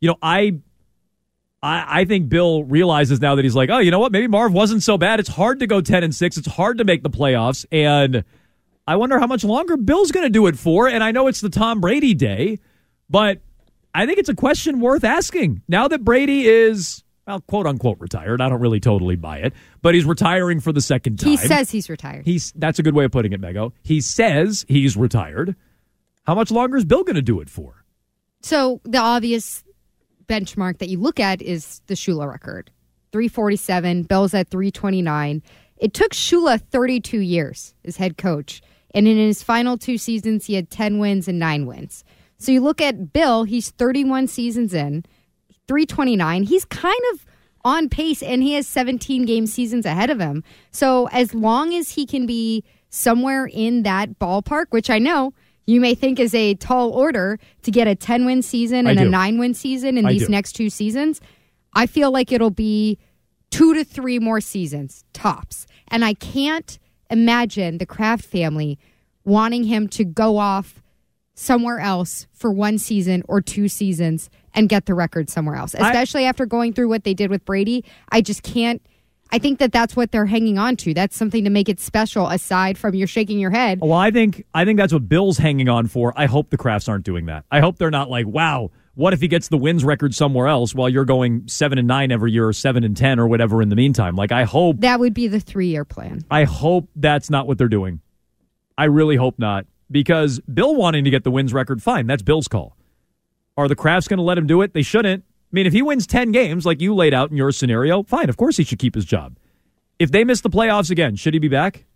you 0.00 0.08
know, 0.08 0.16
I 0.22 0.58
I, 1.66 2.00
I 2.00 2.04
think 2.04 2.28
Bill 2.28 2.62
realizes 2.62 3.20
now 3.20 3.34
that 3.34 3.44
he's 3.44 3.56
like, 3.56 3.70
oh, 3.70 3.78
you 3.78 3.90
know 3.90 3.98
what? 3.98 4.12
Maybe 4.12 4.28
Marv 4.28 4.52
wasn't 4.52 4.84
so 4.84 4.96
bad. 4.96 5.18
It's 5.18 5.28
hard 5.28 5.58
to 5.60 5.66
go 5.66 5.80
10 5.80 6.04
and 6.04 6.14
6. 6.14 6.36
It's 6.36 6.46
hard 6.46 6.78
to 6.78 6.84
make 6.84 7.02
the 7.02 7.10
playoffs. 7.10 7.66
And 7.72 8.24
I 8.86 8.94
wonder 8.94 9.18
how 9.18 9.26
much 9.26 9.42
longer 9.42 9.76
Bill's 9.76 10.12
going 10.12 10.24
to 10.24 10.30
do 10.30 10.46
it 10.46 10.56
for. 10.56 10.88
And 10.88 11.02
I 11.02 11.10
know 11.10 11.26
it's 11.26 11.40
the 11.40 11.50
Tom 11.50 11.80
Brady 11.80 12.14
day, 12.14 12.60
but 13.10 13.40
I 13.92 14.06
think 14.06 14.18
it's 14.18 14.28
a 14.28 14.34
question 14.34 14.78
worth 14.80 15.02
asking. 15.02 15.62
Now 15.66 15.88
that 15.88 16.04
Brady 16.04 16.46
is, 16.46 17.02
well, 17.26 17.40
quote 17.40 17.66
unquote 17.66 17.98
retired, 17.98 18.40
I 18.40 18.48
don't 18.48 18.60
really 18.60 18.80
totally 18.80 19.16
buy 19.16 19.38
it, 19.38 19.52
but 19.82 19.94
he's 19.94 20.04
retiring 20.04 20.60
for 20.60 20.72
the 20.72 20.80
second 20.80 21.18
time. 21.18 21.30
He 21.30 21.36
says 21.36 21.72
he's 21.72 21.90
retired. 21.90 22.24
He's 22.24 22.52
That's 22.52 22.78
a 22.78 22.84
good 22.84 22.94
way 22.94 23.04
of 23.04 23.10
putting 23.10 23.32
it, 23.32 23.40
Mego. 23.40 23.72
He 23.82 24.00
says 24.00 24.64
he's 24.68 24.96
retired. 24.96 25.56
How 26.24 26.36
much 26.36 26.52
longer 26.52 26.76
is 26.76 26.84
Bill 26.84 27.02
going 27.02 27.16
to 27.16 27.22
do 27.22 27.40
it 27.40 27.50
for? 27.50 27.84
So 28.40 28.80
the 28.84 28.98
obvious 28.98 29.64
benchmark 30.26 30.78
that 30.78 30.88
you 30.88 30.98
look 30.98 31.20
at 31.20 31.42
is 31.42 31.80
the 31.86 31.94
Shula 31.94 32.28
record 32.30 32.70
347. 33.12 34.04
Bill's 34.04 34.34
at 34.34 34.48
329. 34.48 35.42
It 35.78 35.94
took 35.94 36.12
Shula 36.12 36.60
32 36.60 37.18
years 37.20 37.74
as 37.84 37.96
head 37.96 38.16
coach. 38.16 38.62
And 38.94 39.06
in 39.06 39.16
his 39.16 39.42
final 39.42 39.76
two 39.76 39.98
seasons, 39.98 40.46
he 40.46 40.54
had 40.54 40.70
10 40.70 40.98
wins 40.98 41.28
and 41.28 41.38
nine 41.38 41.66
wins. 41.66 42.04
So 42.38 42.52
you 42.52 42.60
look 42.60 42.80
at 42.80 43.12
Bill, 43.12 43.44
he's 43.44 43.70
31 43.70 44.28
seasons 44.28 44.74
in, 44.74 45.04
329. 45.68 46.44
He's 46.44 46.64
kind 46.64 47.00
of 47.12 47.26
on 47.64 47.88
pace 47.88 48.22
and 48.22 48.42
he 48.42 48.52
has 48.52 48.66
17 48.66 49.24
game 49.24 49.46
seasons 49.46 49.84
ahead 49.84 50.10
of 50.10 50.20
him. 50.20 50.44
So 50.70 51.08
as 51.08 51.34
long 51.34 51.74
as 51.74 51.90
he 51.90 52.06
can 52.06 52.24
be 52.24 52.64
somewhere 52.90 53.46
in 53.46 53.82
that 53.82 54.18
ballpark, 54.18 54.66
which 54.70 54.88
I 54.88 54.98
know 54.98 55.34
you 55.66 55.80
may 55.80 55.94
think 55.94 56.18
is 56.20 56.34
a 56.34 56.54
tall 56.54 56.90
order 56.90 57.38
to 57.62 57.70
get 57.70 57.86
a 57.88 57.94
10 57.94 58.24
win 58.24 58.42
season 58.42 58.86
and 58.86 58.98
a 58.98 59.04
9 59.04 59.38
win 59.38 59.54
season 59.54 59.98
in 59.98 60.06
I 60.06 60.12
these 60.12 60.26
do. 60.26 60.28
next 60.32 60.52
two 60.52 60.70
seasons. 60.70 61.20
I 61.74 61.86
feel 61.86 62.10
like 62.10 62.32
it'll 62.32 62.50
be 62.50 62.98
two 63.50 63.74
to 63.74 63.84
three 63.84 64.18
more 64.18 64.40
seasons, 64.40 65.04
tops. 65.12 65.66
And 65.88 66.04
I 66.04 66.14
can't 66.14 66.78
imagine 67.10 67.78
the 67.78 67.86
Kraft 67.86 68.24
family 68.24 68.78
wanting 69.24 69.64
him 69.64 69.88
to 69.88 70.04
go 70.04 70.38
off 70.38 70.82
somewhere 71.34 71.78
else 71.80 72.26
for 72.32 72.50
one 72.50 72.78
season 72.78 73.22
or 73.28 73.40
two 73.40 73.68
seasons 73.68 74.30
and 74.54 74.68
get 74.68 74.86
the 74.86 74.94
record 74.94 75.28
somewhere 75.28 75.56
else, 75.56 75.74
I- 75.74 75.86
especially 75.88 76.24
after 76.24 76.46
going 76.46 76.72
through 76.72 76.88
what 76.88 77.04
they 77.04 77.12
did 77.14 77.28
with 77.30 77.44
Brady. 77.44 77.84
I 78.10 78.20
just 78.20 78.42
can't. 78.42 78.80
I 79.32 79.38
think 79.38 79.58
that 79.58 79.72
that's 79.72 79.96
what 79.96 80.12
they're 80.12 80.26
hanging 80.26 80.58
on 80.58 80.76
to. 80.76 80.94
That's 80.94 81.16
something 81.16 81.44
to 81.44 81.50
make 81.50 81.68
it 81.68 81.80
special 81.80 82.28
aside 82.28 82.78
from 82.78 82.94
you're 82.94 83.06
shaking 83.06 83.38
your 83.38 83.50
head. 83.50 83.80
Well, 83.80 83.92
I 83.92 84.10
think 84.10 84.44
I 84.54 84.64
think 84.64 84.78
that's 84.78 84.92
what 84.92 85.08
Bill's 85.08 85.38
hanging 85.38 85.68
on 85.68 85.88
for. 85.88 86.12
I 86.16 86.26
hope 86.26 86.50
the 86.50 86.58
Krafts 86.58 86.88
aren't 86.88 87.04
doing 87.04 87.26
that. 87.26 87.44
I 87.50 87.60
hope 87.60 87.78
they're 87.78 87.90
not 87.90 88.08
like, 88.08 88.26
wow, 88.26 88.70
what 88.94 89.12
if 89.12 89.20
he 89.20 89.28
gets 89.28 89.48
the 89.48 89.58
wins 89.58 89.84
record 89.84 90.14
somewhere 90.14 90.46
else 90.46 90.74
while 90.74 90.88
you're 90.88 91.04
going 91.04 91.48
seven 91.48 91.78
and 91.78 91.88
nine 91.88 92.12
every 92.12 92.32
year 92.32 92.48
or 92.48 92.52
seven 92.52 92.84
and 92.84 92.96
ten 92.96 93.18
or 93.18 93.26
whatever 93.26 93.60
in 93.60 93.68
the 93.68 93.76
meantime? 93.76 94.16
Like 94.16 94.32
I 94.32 94.44
hope 94.44 94.80
That 94.80 95.00
would 95.00 95.14
be 95.14 95.28
the 95.28 95.40
three 95.40 95.68
year 95.68 95.84
plan. 95.84 96.24
I 96.30 96.44
hope 96.44 96.88
that's 96.96 97.28
not 97.28 97.46
what 97.46 97.58
they're 97.58 97.68
doing. 97.68 98.00
I 98.78 98.84
really 98.84 99.16
hope 99.16 99.38
not. 99.38 99.66
Because 99.90 100.40
Bill 100.40 100.74
wanting 100.74 101.04
to 101.04 101.10
get 101.10 101.22
the 101.22 101.30
wins 101.30 101.52
record, 101.52 101.82
fine, 101.82 102.06
that's 102.06 102.22
Bill's 102.22 102.48
call. 102.48 102.76
Are 103.56 103.68
the 103.68 103.76
Krafts 103.76 104.08
going 104.08 104.18
to 104.18 104.22
let 104.24 104.36
him 104.36 104.46
do 104.46 104.62
it? 104.62 104.74
They 104.74 104.82
shouldn't. 104.82 105.24
I 105.56 105.58
mean, 105.58 105.66
if 105.66 105.72
he 105.72 105.80
wins 105.80 106.06
10 106.06 106.32
games 106.32 106.66
like 106.66 106.82
you 106.82 106.94
laid 106.94 107.14
out 107.14 107.30
in 107.30 107.36
your 107.38 107.50
scenario, 107.50 108.02
fine, 108.02 108.28
of 108.28 108.36
course 108.36 108.58
he 108.58 108.64
should 108.64 108.78
keep 108.78 108.94
his 108.94 109.06
job. 109.06 109.38
If 109.98 110.10
they 110.12 110.22
miss 110.22 110.42
the 110.42 110.50
playoffs 110.50 110.90
again, 110.90 111.16
should 111.16 111.32
he 111.32 111.40
be 111.40 111.48
back? 111.48 111.86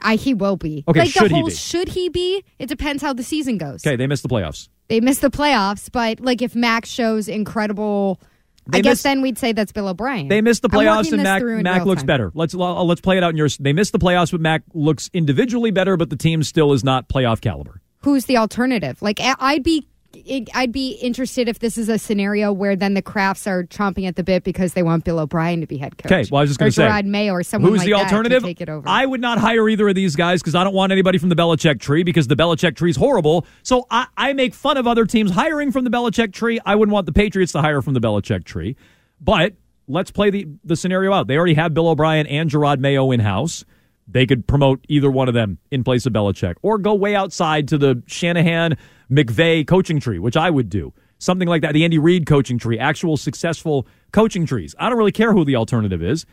I 0.00 0.14
he 0.14 0.32
will 0.32 0.56
be. 0.56 0.82
Okay, 0.88 1.00
like 1.00 1.10
should 1.10 1.24
the 1.24 1.28
he 1.28 1.34
whole 1.34 1.48
be? 1.48 1.54
should 1.54 1.90
he 1.90 2.08
be? 2.08 2.42
It 2.58 2.70
depends 2.70 3.02
how 3.02 3.12
the 3.12 3.22
season 3.22 3.58
goes. 3.58 3.86
Okay, 3.86 3.96
they 3.96 4.06
missed 4.06 4.22
the 4.22 4.30
playoffs. 4.30 4.70
They 4.88 5.00
missed 5.00 5.20
the 5.20 5.28
playoffs, 5.30 5.92
but 5.92 6.20
like 6.20 6.40
if 6.40 6.54
Max 6.56 6.88
shows 6.88 7.28
incredible 7.28 8.18
They 8.66 8.78
I 8.78 8.80
guess 8.80 8.92
missed- 8.92 9.02
then 9.02 9.20
we'd 9.20 9.36
say 9.36 9.52
that's 9.52 9.72
Bill 9.72 9.88
O'Brien. 9.88 10.28
They 10.28 10.40
missed 10.40 10.62
the 10.62 10.70
playoffs 10.70 11.12
and 11.12 11.22
Mac, 11.22 11.42
Mac 11.42 11.84
looks 11.84 12.00
time. 12.00 12.06
better. 12.06 12.32
Let's 12.34 12.54
uh, 12.54 12.82
let's 12.82 13.02
play 13.02 13.18
it 13.18 13.22
out 13.24 13.32
in 13.32 13.36
yours. 13.36 13.58
They 13.58 13.74
missed 13.74 13.92
the 13.92 13.98
playoffs, 13.98 14.30
but 14.32 14.40
Mac 14.40 14.62
looks 14.72 15.10
individually 15.12 15.70
better, 15.70 15.98
but 15.98 16.08
the 16.08 16.16
team 16.16 16.42
still 16.42 16.72
is 16.72 16.82
not 16.82 17.10
playoff 17.10 17.42
caliber. 17.42 17.82
Who's 18.04 18.24
the 18.24 18.38
alternative? 18.38 19.02
Like 19.02 19.20
I'd 19.20 19.62
be 19.62 19.86
I'd 20.54 20.72
be 20.72 20.92
interested 20.92 21.48
if 21.48 21.58
this 21.58 21.76
is 21.76 21.90
a 21.90 21.98
scenario 21.98 22.50
where 22.50 22.74
then 22.74 22.94
the 22.94 23.02
Krafts 23.02 23.46
are 23.46 23.64
chomping 23.64 24.08
at 24.08 24.16
the 24.16 24.24
bit 24.24 24.42
because 24.42 24.72
they 24.72 24.82
want 24.82 25.04
Bill 25.04 25.18
O'Brien 25.18 25.60
to 25.60 25.66
be 25.66 25.76
head 25.76 25.98
coach. 25.98 26.10
Okay, 26.10 26.28
well 26.30 26.38
I 26.38 26.42
was 26.42 26.50
just 26.50 26.58
going 26.58 26.70
to 26.70 26.74
say, 26.74 26.84
Jerod 26.84 27.04
Mayo 27.04 27.34
or 27.34 27.42
someone 27.42 27.72
who's 27.72 27.80
like 27.80 27.86
the 27.86 27.94
alternative? 27.94 28.42
take 28.42 28.62
it 28.62 28.70
over. 28.70 28.88
I 28.88 29.04
would 29.04 29.20
not 29.20 29.38
hire 29.38 29.68
either 29.68 29.86
of 29.86 29.94
these 29.94 30.16
guys 30.16 30.40
because 30.40 30.54
I 30.54 30.64
don't 30.64 30.72
want 30.74 30.92
anybody 30.92 31.18
from 31.18 31.28
the 31.28 31.36
Belichick 31.36 31.78
tree 31.80 32.04
because 32.04 32.26
the 32.26 32.36
Belichick 32.36 32.74
tree 32.74 32.90
is 32.90 32.96
horrible. 32.96 33.46
So 33.62 33.86
I, 33.90 34.06
I 34.16 34.32
make 34.32 34.54
fun 34.54 34.78
of 34.78 34.86
other 34.86 35.04
teams 35.04 35.30
hiring 35.30 35.72
from 35.72 35.84
the 35.84 35.90
Belichick 35.90 36.32
tree. 36.32 36.58
I 36.64 36.74
wouldn't 36.74 36.92
want 36.92 37.04
the 37.04 37.12
Patriots 37.12 37.52
to 37.52 37.60
hire 37.60 37.82
from 37.82 37.92
the 37.92 38.00
Belichick 38.00 38.44
tree, 38.44 38.76
but 39.20 39.54
let's 39.88 40.10
play 40.10 40.30
the 40.30 40.46
the 40.64 40.76
scenario 40.76 41.12
out. 41.12 41.26
They 41.26 41.36
already 41.36 41.54
have 41.54 41.74
Bill 41.74 41.88
O'Brien 41.88 42.26
and 42.26 42.48
Jerod 42.48 42.78
Mayo 42.78 43.10
in 43.10 43.20
house. 43.20 43.64
They 44.10 44.24
could 44.24 44.46
promote 44.46 44.82
either 44.88 45.10
one 45.10 45.28
of 45.28 45.34
them 45.34 45.58
in 45.70 45.84
place 45.84 46.06
of 46.06 46.14
Belichick, 46.14 46.54
or 46.62 46.78
go 46.78 46.94
way 46.94 47.14
outside 47.14 47.68
to 47.68 47.78
the 47.78 48.02
Shanahan 48.06 48.78
McVay 49.10 49.66
coaching 49.66 50.00
tree, 50.00 50.18
which 50.18 50.36
I 50.36 50.50
would 50.50 50.68
do. 50.68 50.92
Something 51.18 51.48
like 51.48 51.62
that, 51.62 51.72
the 51.72 51.84
Andy 51.84 51.98
Reid 51.98 52.26
coaching 52.26 52.58
tree, 52.58 52.78
actual 52.78 53.16
successful 53.16 53.86
coaching 54.12 54.46
trees. 54.46 54.74
I 54.78 54.88
don't 54.88 54.98
really 54.98 55.12
care 55.12 55.32
who 55.32 55.44
the 55.44 55.56
alternative 55.56 56.02
is. 56.02 56.24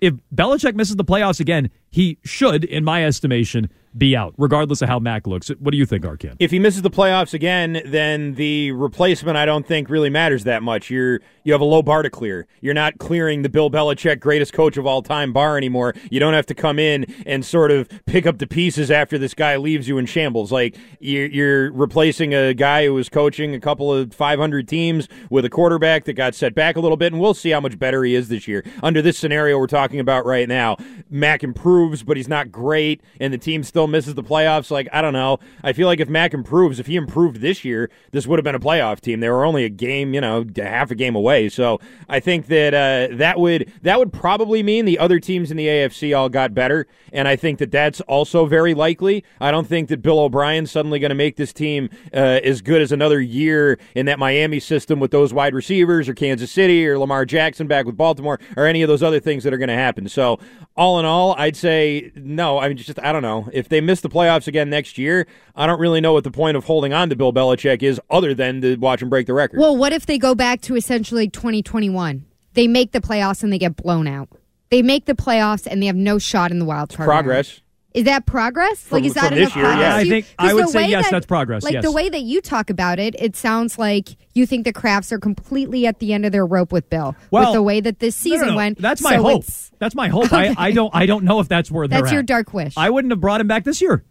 If 0.00 0.14
Belichick 0.34 0.74
misses 0.74 0.96
the 0.96 1.04
playoffs 1.04 1.40
again, 1.40 1.70
he 1.90 2.18
should, 2.24 2.64
in 2.64 2.84
my 2.84 3.04
estimation, 3.04 3.68
be 3.96 4.16
out, 4.16 4.34
regardless 4.38 4.82
of 4.82 4.88
how 4.88 4.98
Mac 4.98 5.26
looks. 5.26 5.48
What 5.58 5.72
do 5.72 5.76
you 5.76 5.86
think, 5.86 6.04
Arcand? 6.04 6.36
If 6.38 6.50
he 6.50 6.58
misses 6.58 6.82
the 6.82 6.90
playoffs 6.90 7.34
again, 7.34 7.82
then 7.84 8.34
the 8.34 8.72
replacement 8.72 9.36
I 9.36 9.44
don't 9.44 9.66
think 9.66 9.90
really 9.90 10.10
matters 10.10 10.44
that 10.44 10.62
much. 10.62 10.90
You're 10.90 11.20
you 11.42 11.52
have 11.52 11.60
a 11.60 11.64
low 11.64 11.82
bar 11.82 12.02
to 12.02 12.10
clear. 12.10 12.46
You're 12.60 12.74
not 12.74 12.98
clearing 12.98 13.42
the 13.42 13.48
Bill 13.48 13.70
Belichick 13.70 14.20
greatest 14.20 14.52
coach 14.52 14.76
of 14.76 14.86
all 14.86 15.02
time 15.02 15.32
bar 15.32 15.56
anymore. 15.56 15.94
You 16.10 16.20
don't 16.20 16.34
have 16.34 16.46
to 16.46 16.54
come 16.54 16.78
in 16.78 17.06
and 17.26 17.44
sort 17.44 17.70
of 17.70 17.88
pick 18.06 18.26
up 18.26 18.38
the 18.38 18.46
pieces 18.46 18.90
after 18.90 19.18
this 19.18 19.34
guy 19.34 19.56
leaves 19.56 19.88
you 19.88 19.98
in 19.98 20.06
shambles. 20.06 20.52
Like 20.52 20.76
you're, 21.00 21.26
you're 21.26 21.72
replacing 21.72 22.34
a 22.34 22.54
guy 22.54 22.84
who 22.84 22.94
was 22.94 23.08
coaching 23.08 23.54
a 23.54 23.60
couple 23.60 23.92
of 23.92 24.14
500 24.14 24.68
teams 24.68 25.08
with 25.30 25.44
a 25.44 25.50
quarterback 25.50 26.04
that 26.04 26.12
got 26.12 26.34
set 26.34 26.54
back 26.54 26.76
a 26.76 26.80
little 26.80 26.96
bit, 26.96 27.12
and 27.12 27.20
we'll 27.20 27.34
see 27.34 27.50
how 27.50 27.60
much 27.60 27.78
better 27.78 28.04
he 28.04 28.14
is 28.14 28.28
this 28.28 28.46
year. 28.46 28.64
Under 28.82 29.02
this 29.02 29.18
scenario 29.18 29.58
we're 29.58 29.66
talking 29.66 30.00
about 30.00 30.24
right 30.26 30.48
now, 30.48 30.76
Mac 31.08 31.42
improves, 31.42 32.02
but 32.02 32.16
he's 32.16 32.28
not 32.28 32.52
great, 32.52 33.02
and 33.18 33.32
the 33.32 33.38
team 33.38 33.62
still 33.64 33.79
misses 33.86 34.14
the 34.14 34.22
playoffs. 34.22 34.70
Like 34.70 34.88
I 34.92 35.02
don't 35.02 35.12
know. 35.12 35.38
I 35.62 35.72
feel 35.72 35.86
like 35.86 36.00
if 36.00 36.08
Mac 36.08 36.34
improves, 36.34 36.78
if 36.78 36.86
he 36.86 36.96
improved 36.96 37.40
this 37.40 37.64
year, 37.64 37.90
this 38.12 38.26
would 38.26 38.38
have 38.38 38.44
been 38.44 38.54
a 38.54 38.60
playoff 38.60 39.00
team. 39.00 39.20
They 39.20 39.28
were 39.28 39.44
only 39.44 39.64
a 39.64 39.68
game, 39.68 40.14
you 40.14 40.20
know, 40.20 40.44
half 40.56 40.90
a 40.90 40.94
game 40.94 41.14
away. 41.14 41.48
So 41.48 41.80
I 42.08 42.20
think 42.20 42.46
that 42.46 42.74
uh, 42.74 43.16
that 43.16 43.38
would 43.38 43.72
that 43.82 43.98
would 43.98 44.12
probably 44.12 44.62
mean 44.62 44.84
the 44.84 44.98
other 44.98 45.20
teams 45.20 45.50
in 45.50 45.56
the 45.56 45.66
AFC 45.66 46.16
all 46.16 46.28
got 46.28 46.54
better, 46.54 46.86
and 47.12 47.26
I 47.28 47.36
think 47.36 47.58
that 47.58 47.70
that's 47.70 48.00
also 48.02 48.46
very 48.46 48.74
likely. 48.74 49.24
I 49.40 49.50
don't 49.50 49.66
think 49.66 49.88
that 49.88 50.02
Bill 50.02 50.18
O'Brien's 50.18 50.70
suddenly 50.70 50.98
going 50.98 51.10
to 51.10 51.14
make 51.14 51.36
this 51.36 51.52
team 51.52 51.90
uh, 52.12 52.40
as 52.42 52.62
good 52.62 52.82
as 52.82 52.92
another 52.92 53.20
year 53.20 53.78
in 53.94 54.06
that 54.06 54.18
Miami 54.18 54.60
system 54.60 55.00
with 55.00 55.10
those 55.10 55.32
wide 55.32 55.54
receivers, 55.54 56.08
or 56.08 56.14
Kansas 56.14 56.50
City, 56.50 56.86
or 56.86 56.98
Lamar 56.98 57.24
Jackson 57.24 57.66
back 57.66 57.86
with 57.86 57.96
Baltimore, 57.96 58.38
or 58.56 58.66
any 58.66 58.82
of 58.82 58.88
those 58.88 59.02
other 59.02 59.20
things 59.20 59.44
that 59.44 59.52
are 59.52 59.58
going 59.58 59.68
to 59.68 59.74
happen. 59.74 60.08
So 60.08 60.38
all 60.76 60.98
in 60.98 61.04
all, 61.04 61.34
I'd 61.34 61.56
say 61.56 62.12
no. 62.14 62.58
I 62.58 62.68
mean, 62.68 62.76
just 62.76 62.98
I 63.02 63.12
don't 63.12 63.22
know 63.22 63.48
if 63.52 63.68
they 63.70 63.80
miss 63.80 64.02
the 64.02 64.10
playoffs 64.10 64.46
again 64.46 64.68
next 64.68 64.98
year. 64.98 65.26
I 65.56 65.66
don't 65.66 65.80
really 65.80 66.00
know 66.00 66.12
what 66.12 66.24
the 66.24 66.30
point 66.30 66.56
of 66.56 66.64
holding 66.64 66.92
on 66.92 67.08
to 67.08 67.16
Bill 67.16 67.32
Belichick 67.32 67.82
is, 67.82 68.00
other 68.10 68.34
than 68.34 68.60
to 68.60 68.76
watch 68.76 69.00
him 69.00 69.08
break 69.08 69.26
the 69.26 69.34
record. 69.34 69.58
Well, 69.58 69.76
what 69.76 69.92
if 69.92 70.04
they 70.06 70.18
go 70.18 70.34
back 70.34 70.60
to 70.62 70.76
essentially 70.76 71.28
2021? 71.28 72.26
They 72.52 72.68
make 72.68 72.92
the 72.92 73.00
playoffs 73.00 73.42
and 73.42 73.52
they 73.52 73.58
get 73.58 73.76
blown 73.76 74.06
out. 74.06 74.28
They 74.70 74.82
make 74.82 75.06
the 75.06 75.14
playoffs 75.14 75.66
and 75.66 75.82
they 75.82 75.86
have 75.86 75.96
no 75.96 76.18
shot 76.18 76.50
in 76.50 76.58
the 76.58 76.64
wild 76.64 76.90
card. 76.90 77.08
round. 77.08 77.62
Progress. 77.92 78.00
Is 78.00 78.04
that 78.04 78.26
progress? 78.26 78.80
From- 78.82 78.96
like, 78.98 79.04
is 79.04 79.14
that 79.14 79.28
from 79.28 79.38
enough 79.38 79.56
year, 79.56 79.64
progress? 79.64 79.82
yeah. 79.82 79.96
I 79.96 80.08
think- 80.08 80.26
I 80.38 80.54
would 80.54 80.68
say 80.68 80.88
yes, 80.88 81.04
that- 81.04 81.10
that's 81.10 81.26
progress, 81.26 81.62
Like 81.64 81.72
yes. 81.74 81.84
the 81.84 81.92
way 81.92 82.08
that 82.08 82.22
you 82.22 82.40
talk 82.40 82.70
about 82.70 82.98
it, 82.98 83.14
it 83.18 83.34
sounds 83.36 83.78
like 83.78 84.10
you 84.34 84.46
think 84.46 84.64
the 84.64 84.72
Krafts 84.72 85.10
are 85.12 85.18
completely 85.18 85.86
at 85.86 85.98
the 85.98 86.12
end 86.12 86.24
of 86.24 86.32
their 86.32 86.46
rope 86.46 86.72
with 86.72 86.88
Bill. 86.88 87.16
Well, 87.30 87.46
with 87.50 87.54
the 87.54 87.62
way 87.62 87.80
that 87.80 87.98
this 87.98 88.24
No, 88.24 88.30
no, 88.30 88.36
season 88.36 88.48
no. 88.50 88.56
went. 88.56 88.78
That's 88.80 89.02
my 89.02 89.16
So 89.16 89.22
hope. 89.22 89.44
That's 89.78 89.94
my 89.94 90.08
hope. 90.08 90.32
I, 90.32 90.54
I 90.56 90.72
don't. 90.72 90.94
I 90.94 91.06
don't 91.06 91.24
know 91.24 91.40
if 91.40 91.48
that's 91.48 91.70
where 91.70 91.88
they're 91.88 92.00
That's 92.00 92.10
at. 92.12 92.14
your 92.14 92.22
dark 92.22 92.52
wish. 92.54 92.74
I 92.76 92.90
wouldn't 92.90 93.10
have 93.12 93.20
brought 93.20 93.40
him 93.40 93.48
back 93.48 93.64
this 93.64 93.80
year. 93.82 94.04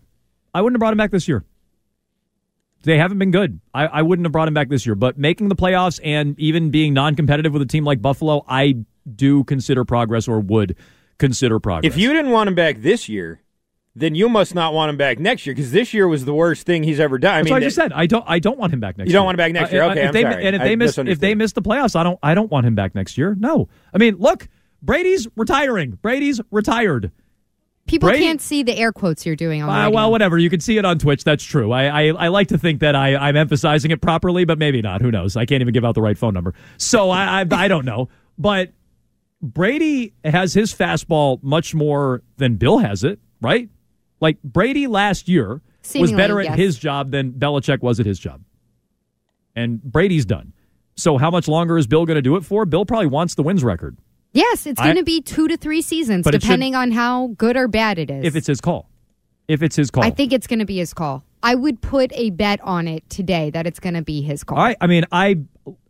I 0.53 0.61
wouldn't 0.61 0.75
have 0.75 0.79
brought 0.79 0.93
him 0.93 0.97
back 0.97 1.11
this 1.11 1.27
year. 1.27 1.45
They 2.83 2.97
haven't 2.97 3.19
been 3.19 3.31
good. 3.31 3.59
I, 3.73 3.85
I 3.87 4.01
wouldn't 4.01 4.25
have 4.25 4.31
brought 4.31 4.47
him 4.47 4.53
back 4.53 4.69
this 4.69 4.85
year. 4.85 4.95
But 4.95 5.17
making 5.17 5.49
the 5.49 5.55
playoffs 5.55 5.99
and 6.03 6.39
even 6.39 6.69
being 6.71 6.93
non-competitive 6.93 7.51
with 7.51 7.61
a 7.61 7.65
team 7.65 7.83
like 7.83 8.01
Buffalo, 8.01 8.43
I 8.47 8.77
do 9.15 9.43
consider 9.43 9.83
progress, 9.85 10.27
or 10.27 10.39
would 10.39 10.75
consider 11.17 11.59
progress. 11.59 11.91
If 11.93 11.97
you 11.99 12.13
didn't 12.13 12.31
want 12.31 12.47
him 12.47 12.55
back 12.55 12.81
this 12.81 13.09
year, 13.09 13.41
then 13.95 14.15
you 14.15 14.29
must 14.29 14.55
not 14.55 14.73
want 14.73 14.89
him 14.89 14.97
back 14.97 15.19
next 15.19 15.45
year 15.45 15.53
because 15.55 15.71
this 15.71 15.93
year 15.93 16.07
was 16.07 16.23
the 16.25 16.33
worst 16.33 16.65
thing 16.65 16.83
he's 16.83 16.99
ever 16.99 17.17
done. 17.17 17.33
I 17.33 17.37
That's 17.39 17.45
mean, 17.45 17.53
what 17.53 17.63
I 17.63 17.65
just 17.65 17.75
said. 17.75 17.91
I 17.93 18.05
don't. 18.05 18.23
I 18.27 18.39
don't 18.39 18.57
want 18.57 18.73
him 18.73 18.79
back 18.79 18.97
next. 18.97 19.07
You 19.07 19.11
year. 19.13 19.17
don't 19.19 19.25
want 19.25 19.35
him 19.35 19.37
back 19.39 19.51
next 19.53 19.71
year? 19.73 19.83
I- 19.83 19.87
I- 19.87 19.91
Okay, 19.91 20.01
if 20.01 20.07
I'm 20.07 20.13
they, 20.13 20.21
sorry. 20.21 20.45
And 20.45 20.55
if 20.55 20.61
I 20.61 20.65
they 20.65 20.75
miss, 20.75 20.97
if 20.97 21.19
they 21.19 21.35
miss 21.35 21.51
the 21.53 21.61
playoffs, 21.61 21.95
I 21.95 22.03
don't. 22.03 22.19
I 22.23 22.33
don't 22.35 22.51
want 22.51 22.65
him 22.65 22.75
back 22.75 22.95
next 22.95 23.17
year. 23.17 23.35
No. 23.39 23.67
I 23.93 23.97
mean, 23.97 24.15
look, 24.17 24.47
Brady's 24.81 25.27
retiring. 25.35 25.97
Brady's 26.01 26.39
retired. 26.51 27.11
People 27.87 28.09
Brady- 28.09 28.23
can't 28.23 28.39
see 28.39 28.61
the 28.61 28.77
air 28.77 28.91
quotes 28.91 29.25
you're 29.25 29.35
doing 29.35 29.63
on 29.63 29.67
the 29.67 29.73
Uh, 29.73 29.89
well, 29.89 30.11
whatever. 30.11 30.37
You 30.37 30.51
can 30.51 30.59
see 30.59 30.77
it 30.77 30.85
on 30.85 30.99
Twitch. 30.99 31.23
That's 31.23 31.43
true. 31.43 31.71
I, 31.71 31.85
I, 32.09 32.25
I 32.25 32.27
like 32.27 32.49
to 32.49 32.57
think 32.59 32.81
that 32.81 32.95
I, 32.95 33.15
I'm 33.15 33.35
emphasizing 33.35 33.89
it 33.89 33.99
properly, 33.99 34.45
but 34.45 34.59
maybe 34.59 34.79
not. 34.83 35.01
Who 35.01 35.09
knows? 35.09 35.35
I 35.35 35.45
can't 35.47 35.61
even 35.61 35.73
give 35.73 35.83
out 35.83 35.95
the 35.95 36.01
right 36.03 36.15
phone 36.15 36.35
number. 36.35 36.53
So 36.77 37.09
I, 37.09 37.41
I, 37.41 37.45
I 37.51 37.67
don't 37.67 37.85
know. 37.85 38.07
But 38.37 38.73
Brady 39.41 40.13
has 40.23 40.53
his 40.53 40.73
fastball 40.73 41.41
much 41.41 41.73
more 41.73 42.21
than 42.37 42.57
Bill 42.57 42.77
has 42.77 43.03
it, 43.03 43.19
right? 43.41 43.69
Like 44.19 44.41
Brady 44.43 44.87
last 44.87 45.27
year 45.27 45.61
was 45.95 46.11
better 46.11 46.39
at 46.39 46.45
yes. 46.45 46.57
his 46.57 46.77
job 46.77 47.11
than 47.11 47.31
Belichick 47.33 47.81
was 47.81 47.99
at 47.99 48.05
his 48.05 48.19
job. 48.19 48.41
And 49.55 49.81
Brady's 49.81 50.25
done. 50.25 50.53
So 50.95 51.17
how 51.17 51.31
much 51.31 51.47
longer 51.47 51.77
is 51.77 51.87
Bill 51.87 52.05
going 52.05 52.15
to 52.15 52.21
do 52.21 52.35
it 52.35 52.43
for? 52.43 52.65
Bill 52.65 52.85
probably 52.85 53.07
wants 53.07 53.35
the 53.35 53.43
wins 53.43 53.63
record 53.63 53.97
Yes, 54.31 54.67
it's 54.67 54.79
going 54.79 54.95
to 54.95 55.03
be 55.03 55.21
two 55.21 55.47
to 55.47 55.57
three 55.57 55.81
seasons, 55.81 56.25
it 56.27 56.33
should- 56.33 56.41
depending 56.41 56.75
on 56.75 56.91
how 56.91 57.27
good 57.37 57.57
or 57.57 57.67
bad 57.67 57.97
it 57.97 58.11
is. 58.11 58.25
if 58.25 58.35
it's 58.35 58.47
his 58.47 58.61
call. 58.61 58.87
If 59.47 59.63
it's 59.63 59.75
his 59.75 59.89
call. 59.89 60.03
I 60.03 60.11
think 60.11 60.31
it's 60.31 60.45
going 60.45 60.59
to 60.59 60.65
be 60.65 60.77
his 60.77 60.93
call. 60.93 61.23
I 61.41 61.55
would 61.55 61.81
put 61.81 62.11
a 62.13 62.29
bet 62.29 62.59
on 62.61 62.87
it 62.87 63.09
today 63.09 63.49
that 63.49 63.65
it's 63.65 63.79
going 63.79 63.95
to 63.95 64.03
be 64.03 64.21
his 64.21 64.43
call. 64.43 64.57
All 64.57 64.63
right. 64.63 64.77
I 64.79 64.85
mean, 64.87 65.05
I 65.11 65.37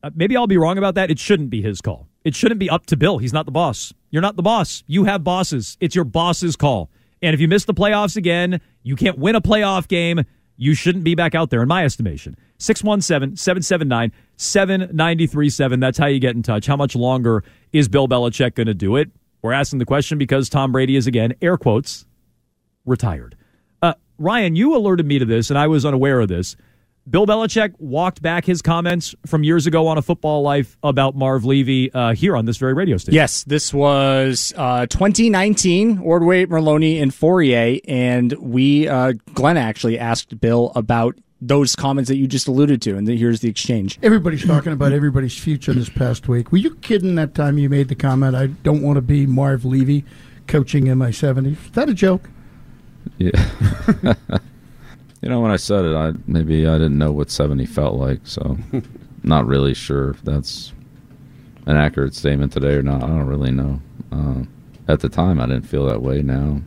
uh, 0.03 0.11
maybe 0.15 0.37
I'll 0.37 0.47
be 0.47 0.57
wrong 0.57 0.77
about 0.77 0.95
that. 0.95 1.11
It 1.11 1.19
shouldn't 1.19 1.49
be 1.49 1.61
his 1.61 1.81
call. 1.81 2.07
It 2.23 2.35
shouldn't 2.35 2.59
be 2.59 2.69
up 2.69 2.85
to 2.85 2.95
Bill. 2.95 3.17
He's 3.17 3.33
not 3.33 3.45
the 3.45 3.51
boss. 3.51 3.93
You're 4.11 4.21
not 4.21 4.37
the 4.37 4.43
boss. 4.43 4.83
You 4.87 5.03
have 5.05 5.23
bosses. 5.23 5.75
It's 5.81 5.95
your 5.95 6.05
boss's 6.05 6.55
call. 6.55 6.89
And 7.21 7.33
if 7.33 7.39
you 7.39 7.47
miss 7.47 7.65
the 7.65 7.73
playoffs 7.73 8.15
again, 8.15 8.61
you 8.83 8.95
can't 8.95 9.17
win 9.17 9.35
a 9.35 9.41
playoff 9.41 9.87
game. 9.87 10.21
You 10.57 10.73
shouldn't 10.73 11.03
be 11.03 11.15
back 11.15 11.35
out 11.35 11.49
there, 11.49 11.61
in 11.61 11.67
my 11.67 11.85
estimation. 11.85 12.37
617 12.57 13.37
779 13.37 14.11
7937. 14.35 15.79
That's 15.79 15.97
how 15.97 16.07
you 16.07 16.19
get 16.19 16.35
in 16.35 16.43
touch. 16.43 16.65
How 16.65 16.75
much 16.75 16.95
longer 16.95 17.43
is 17.71 17.87
Bill 17.87 18.07
Belichick 18.07 18.55
going 18.55 18.67
to 18.67 18.73
do 18.73 18.95
it? 18.97 19.09
We're 19.41 19.53
asking 19.53 19.79
the 19.79 19.85
question 19.85 20.17
because 20.17 20.49
Tom 20.49 20.71
Brady 20.71 20.95
is, 20.97 21.07
again, 21.07 21.33
air 21.41 21.57
quotes, 21.57 22.05
retired. 22.85 23.37
Uh, 23.81 23.93
Ryan, 24.17 24.55
you 24.55 24.75
alerted 24.75 25.05
me 25.05 25.19
to 25.19 25.25
this, 25.25 25.49
and 25.49 25.57
I 25.57 25.67
was 25.67 25.85
unaware 25.85 26.19
of 26.19 26.27
this. 26.27 26.57
Bill 27.09 27.25
Belichick 27.25 27.73
walked 27.79 28.21
back 28.21 28.45
his 28.45 28.61
comments 28.61 29.15
from 29.25 29.43
years 29.43 29.65
ago 29.65 29.87
on 29.87 29.97
a 29.97 30.01
football 30.01 30.41
life 30.43 30.77
about 30.83 31.15
Marv 31.15 31.43
Levy 31.45 31.91
uh, 31.93 32.13
here 32.13 32.35
on 32.35 32.45
this 32.45 32.57
very 32.57 32.73
radio 32.73 32.97
station. 32.97 33.15
Yes, 33.15 33.43
this 33.45 33.73
was 33.73 34.53
uh, 34.55 34.85
2019, 34.87 35.99
Ordway, 35.99 36.45
Merloni, 36.45 37.01
and 37.01 37.11
Fauria. 37.11 37.79
And 37.87 38.33
we, 38.33 38.87
uh, 38.87 39.13
Glenn 39.33 39.57
actually 39.57 39.97
asked 39.97 40.39
Bill 40.39 40.71
about 40.75 41.17
those 41.41 41.75
comments 41.75 42.09
that 42.09 42.17
you 42.17 42.27
just 42.27 42.47
alluded 42.47 42.81
to. 42.83 42.97
And 42.97 43.07
here's 43.07 43.39
the 43.39 43.49
exchange. 43.49 43.97
Everybody's 44.03 44.45
talking 44.45 44.73
about 44.73 44.91
everybody's 44.91 45.37
future 45.37 45.73
this 45.73 45.89
past 45.89 46.27
week. 46.27 46.51
Were 46.51 46.57
you 46.57 46.75
kidding 46.75 47.15
that 47.15 47.33
time 47.33 47.57
you 47.57 47.69
made 47.69 47.87
the 47.87 47.95
comment, 47.95 48.35
I 48.35 48.47
don't 48.47 48.81
want 48.81 48.97
to 48.97 49.01
be 49.01 49.25
Marv 49.25 49.65
Levy 49.65 50.03
coaching 50.47 50.87
in 50.87 50.97
my 50.97 51.09
70s? 51.09 51.65
Is 51.65 51.71
that 51.71 51.89
a 51.89 51.93
joke? 51.93 52.29
Yeah. 53.17 53.31
you 55.21 55.29
know, 55.29 55.41
when 55.41 55.51
I 55.51 55.57
said 55.57 55.85
it, 55.85 55.95
I 55.95 56.13
maybe 56.27 56.67
I 56.67 56.77
didn't 56.77 56.97
know 56.97 57.11
what 57.11 57.29
70 57.29 57.65
felt 57.65 57.95
like, 57.95 58.21
so 58.23 58.57
not 59.23 59.45
really 59.45 59.73
sure 59.73 60.11
if 60.11 60.21
that's 60.23 60.73
an 61.65 61.75
accurate 61.75 62.15
statement 62.15 62.53
today 62.53 62.75
or 62.75 62.83
not. 62.83 63.03
I 63.03 63.07
don't 63.07 63.27
really 63.27 63.51
know. 63.51 63.81
Uh, 64.11 64.43
at 64.87 65.01
the 65.01 65.09
time, 65.09 65.39
I 65.39 65.45
didn't 65.45 65.67
feel 65.67 65.85
that 65.87 66.01
way. 66.01 66.21
Now 66.21 66.61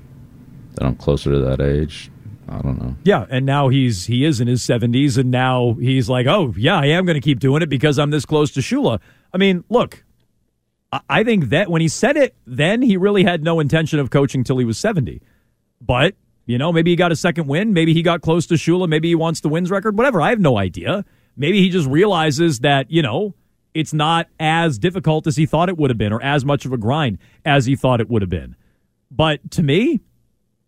that 0.74 0.84
I'm 0.84 0.96
closer 0.96 1.32
to 1.32 1.40
that 1.40 1.60
age, 1.60 2.10
I 2.48 2.60
don't 2.60 2.78
know. 2.78 2.94
Yeah, 3.04 3.26
and 3.30 3.46
now 3.46 3.68
he's 3.68 4.06
he 4.06 4.24
is 4.24 4.40
in 4.40 4.48
his 4.48 4.62
70s, 4.62 5.16
and 5.16 5.30
now 5.30 5.76
he's 5.80 6.08
like, 6.08 6.26
oh 6.26 6.54
yeah, 6.56 6.78
I 6.78 6.86
am 6.86 7.06
going 7.06 7.14
to 7.14 7.20
keep 7.20 7.40
doing 7.40 7.62
it 7.62 7.68
because 7.68 7.98
I'm 7.98 8.10
this 8.10 8.26
close 8.26 8.50
to 8.52 8.60
Shula. 8.60 9.00
I 9.32 9.38
mean, 9.38 9.64
look, 9.70 10.04
I, 10.92 11.00
I 11.08 11.24
think 11.24 11.46
that 11.46 11.70
when 11.70 11.80
he 11.80 11.88
said 11.88 12.16
it, 12.16 12.36
then 12.46 12.82
he 12.82 12.96
really 12.96 13.24
had 13.24 13.42
no 13.42 13.60
intention 13.60 13.98
of 13.98 14.10
coaching 14.10 14.44
till 14.44 14.58
he 14.58 14.64
was 14.64 14.78
70. 14.78 15.22
But 15.80 16.14
you 16.46 16.58
know, 16.58 16.72
maybe 16.72 16.90
he 16.90 16.96
got 16.96 17.12
a 17.12 17.16
second 17.16 17.46
win. 17.46 17.72
Maybe 17.72 17.94
he 17.94 18.02
got 18.02 18.20
close 18.20 18.46
to 18.46 18.54
Shula. 18.54 18.88
Maybe 18.88 19.08
he 19.08 19.14
wants 19.14 19.40
the 19.40 19.48
wins 19.48 19.70
record. 19.70 19.96
Whatever. 19.96 20.20
I 20.20 20.30
have 20.30 20.40
no 20.40 20.58
idea. 20.58 21.04
Maybe 21.36 21.60
he 21.60 21.68
just 21.68 21.88
realizes 21.88 22.60
that, 22.60 22.90
you 22.90 23.02
know, 23.02 23.34
it's 23.74 23.92
not 23.92 24.28
as 24.38 24.78
difficult 24.78 25.26
as 25.26 25.36
he 25.36 25.46
thought 25.46 25.68
it 25.68 25.78
would 25.78 25.90
have 25.90 25.98
been 25.98 26.12
or 26.12 26.22
as 26.22 26.44
much 26.44 26.66
of 26.66 26.72
a 26.72 26.76
grind 26.76 27.18
as 27.44 27.66
he 27.66 27.76
thought 27.76 28.00
it 28.00 28.10
would 28.10 28.22
have 28.22 28.28
been. 28.28 28.56
But 29.10 29.50
to 29.52 29.62
me, 29.62 30.00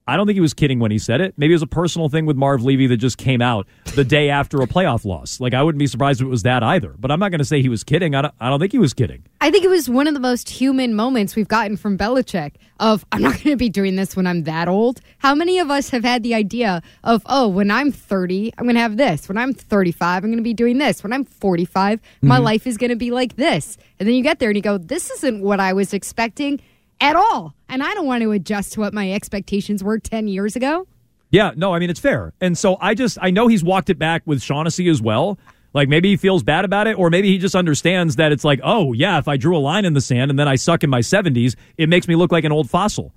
I 0.06 0.16
don't 0.18 0.26
think 0.26 0.34
he 0.36 0.40
was 0.42 0.52
kidding 0.52 0.80
when 0.80 0.90
he 0.90 0.98
said 0.98 1.22
it. 1.22 1.32
Maybe 1.38 1.54
it 1.54 1.56
was 1.56 1.62
a 1.62 1.66
personal 1.66 2.10
thing 2.10 2.26
with 2.26 2.36
Marv 2.36 2.62
Levy 2.62 2.86
that 2.88 2.98
just 2.98 3.16
came 3.16 3.40
out 3.40 3.66
the 3.94 4.04
day 4.04 4.28
after 4.28 4.60
a 4.60 4.66
playoff 4.66 5.06
loss. 5.06 5.40
Like, 5.40 5.54
I 5.54 5.62
wouldn't 5.62 5.78
be 5.78 5.86
surprised 5.86 6.20
if 6.20 6.26
it 6.26 6.30
was 6.30 6.42
that 6.42 6.62
either. 6.62 6.94
But 6.98 7.10
I'm 7.10 7.18
not 7.18 7.30
going 7.30 7.38
to 7.38 7.44
say 7.44 7.62
he 7.62 7.70
was 7.70 7.84
kidding. 7.84 8.14
I 8.14 8.20
don't, 8.20 8.34
I 8.38 8.50
don't 8.50 8.60
think 8.60 8.72
he 8.72 8.78
was 8.78 8.92
kidding. 8.92 9.24
I 9.40 9.50
think 9.50 9.64
it 9.64 9.70
was 9.70 9.88
one 9.88 10.06
of 10.06 10.12
the 10.12 10.20
most 10.20 10.50
human 10.50 10.94
moments 10.94 11.36
we've 11.36 11.48
gotten 11.48 11.78
from 11.78 11.96
Belichick 11.96 12.52
of, 12.80 13.06
I'm 13.12 13.22
not 13.22 13.32
going 13.34 13.52
to 13.52 13.56
be 13.56 13.70
doing 13.70 13.96
this 13.96 14.14
when 14.14 14.26
I'm 14.26 14.42
that 14.42 14.68
old. 14.68 15.00
How 15.20 15.34
many 15.34 15.58
of 15.58 15.70
us 15.70 15.88
have 15.88 16.04
had 16.04 16.22
the 16.22 16.34
idea 16.34 16.82
of, 17.02 17.22
oh, 17.24 17.48
when 17.48 17.70
I'm 17.70 17.90
30, 17.90 18.52
I'm 18.58 18.66
going 18.66 18.74
to 18.74 18.82
have 18.82 18.98
this. 18.98 19.26
When 19.26 19.38
I'm 19.38 19.54
35, 19.54 20.22
I'm 20.22 20.28
going 20.30 20.36
to 20.36 20.42
be 20.42 20.52
doing 20.52 20.76
this. 20.76 21.02
When 21.02 21.14
I'm 21.14 21.24
45, 21.24 22.00
my 22.20 22.34
Mm-hmm. 22.36 22.44
life 22.44 22.66
is 22.66 22.76
going 22.76 22.90
to 22.90 22.96
be 22.96 23.10
like 23.10 23.36
this. 23.36 23.78
And 23.98 24.06
then 24.06 24.14
you 24.14 24.22
get 24.22 24.38
there 24.38 24.50
and 24.50 24.56
you 24.56 24.62
go, 24.62 24.76
this 24.76 25.10
isn't 25.10 25.40
what 25.40 25.60
I 25.60 25.72
was 25.72 25.94
expecting 25.94 26.60
at 27.00 27.16
all. 27.16 27.54
And 27.68 27.82
I 27.82 27.94
don't 27.94 28.06
want 28.06 28.22
to 28.22 28.32
adjust 28.32 28.74
to 28.74 28.80
what 28.80 28.94
my 28.94 29.10
expectations 29.12 29.82
were 29.82 29.98
10 29.98 30.28
years 30.28 30.56
ago. 30.56 30.86
Yeah, 31.30 31.52
no, 31.56 31.74
I 31.74 31.78
mean, 31.78 31.90
it's 31.90 32.00
fair. 32.00 32.32
And 32.40 32.56
so 32.56 32.76
I 32.80 32.94
just, 32.94 33.18
I 33.20 33.30
know 33.30 33.48
he's 33.48 33.64
walked 33.64 33.90
it 33.90 33.98
back 33.98 34.22
with 34.24 34.40
Shaughnessy 34.40 34.88
as 34.88 35.02
well. 35.02 35.38
Like 35.72 35.88
maybe 35.88 36.10
he 36.10 36.16
feels 36.16 36.44
bad 36.44 36.64
about 36.64 36.86
it, 36.86 36.96
or 36.96 37.10
maybe 37.10 37.28
he 37.28 37.38
just 37.38 37.56
understands 37.56 38.16
that 38.16 38.30
it's 38.30 38.44
like, 38.44 38.60
oh, 38.62 38.92
yeah, 38.92 39.18
if 39.18 39.26
I 39.26 39.36
drew 39.36 39.56
a 39.56 39.58
line 39.58 39.84
in 39.84 39.94
the 39.94 40.00
sand 40.00 40.30
and 40.30 40.38
then 40.38 40.46
I 40.46 40.54
suck 40.54 40.84
in 40.84 40.90
my 40.90 41.00
70s, 41.00 41.56
it 41.76 41.88
makes 41.88 42.06
me 42.06 42.14
look 42.14 42.30
like 42.30 42.44
an 42.44 42.52
old 42.52 42.70
fossil, 42.70 43.12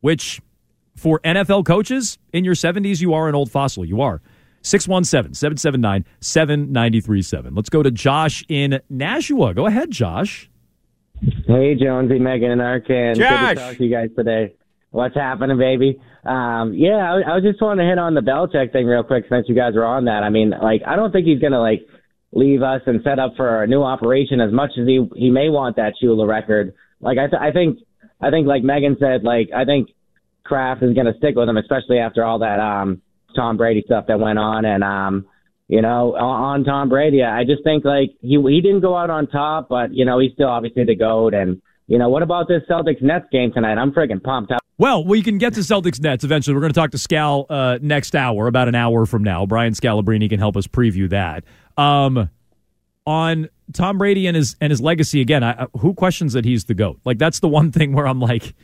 which 0.00 0.40
for 0.94 1.18
NFL 1.20 1.66
coaches 1.66 2.18
in 2.32 2.44
your 2.44 2.54
70s, 2.54 3.00
you 3.00 3.12
are 3.14 3.28
an 3.28 3.34
old 3.34 3.50
fossil. 3.50 3.84
You 3.84 4.00
are. 4.00 4.22
617 4.62 5.34
779 5.34 6.04
7937. 6.20 7.54
Let's 7.54 7.68
go 7.68 7.82
to 7.82 7.90
Josh 7.90 8.44
in 8.48 8.80
Nashua. 8.88 9.54
Go 9.54 9.66
ahead, 9.66 9.90
Josh. 9.90 10.50
Hey, 11.46 11.74
Jonesy, 11.74 12.18
Megan, 12.18 12.50
and 12.50 12.62
Arkin. 12.62 13.14
Good 13.14 13.28
Josh. 13.28 13.54
to 13.54 13.60
talk 13.60 13.76
to 13.78 13.84
you 13.84 13.90
guys 13.90 14.10
today. 14.16 14.54
What's 14.90 15.14
happening, 15.14 15.58
baby? 15.58 16.00
Um, 16.24 16.74
yeah, 16.74 17.12
I, 17.12 17.30
I 17.30 17.34
was 17.34 17.42
just 17.42 17.60
wanting 17.60 17.84
to 17.84 17.88
hit 17.88 17.98
on 17.98 18.14
the 18.14 18.20
Belichick 18.20 18.72
thing 18.72 18.86
real 18.86 19.02
quick 19.02 19.24
since 19.28 19.46
you 19.48 19.54
guys 19.54 19.74
were 19.74 19.84
on 19.84 20.06
that. 20.06 20.22
I 20.22 20.30
mean, 20.30 20.50
like, 20.50 20.82
I 20.86 20.96
don't 20.96 21.12
think 21.12 21.26
he's 21.26 21.40
gonna 21.40 21.60
like 21.60 21.86
leave 22.32 22.62
us 22.62 22.82
and 22.86 23.00
set 23.02 23.18
up 23.18 23.34
for 23.36 23.62
a 23.62 23.66
new 23.66 23.82
operation 23.82 24.40
as 24.40 24.52
much 24.52 24.70
as 24.78 24.86
he 24.86 25.06
he 25.14 25.30
may 25.30 25.48
want 25.48 25.76
that 25.76 25.94
Shula 26.02 26.26
record. 26.26 26.74
Like, 27.00 27.18
I 27.18 27.28
th- 27.28 27.40
I 27.40 27.52
think 27.52 27.78
I 28.20 28.30
think 28.30 28.46
like 28.46 28.62
Megan 28.62 28.96
said, 28.98 29.22
like 29.22 29.50
I 29.54 29.64
think 29.64 29.88
Kraft 30.44 30.82
is 30.82 30.94
gonna 30.94 31.14
stick 31.18 31.36
with 31.36 31.48
him, 31.48 31.56
especially 31.56 31.98
after 31.98 32.24
all 32.24 32.40
that 32.40 32.58
um 32.58 33.02
Tom 33.34 33.56
Brady 33.56 33.82
stuff 33.84 34.06
that 34.08 34.18
went 34.18 34.38
on 34.38 34.64
and 34.64 34.82
um 34.82 35.26
you 35.68 35.82
know, 35.82 36.14
on, 36.14 36.64
Tom 36.64 36.88
Brady. 36.88 37.22
I 37.22 37.44
just 37.44 37.64
think 37.64 37.84
like 37.84 38.10
he 38.20 38.40
he 38.40 38.60
didn't 38.60 38.80
go 38.80 38.96
out 38.96 39.10
on 39.10 39.26
top, 39.26 39.68
but 39.68 39.92
you 39.92 40.04
know 40.04 40.18
he's 40.18 40.32
still 40.32 40.48
obviously 40.48 40.84
the 40.84 40.94
goat. 40.94 41.34
And 41.34 41.60
you 41.86 41.98
know, 41.98 42.08
what 42.08 42.22
about 42.22 42.48
this 42.48 42.62
Celtics 42.70 43.02
Nets 43.02 43.26
game 43.32 43.52
tonight? 43.52 43.78
I'm 43.78 43.92
freaking 43.92 44.22
pumped. 44.22 44.52
Out. 44.52 44.60
Well, 44.78 45.04
we 45.04 45.22
can 45.22 45.38
get 45.38 45.54
to 45.54 45.60
Celtics 45.60 46.00
Nets 46.00 46.22
eventually. 46.22 46.54
We're 46.54 46.60
going 46.60 46.72
to 46.72 46.78
talk 46.78 46.90
to 46.90 46.98
Scal 46.98 47.46
uh, 47.48 47.78
next 47.80 48.14
hour, 48.14 48.46
about 48.46 48.68
an 48.68 48.74
hour 48.74 49.06
from 49.06 49.22
now. 49.24 49.46
Brian 49.46 49.72
Scalabrine 49.72 50.28
can 50.28 50.38
help 50.38 50.56
us 50.56 50.66
preview 50.66 51.08
that. 51.10 51.44
Um, 51.76 52.30
on 53.06 53.48
Tom 53.72 53.98
Brady 53.98 54.26
and 54.26 54.36
his 54.36 54.56
and 54.60 54.70
his 54.70 54.80
legacy 54.80 55.20
again, 55.20 55.42
I- 55.42 55.66
who 55.78 55.94
questions 55.94 56.32
that 56.34 56.44
he's 56.44 56.64
the 56.64 56.74
goat? 56.74 57.00
Like 57.04 57.18
that's 57.18 57.40
the 57.40 57.48
one 57.58 57.72
thing 57.72 57.92
where 57.92 58.06
I'm 58.06 58.20
like, 58.20 58.54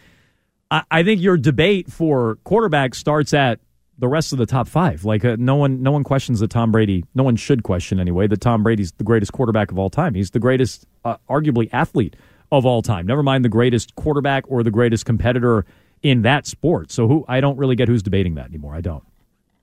I, 0.70 0.82
I 0.90 1.02
think 1.02 1.20
your 1.20 1.36
debate 1.36 1.90
for 1.90 2.36
quarterback 2.44 2.94
starts 2.94 3.32
at 3.34 3.60
the 4.02 4.08
rest 4.08 4.32
of 4.32 4.38
the 4.38 4.46
top 4.46 4.66
five. 4.66 5.04
Like 5.04 5.24
uh, 5.24 5.36
no 5.38 5.54
one, 5.54 5.80
no 5.80 5.92
one 5.92 6.02
questions 6.02 6.40
that 6.40 6.50
Tom 6.50 6.72
Brady. 6.72 7.04
No 7.14 7.22
one 7.22 7.36
should 7.36 7.62
question 7.62 8.00
anyway 8.00 8.26
that 8.26 8.40
Tom 8.40 8.64
Brady's 8.64 8.90
the 8.90 9.04
greatest 9.04 9.32
quarterback 9.32 9.70
of 9.70 9.78
all 9.78 9.90
time. 9.90 10.14
He's 10.14 10.32
the 10.32 10.40
greatest, 10.40 10.86
uh, 11.04 11.18
arguably, 11.30 11.70
athlete 11.72 12.16
of 12.50 12.66
all 12.66 12.82
time. 12.82 13.06
Never 13.06 13.22
mind 13.22 13.44
the 13.44 13.48
greatest 13.48 13.94
quarterback 13.94 14.42
or 14.48 14.64
the 14.64 14.72
greatest 14.72 15.06
competitor 15.06 15.64
in 16.02 16.22
that 16.22 16.48
sport. 16.48 16.90
So 16.90 17.06
who? 17.06 17.24
I 17.28 17.40
don't 17.40 17.56
really 17.56 17.76
get 17.76 17.86
who's 17.86 18.02
debating 18.02 18.34
that 18.34 18.46
anymore. 18.46 18.74
I 18.74 18.80
don't. 18.80 19.04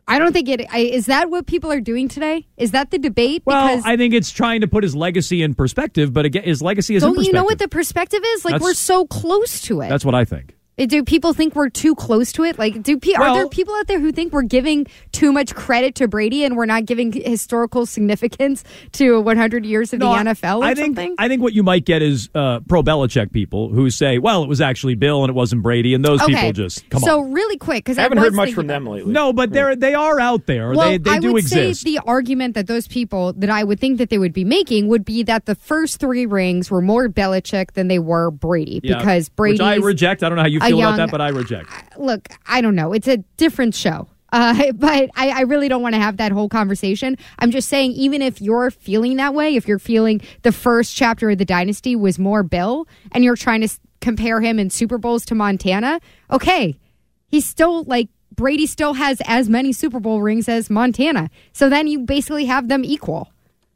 I 0.08 0.18
don't 0.18 0.32
think 0.32 0.48
it 0.48 0.66
I, 0.72 0.80
is 0.80 1.08
that 1.08 1.30
what 1.30 1.46
people 1.46 1.70
are 1.70 1.82
doing 1.82 2.08
today. 2.08 2.48
Is 2.56 2.72
that 2.72 2.92
the 2.92 2.98
debate? 2.98 3.44
Well, 3.46 3.68
because 3.68 3.86
I 3.86 3.98
think 3.98 4.14
it's 4.14 4.32
trying 4.32 4.62
to 4.62 4.68
put 4.68 4.84
his 4.84 4.96
legacy 4.96 5.44
in 5.44 5.54
perspective, 5.54 6.14
but 6.14 6.26
again, 6.26 6.44
his 6.44 6.62
legacy 6.62 6.96
is 6.96 7.04
don't 7.04 7.22
you 7.22 7.34
know 7.34 7.44
what 7.44 7.60
the 7.60 7.68
perspective 7.68 8.22
is? 8.26 8.46
Like 8.46 8.54
That's- 8.54 8.64
we're 8.64 8.74
so 8.74 9.06
close 9.06 9.60
to 9.64 9.82
it. 9.82 9.90
That's 9.90 10.06
what 10.06 10.16
I 10.16 10.24
think. 10.24 10.56
Do 10.88 11.04
people 11.04 11.34
think 11.34 11.56
we're 11.56 11.70
too 11.70 11.94
close 11.96 12.32
to 12.34 12.44
it? 12.44 12.58
Like, 12.58 12.82
do 12.84 12.98
pe- 12.98 13.14
are 13.14 13.34
there 13.34 13.48
people 13.50 13.76
out 13.76 13.88
there 13.88 14.00
who 14.00 14.12
think 14.12 14.32
we're 14.32 14.44
giving 14.44 14.88
too 15.12 15.32
much 15.32 15.54
credit 15.54 15.96
to 15.96 16.08
Brady 16.08 16.44
and 16.46 16.56
we're 16.56 16.66
not 16.66 16.86
giving 16.86 17.12
historical 17.12 17.86
significance 17.86 18.64
to 18.94 19.20
100 19.22 19.66
years 19.66 19.94
of 19.94 20.00
No, 20.00 20.12
the 20.14 20.32
NFL 20.32 20.60
or 20.60 20.64
I 20.64 20.74
think, 20.76 20.96
something? 20.96 21.16
I 21.18 21.28
think 21.28 21.42
what 21.42 21.54
you 21.54 21.64
might 21.64 21.86
get 21.86 22.02
is 22.02 22.30
uh, 22.34 22.62
pro 22.62 22.82
Belichick 22.82 23.32
people 23.32 23.70
who 23.70 23.90
say, 23.90 24.18
"Well, 24.20 24.44
it 24.44 24.48
was 24.50 24.62
actually 24.62 24.96
Bill 24.96 25.24
and 25.24 25.30
it 25.30 25.34
wasn't 25.36 25.64
Brady," 25.64 25.94
and 25.94 26.04
those 26.06 26.22
okay, 26.22 26.34
people 26.34 26.52
just 26.54 26.90
come 26.90 27.02
so 27.02 27.20
on. 27.20 27.26
So 27.28 27.32
really 27.34 27.58
quick 27.58 27.84
because 27.84 27.98
I 27.98 28.04
haven't 28.04 28.20
heard 28.20 28.34
much 28.34 28.54
from 28.54 28.68
them 28.68 28.86
lately. 28.86 29.12
No, 29.12 29.34
but 29.34 29.52
they're 29.52 29.76
they 29.76 29.94
are 29.94 30.20
out 30.20 30.46
there. 30.46 30.72
Well, 30.72 30.90
they 30.92 30.98
they 30.98 31.12
I 31.12 31.20
do 31.20 31.34
would 31.34 31.44
exist. 31.44 31.82
say 31.82 31.92
the 31.92 32.00
argument 32.06 32.54
that 32.56 32.68
those 32.68 32.88
people 32.88 33.34
that 33.34 33.50
I 33.50 33.64
would 33.64 33.80
think 33.80 33.98
that 33.98 34.10
they 34.10 34.18
would 34.18 34.34
be 34.34 34.46
making 34.46 34.88
would 34.88 35.04
be 35.04 35.24
that 35.24 35.46
the 35.46 35.56
first 35.56 36.00
three 36.00 36.26
rings 36.26 36.72
were 36.72 36.82
more 36.82 37.10
Belichick 37.10 37.74
than 37.74 37.88
they 37.90 38.00
were 38.00 38.32
Brady 38.32 38.80
Yeah. 38.84 38.98
because 38.98 39.28
Brady. 39.30 39.54
which 39.56 39.62
I 39.62 39.76
reject. 39.76 40.24
I 40.24 40.30
don't 40.30 40.36
know 40.38 40.44
how 40.44 40.48
you 40.48 40.60
a 40.62 40.69
feel 40.70 40.80
about 40.80 40.98
that, 40.98 41.12
but 41.12 41.22
I 41.22 41.30
reject. 41.30 41.70
look, 41.98 42.30
I 42.48 42.62
don't 42.62 42.76
know. 42.76 42.94
It's 42.94 43.08
a 43.08 43.18
different 43.38 43.76
show. 43.76 44.08
Uh, 44.32 44.72
but 44.76 45.10
I, 45.16 45.30
I 45.30 45.42
really 45.42 45.68
don't 45.68 45.82
want 45.82 45.96
to 45.96 46.02
have 46.02 46.18
that 46.18 46.32
whole 46.32 46.50
conversation. 46.50 47.18
I'm 47.40 47.52
just 47.52 47.68
saying, 47.70 47.92
even 47.94 48.22
if 48.22 48.42
you're 48.42 48.72
feeling 48.72 49.18
that 49.18 49.34
way, 49.34 49.56
if 49.56 49.68
you're 49.68 49.80
feeling 49.80 50.22
the 50.44 50.52
first 50.52 50.96
chapter 50.96 51.30
of 51.32 51.38
the 51.38 51.46
dynasty 51.46 51.96
was 51.96 52.20
more 52.20 52.44
Bill 52.44 52.88
and 53.12 53.24
you're 53.24 53.36
trying 53.36 53.62
to 53.62 53.66
s- 53.66 53.80
compare 54.02 54.40
him 54.42 54.60
in 54.60 54.70
Super 54.70 54.98
Bowls 54.98 55.26
to 55.26 55.36
Montana, 55.36 56.00
okay, 56.32 56.78
he's 57.28 57.46
still 57.46 57.84
like 57.84 58.10
Brady 58.36 58.68
still 58.68 58.94
has 58.94 59.22
as 59.26 59.50
many 59.50 59.74
Super 59.74 60.00
Bowl 60.00 60.22
rings 60.22 60.48
as 60.48 60.70
Montana. 60.70 61.30
So 61.52 61.68
then 61.68 61.88
you 61.88 62.00
basically 62.00 62.46
have 62.46 62.68
them 62.68 62.86
equal. 62.86 63.34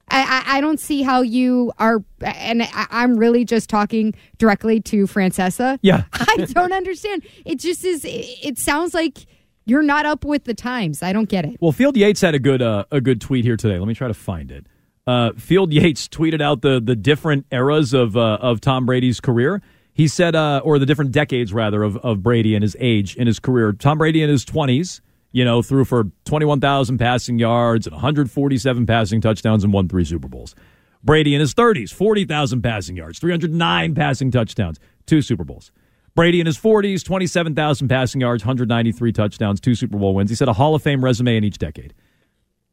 I, 0.09 0.43
I, 0.45 0.57
I 0.57 0.61
don't 0.61 0.79
see 0.79 1.01
how 1.01 1.21
you 1.21 1.71
are, 1.79 2.03
and 2.21 2.63
I, 2.63 2.87
I'm 2.89 3.15
really 3.15 3.45
just 3.45 3.69
talking 3.69 4.13
directly 4.37 4.79
to 4.81 5.05
Francesa. 5.07 5.79
Yeah. 5.81 6.03
I 6.13 6.45
don't 6.49 6.73
understand. 6.73 7.23
It 7.45 7.59
just 7.59 7.83
is. 7.83 8.05
It, 8.05 8.25
it 8.43 8.57
sounds 8.57 8.93
like 8.93 9.25
you're 9.65 9.83
not 9.83 10.05
up 10.05 10.25
with 10.25 10.43
the 10.43 10.53
times. 10.53 11.01
I 11.01 11.13
don't 11.13 11.29
get 11.29 11.45
it. 11.45 11.57
Well, 11.59 11.71
Field 11.71 11.97
Yates 11.97 12.21
had 12.21 12.35
a 12.35 12.39
good 12.39 12.61
uh, 12.61 12.85
a 12.91 13.01
good 13.01 13.21
tweet 13.21 13.45
here 13.45 13.57
today. 13.57 13.79
Let 13.79 13.87
me 13.87 13.93
try 13.93 14.07
to 14.07 14.13
find 14.13 14.51
it. 14.51 14.67
Uh, 15.05 15.31
Field 15.33 15.73
Yates 15.73 16.07
tweeted 16.07 16.41
out 16.41 16.61
the 16.61 16.79
the 16.79 16.95
different 16.95 17.45
eras 17.51 17.93
of 17.93 18.15
uh, 18.15 18.37
of 18.41 18.61
Tom 18.61 18.85
Brady's 18.85 19.19
career. 19.19 19.61
He 19.95 20.07
said, 20.07 20.35
uh, 20.35 20.61
or 20.63 20.79
the 20.79 20.85
different 20.85 21.11
decades 21.11 21.53
rather 21.53 21.83
of 21.83 21.97
of 21.97 22.23
Brady 22.23 22.55
and 22.55 22.63
his 22.63 22.75
age 22.79 23.15
in 23.15 23.27
his 23.27 23.39
career. 23.39 23.73
Tom 23.73 23.97
Brady 23.97 24.21
in 24.21 24.29
his 24.29 24.45
twenties, 24.45 25.01
you 25.33 25.43
know, 25.43 25.61
threw 25.61 25.83
for 25.83 26.05
twenty 26.23 26.45
one 26.45 26.61
thousand 26.61 26.99
passing 26.99 27.37
yards 27.37 27.85
and 27.85 27.93
one 27.93 28.01
hundred 28.01 28.31
forty 28.31 28.57
seven 28.57 28.85
passing 28.85 29.19
touchdowns 29.19 29.65
and 29.65 29.73
won 29.73 29.89
three 29.89 30.05
Super 30.05 30.29
Bowls. 30.29 30.55
Brady 31.03 31.35
in 31.35 31.41
his 31.41 31.53
thirties, 31.53 31.91
forty 31.91 32.23
thousand 32.23 32.61
passing 32.61 32.95
yards, 32.95 33.19
three 33.19 33.31
hundred 33.31 33.53
nine 33.53 33.93
passing 33.93 34.31
touchdowns, 34.31 34.79
two 35.05 35.21
Super 35.21 35.43
Bowls. 35.43 35.73
Brady 36.15 36.39
in 36.39 36.45
his 36.45 36.57
40s, 36.57 37.03
27,000 37.03 37.87
passing 37.87 38.21
yards, 38.21 38.43
193 38.43 39.11
touchdowns, 39.13 39.59
two 39.59 39.73
Super 39.73 39.97
Bowl 39.97 40.13
wins. 40.13 40.29
He 40.29 40.35
said 40.35 40.47
a 40.47 40.53
Hall 40.53 40.75
of 40.75 40.83
Fame 40.83 41.03
resume 41.03 41.37
in 41.37 41.43
each 41.43 41.57
decade. 41.57 41.93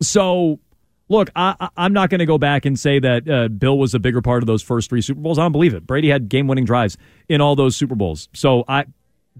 So, 0.02 0.60
look, 1.08 1.30
I, 1.34 1.70
am 1.76 1.94
not 1.94 2.10
going 2.10 2.18
to 2.18 2.26
go 2.26 2.36
back 2.36 2.66
and 2.66 2.78
say 2.78 2.98
that 2.98 3.28
uh, 3.28 3.48
Bill 3.48 3.78
was 3.78 3.94
a 3.94 3.98
bigger 3.98 4.20
part 4.20 4.42
of 4.42 4.46
those 4.46 4.62
first 4.62 4.90
three 4.90 5.00
Super 5.00 5.20
Bowls. 5.22 5.38
I 5.38 5.42
don't 5.42 5.52
believe 5.52 5.72
it. 5.72 5.86
Brady 5.86 6.10
had 6.10 6.28
game 6.28 6.48
winning 6.48 6.66
drives 6.66 6.98
in 7.30 7.40
all 7.40 7.56
those 7.56 7.76
Super 7.76 7.94
Bowls. 7.94 8.28
So, 8.34 8.64
I 8.68 8.84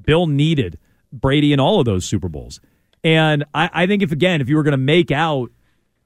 Bill 0.01 0.27
needed 0.27 0.79
Brady 1.13 1.53
in 1.53 1.61
all 1.61 1.79
of 1.79 1.85
those 1.85 2.07
Super 2.07 2.29
Bowls. 2.29 2.61
And 3.03 3.45
I, 3.55 3.71
I 3.73 3.87
think 3.87 4.03
if, 4.03 4.13
again, 4.13 4.41
if 4.41 4.49
you 4.49 4.57
were 4.57 4.63
going 4.63 4.73
to 4.73 4.77
make 4.77 5.11
out 5.11 5.51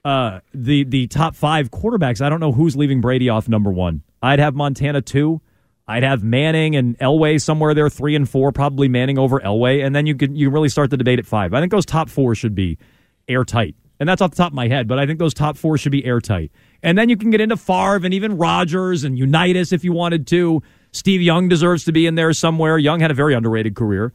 uh, 0.03 0.39
the, 0.53 0.83
the 0.83 1.07
top 1.07 1.35
five 1.35 1.71
quarterbacks, 1.71 2.21
I 2.21 2.29
don't 2.29 2.39
know 2.39 2.51
who's 2.51 2.75
leaving 2.75 3.01
Brady 3.01 3.29
off 3.29 3.49
number 3.49 3.71
one. 3.71 4.03
I'd 4.21 4.39
have 4.39 4.55
Montana 4.55 5.01
two. 5.01 5.41
I'd 5.87 6.03
have 6.03 6.23
Manning 6.23 6.75
and 6.75 6.97
Elway 6.97 7.39
somewhere 7.39 7.73
there, 7.75 7.89
three 7.89 8.15
and 8.15 8.27
four, 8.27 8.51
probably 8.51 8.87
Manning 8.87 9.19
over 9.19 9.39
Elway, 9.39 9.85
and 9.85 9.95
then 9.95 10.07
you 10.07 10.15
can 10.15 10.35
you 10.35 10.49
really 10.49 10.69
start 10.69 10.89
the 10.89 10.97
debate 10.97 11.19
at 11.19 11.27
five. 11.27 11.53
I 11.53 11.59
think 11.59 11.71
those 11.71 11.85
top 11.85 12.09
four 12.09 12.33
should 12.33 12.55
be 12.55 12.79
airtight, 13.27 13.75
and 13.99 14.09
that's 14.09 14.19
off 14.19 14.31
the 14.31 14.37
top 14.37 14.51
of 14.51 14.55
my 14.55 14.67
head. 14.67 14.87
But 14.87 14.97
I 14.97 15.05
think 15.05 15.19
those 15.19 15.35
top 15.35 15.57
four 15.57 15.77
should 15.77 15.91
be 15.91 16.03
airtight, 16.03 16.51
and 16.81 16.97
then 16.97 17.07
you 17.07 17.17
can 17.17 17.29
get 17.29 17.39
into 17.39 17.55
Favre 17.55 18.03
and 18.03 18.15
even 18.15 18.35
Rodgers 18.37 19.03
and 19.03 19.15
Unitas 19.15 19.71
if 19.71 19.83
you 19.83 19.93
wanted 19.93 20.25
to. 20.27 20.63
Steve 20.91 21.21
Young 21.21 21.49
deserves 21.49 21.83
to 21.85 21.91
be 21.91 22.07
in 22.07 22.15
there 22.15 22.33
somewhere. 22.33 22.79
Young 22.79 22.99
had 22.99 23.11
a 23.11 23.13
very 23.13 23.35
underrated 23.35 23.75
career. 23.75 24.11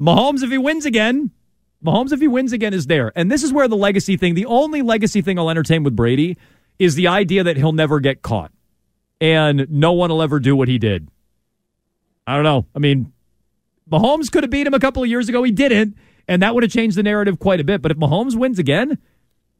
Mahomes, 0.00 0.44
if 0.44 0.50
he 0.50 0.58
wins 0.58 0.86
again, 0.86 1.32
Mahomes, 1.84 2.12
if 2.12 2.20
he 2.20 2.28
wins 2.28 2.52
again, 2.52 2.74
is 2.74 2.86
there, 2.86 3.12
and 3.16 3.30
this 3.30 3.42
is 3.42 3.52
where 3.52 3.68
the 3.68 3.76
legacy 3.76 4.16
thing. 4.16 4.34
The 4.34 4.46
only 4.46 4.82
legacy 4.82 5.22
thing 5.22 5.38
I'll 5.38 5.50
entertain 5.50 5.82
with 5.82 5.96
Brady 5.96 6.36
is 6.78 6.94
the 6.94 7.08
idea 7.08 7.42
that 7.44 7.56
he'll 7.56 7.72
never 7.72 8.00
get 8.00 8.22
caught 8.22 8.52
and 9.20 9.66
no 9.70 9.92
one 9.92 10.10
will 10.10 10.22
ever 10.22 10.40
do 10.40 10.56
what 10.56 10.68
he 10.68 10.78
did. 10.78 11.08
I 12.26 12.34
don't 12.34 12.44
know. 12.44 12.66
I 12.74 12.78
mean, 12.78 13.12
Mahomes 13.90 14.30
could 14.30 14.44
have 14.44 14.50
beat 14.50 14.66
him 14.66 14.74
a 14.74 14.80
couple 14.80 15.02
of 15.02 15.08
years 15.08 15.28
ago. 15.28 15.42
He 15.42 15.52
didn't, 15.52 15.96
and 16.26 16.42
that 16.42 16.54
would 16.54 16.62
have 16.62 16.72
changed 16.72 16.96
the 16.96 17.02
narrative 17.02 17.38
quite 17.38 17.60
a 17.60 17.64
bit. 17.64 17.82
But 17.82 17.90
if 17.90 17.98
Mahomes 17.98 18.36
wins 18.36 18.58
again, 18.58 18.98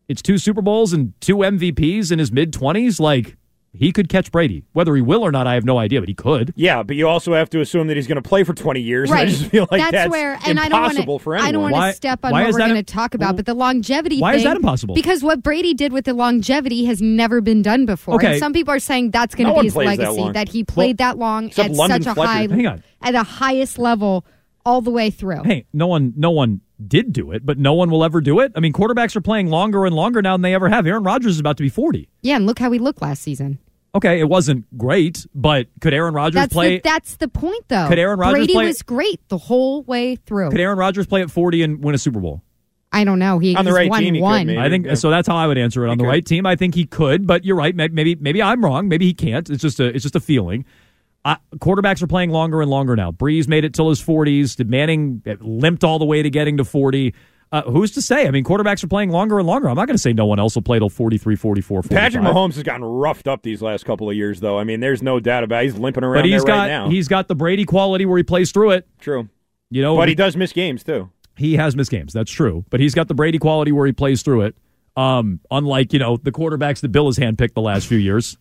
it's 0.08 0.22
two 0.22 0.38
Super 0.38 0.62
Bowls 0.62 0.92
and 0.92 1.12
two 1.20 1.36
MVPs 1.38 2.10
in 2.10 2.18
his 2.18 2.32
mid 2.32 2.52
20s. 2.52 3.00
Like, 3.00 3.36
he 3.72 3.92
could 3.92 4.08
catch 4.08 4.32
Brady. 4.32 4.64
Whether 4.72 4.94
he 4.96 5.02
will 5.02 5.22
or 5.22 5.30
not, 5.30 5.46
I 5.46 5.54
have 5.54 5.64
no 5.64 5.78
idea, 5.78 6.00
but 6.00 6.08
he 6.08 6.14
could. 6.14 6.52
Yeah, 6.56 6.82
but 6.82 6.96
you 6.96 7.06
also 7.06 7.34
have 7.34 7.48
to 7.50 7.60
assume 7.60 7.86
that 7.86 7.96
he's 7.96 8.08
going 8.08 8.20
to 8.20 8.28
play 8.28 8.42
for 8.42 8.52
20 8.52 8.80
years. 8.80 9.10
Right. 9.10 9.28
I 9.28 9.30
just 9.30 9.46
feel 9.46 9.68
like 9.70 9.80
that's, 9.80 9.92
that's, 9.92 10.10
where, 10.10 10.38
and 10.44 10.58
I 10.58 10.68
don't 10.68 10.82
impossible 10.82 11.14
wanna, 11.14 11.22
for 11.22 11.34
anyone. 11.36 11.48
I 11.48 11.52
don't 11.52 11.70
want 11.70 11.92
to 11.92 11.96
step 11.96 12.24
on 12.24 12.32
why 12.32 12.42
what 12.42 12.48
is 12.48 12.54
we're 12.54 12.58
going 12.60 12.74
to 12.74 12.82
talk 12.82 13.14
about, 13.14 13.36
but 13.36 13.46
the 13.46 13.54
longevity 13.54 14.20
Why 14.20 14.32
thing. 14.32 14.38
is 14.38 14.44
that 14.44 14.56
impossible? 14.56 14.94
Because 14.94 15.22
what 15.22 15.42
Brady 15.42 15.72
did 15.74 15.92
with 15.92 16.04
the 16.04 16.14
longevity 16.14 16.84
has 16.86 17.00
never 17.00 17.40
been 17.40 17.62
done 17.62 17.86
before. 17.86 18.16
Okay. 18.16 18.32
And 18.32 18.38
some 18.40 18.52
people 18.52 18.74
are 18.74 18.80
saying 18.80 19.12
that's 19.12 19.34
going 19.34 19.46
to 19.46 19.52
one 19.52 19.62
be 19.62 19.66
his 19.68 19.74
plays 19.74 19.98
that 19.98 20.12
legacy, 20.12 20.32
that, 20.32 20.48
he 20.48 20.64
played 20.64 20.98
that 20.98 21.18
long 21.18 21.50
at 21.52 21.70
London 21.70 22.02
such 22.02 22.10
a 22.10 22.14
Fletcher. 22.14 22.28
high, 22.28 22.40
Hang 22.48 22.66
on. 22.66 22.82
at 23.02 23.12
the 23.12 23.22
highest 23.22 23.78
level 23.78 24.24
all 24.66 24.80
the 24.80 24.90
way 24.90 25.10
through. 25.10 25.44
Hey, 25.44 25.66
no 25.72 25.86
one, 25.86 26.12
no 26.16 26.32
one 26.32 26.60
did 26.88 27.12
do 27.12 27.32
it, 27.32 27.44
but 27.46 27.58
no 27.58 27.74
one 27.74 27.90
will 27.90 28.04
ever 28.04 28.20
do 28.20 28.40
it. 28.40 28.52
I 28.56 28.60
mean, 28.60 28.72
quarterbacks 28.72 29.14
are 29.16 29.20
playing 29.20 29.48
longer 29.48 29.84
and 29.86 29.94
longer 29.94 30.22
now 30.22 30.34
than 30.34 30.42
they 30.42 30.54
ever 30.54 30.68
have. 30.68 30.86
Aaron 30.86 31.02
Rodgers 31.02 31.32
is 31.34 31.40
about 31.40 31.56
to 31.58 31.62
be 31.62 31.68
40. 31.68 32.08
Yeah, 32.22 32.36
and 32.36 32.46
look 32.46 32.58
how 32.58 32.70
he 32.72 32.78
looked 32.78 33.02
last 33.02 33.22
season. 33.22 33.58
Okay, 33.94 34.20
it 34.20 34.28
wasn't 34.28 34.66
great, 34.78 35.26
but 35.34 35.66
could 35.80 35.92
Aaron 35.92 36.14
Rodgers 36.14 36.34
That's 36.36 36.52
play? 36.52 36.76
the, 36.76 36.82
that's 36.84 37.16
the 37.16 37.26
point, 37.26 37.64
though. 37.68 37.88
Could 37.88 37.98
Aaron 37.98 38.18
Rodgers 38.20 38.34
play? 38.34 38.40
Brady 38.46 38.52
play- 38.52 38.66
was 38.66 38.82
great 38.82 39.28
the 39.28 39.38
whole 39.38 39.82
way 39.82 40.14
through. 40.14 40.50
could 40.50 40.60
Aaron 40.60 40.78
Rodgers 40.78 41.06
play 41.08 41.22
at 41.22 41.30
40 41.30 41.62
and 41.62 41.82
win 41.84 41.94
a 41.94 41.98
Super 41.98 42.20
Bowl? 42.20 42.42
I 42.92 43.04
don't 43.04 43.18
know. 43.18 43.38
He 43.40 43.54
On 43.56 43.64
the 43.64 43.70
he's 43.70 43.76
right 43.76 43.90
won 43.90 44.00
team, 44.00 44.14
he 44.14 44.20
could, 44.20 44.24
one. 44.24 44.50
I 44.58 44.68
think 44.68 44.86
Yeah. 44.86 44.94
so. 44.94 45.10
That's 45.10 45.28
how 45.28 45.36
I 45.36 45.46
would 45.46 45.58
answer 45.58 45.84
it. 45.86 45.90
On 45.90 45.98
the 45.98 46.04
could. 46.04 46.08
right 46.08 46.24
team, 46.26 46.44
I 46.46 46.56
think 46.56 46.74
he 46.74 46.86
could, 46.86 47.24
but 47.26 47.44
you're 47.44 47.54
right. 47.56 47.74
Maybe 47.74 48.16
maybe 48.16 48.42
I'm 48.42 48.64
wrong. 48.64 48.88
Maybe 48.88 49.06
he 49.06 49.14
can't. 49.14 49.48
It's 49.48 49.62
just 49.62 49.78
a 49.78 49.86
it's 49.94 50.02
just 50.02 50.16
a 50.16 50.20
feeling. 50.20 50.64
Uh, 51.24 51.36
quarterbacks 51.56 52.02
are 52.02 52.06
playing 52.06 52.30
longer 52.30 52.60
and 52.62 52.70
longer 52.70 52.96
now. 52.96 53.10
Brees 53.10 53.46
made 53.46 53.64
it 53.64 53.74
till 53.74 53.88
his 53.90 54.02
40s. 54.02 54.56
Did 54.56 54.70
Manning 54.70 55.22
uh, 55.26 55.34
limped 55.40 55.84
all 55.84 55.98
the 55.98 56.04
way 56.06 56.22
to 56.22 56.30
getting 56.30 56.56
to 56.56 56.64
40? 56.64 57.14
Uh, 57.52 57.62
who's 57.62 57.90
to 57.90 58.00
say? 58.00 58.26
I 58.26 58.30
mean, 58.30 58.44
quarterbacks 58.44 58.82
are 58.84 58.86
playing 58.86 59.10
longer 59.10 59.38
and 59.38 59.46
longer. 59.46 59.68
I'm 59.68 59.74
not 59.76 59.86
going 59.86 59.96
to 59.96 60.00
say 60.02 60.12
no 60.12 60.24
one 60.24 60.38
else 60.38 60.54
will 60.54 60.62
play 60.62 60.78
till 60.78 60.88
43, 60.88 61.34
44, 61.36 61.82
45. 61.82 61.98
Patrick 61.98 62.22
Mahomes 62.24 62.54
has 62.54 62.62
gotten 62.62 62.84
roughed 62.84 63.26
up 63.26 63.42
these 63.42 63.60
last 63.60 63.84
couple 63.84 64.08
of 64.08 64.14
years, 64.16 64.38
though. 64.40 64.56
I 64.58 64.64
mean, 64.64 64.80
there's 64.80 65.02
no 65.02 65.18
doubt 65.20 65.42
about 65.44 65.62
it. 65.64 65.70
He's 65.70 65.78
limping 65.78 66.04
around 66.04 66.22
but 66.22 66.26
he's 66.30 66.44
got 66.44 66.58
right 66.58 66.68
now. 66.68 66.88
he's 66.88 67.08
got 67.08 67.26
the 67.28 67.34
Brady 67.34 67.64
quality 67.64 68.06
where 68.06 68.16
he 68.16 68.22
plays 68.22 68.52
through 68.52 68.70
it. 68.70 68.86
True. 69.00 69.28
You 69.68 69.82
know, 69.82 69.96
But 69.96 70.08
he 70.08 70.14
does 70.14 70.36
miss 70.36 70.52
games, 70.52 70.84
too. 70.84 71.10
he 71.36 71.56
has 71.56 71.74
missed 71.76 71.90
games. 71.90 72.12
That's 72.12 72.30
true. 72.30 72.64
But 72.70 72.80
he's 72.80 72.94
got 72.94 73.08
the 73.08 73.14
Brady 73.14 73.38
quality 73.38 73.72
where 73.72 73.84
he 73.86 73.92
plays 73.92 74.22
through 74.22 74.42
it. 74.42 74.56
Um, 74.96 75.40
unlike 75.50 75.92
you 75.92 75.98
know 75.98 76.16
the 76.18 76.32
quarterbacks 76.32 76.80
that 76.80 76.88
Bill 76.90 77.06
has 77.06 77.18
handpicked 77.18 77.54
the 77.54 77.60
last 77.62 77.86
few 77.86 77.98
years, 77.98 78.36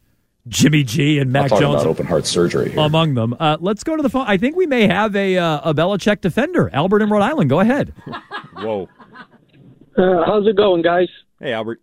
Jimmy 0.49 0.83
G 0.83 1.19
and 1.19 1.31
Mac 1.31 1.49
Jones 1.49 1.81
about 1.81 1.85
open 1.85 2.05
heart 2.05 2.25
surgery 2.25 2.71
here. 2.71 2.79
among 2.79 3.13
them. 3.13 3.35
Uh, 3.39 3.57
let's 3.59 3.83
go 3.83 3.95
to 3.95 4.01
the 4.03 4.09
phone. 4.09 4.25
I 4.27 4.37
think 4.37 4.55
we 4.55 4.65
may 4.65 4.87
have 4.87 5.15
a 5.15 5.37
uh, 5.37 5.69
a 5.69 5.73
Belichick 5.73 6.21
defender, 6.21 6.69
Albert 6.73 7.01
in 7.03 7.09
Rhode 7.09 7.21
Island. 7.21 7.49
Go 7.49 7.59
ahead. 7.59 7.93
Whoa. 8.57 8.89
Uh, 9.97 10.23
how's 10.25 10.47
it 10.47 10.55
going, 10.55 10.81
guys? 10.81 11.07
Hey, 11.39 11.53
Albert. 11.53 11.81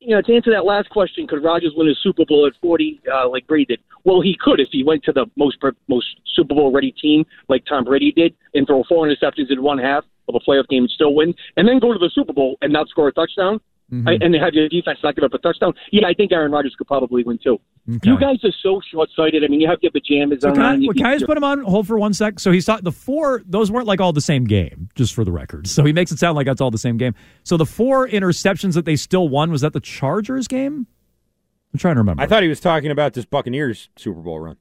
You 0.00 0.16
know, 0.16 0.22
to 0.22 0.34
answer 0.34 0.50
that 0.50 0.64
last 0.64 0.90
question, 0.90 1.28
could 1.28 1.44
Rodgers 1.44 1.72
win 1.76 1.88
a 1.88 1.94
Super 2.02 2.24
Bowl 2.26 2.44
at 2.46 2.52
40 2.60 3.00
uh, 3.12 3.28
like 3.28 3.46
Brady 3.46 3.66
did? 3.66 3.80
Well, 4.04 4.20
he 4.20 4.36
could 4.40 4.58
if 4.58 4.68
he 4.72 4.82
went 4.82 5.04
to 5.04 5.12
the 5.12 5.26
most 5.36 5.58
most 5.88 6.06
Super 6.34 6.54
Bowl 6.54 6.72
ready 6.72 6.92
team 6.92 7.24
like 7.48 7.64
Tom 7.66 7.84
Brady 7.84 8.10
did 8.10 8.34
and 8.54 8.66
throw 8.66 8.82
four 8.88 9.06
interceptions 9.06 9.50
in 9.50 9.62
one 9.62 9.78
half 9.78 10.04
of 10.28 10.34
a 10.34 10.40
playoff 10.40 10.66
game 10.68 10.84
and 10.84 10.90
still 10.90 11.14
win, 11.14 11.34
and 11.56 11.68
then 11.68 11.78
go 11.78 11.92
to 11.92 11.98
the 11.98 12.10
Super 12.12 12.32
Bowl 12.32 12.56
and 12.62 12.72
not 12.72 12.88
score 12.88 13.08
a 13.08 13.12
touchdown. 13.12 13.60
Mm-hmm. 13.92 14.08
I- 14.08 14.18
And 14.20 14.32
they 14.32 14.38
have 14.38 14.54
your 14.54 14.68
defense 14.68 14.98
not 15.02 15.14
give 15.14 15.24
up 15.24 15.34
a 15.34 15.38
touchdown. 15.38 15.74
Yeah, 15.90 16.06
I 16.08 16.14
think 16.14 16.32
Aaron 16.32 16.50
Rodgers 16.50 16.74
could 16.78 16.86
probably 16.86 17.22
win 17.24 17.38
too. 17.38 17.60
You 17.86 18.18
guys 18.18 18.36
are 18.44 18.52
so 18.62 18.80
short 18.90 19.10
sighted. 19.14 19.42
I 19.44 19.48
mean, 19.48 19.60
you 19.60 19.68
have 19.68 19.78
your 19.82 19.90
pajamas 19.92 20.38
So 20.42 20.48
on. 20.50 20.54
can 20.54 20.62
I, 20.64 20.74
you- 20.76 20.92
can 20.92 21.04
I 21.06 21.14
just 21.14 21.26
put 21.26 21.36
him 21.36 21.44
on 21.44 21.62
hold 21.64 21.86
for 21.88 21.98
one 21.98 22.14
sec? 22.14 22.40
So 22.40 22.50
he's 22.52 22.64
talking 22.64 22.84
the 22.84 22.92
four; 22.92 23.42
those 23.44 23.70
weren't 23.70 23.86
like 23.88 24.00
all 24.00 24.12
the 24.12 24.20
same 24.20 24.44
game, 24.44 24.88
just 24.94 25.14
for 25.14 25.24
the 25.24 25.32
record. 25.32 25.66
So 25.66 25.84
he 25.84 25.92
makes 25.92 26.10
it 26.12 26.18
sound 26.18 26.36
like 26.36 26.46
that's 26.46 26.60
all 26.60 26.70
the 26.70 26.78
same 26.78 26.96
game. 26.96 27.14
So 27.42 27.56
the 27.56 27.66
four 27.66 28.08
interceptions 28.08 28.74
that 28.74 28.84
they 28.84 28.96
still 28.96 29.28
won 29.28 29.50
was 29.50 29.60
that 29.62 29.72
the 29.72 29.80
Chargers 29.80 30.46
game. 30.48 30.86
I'm 31.74 31.78
trying 31.78 31.94
to 31.96 32.00
remember. 32.00 32.22
I 32.22 32.26
thought 32.26 32.42
he 32.42 32.48
was 32.48 32.60
talking 32.60 32.90
about 32.90 33.14
this 33.14 33.24
Buccaneers 33.24 33.88
Super 33.96 34.20
Bowl 34.20 34.38
run. 34.40 34.56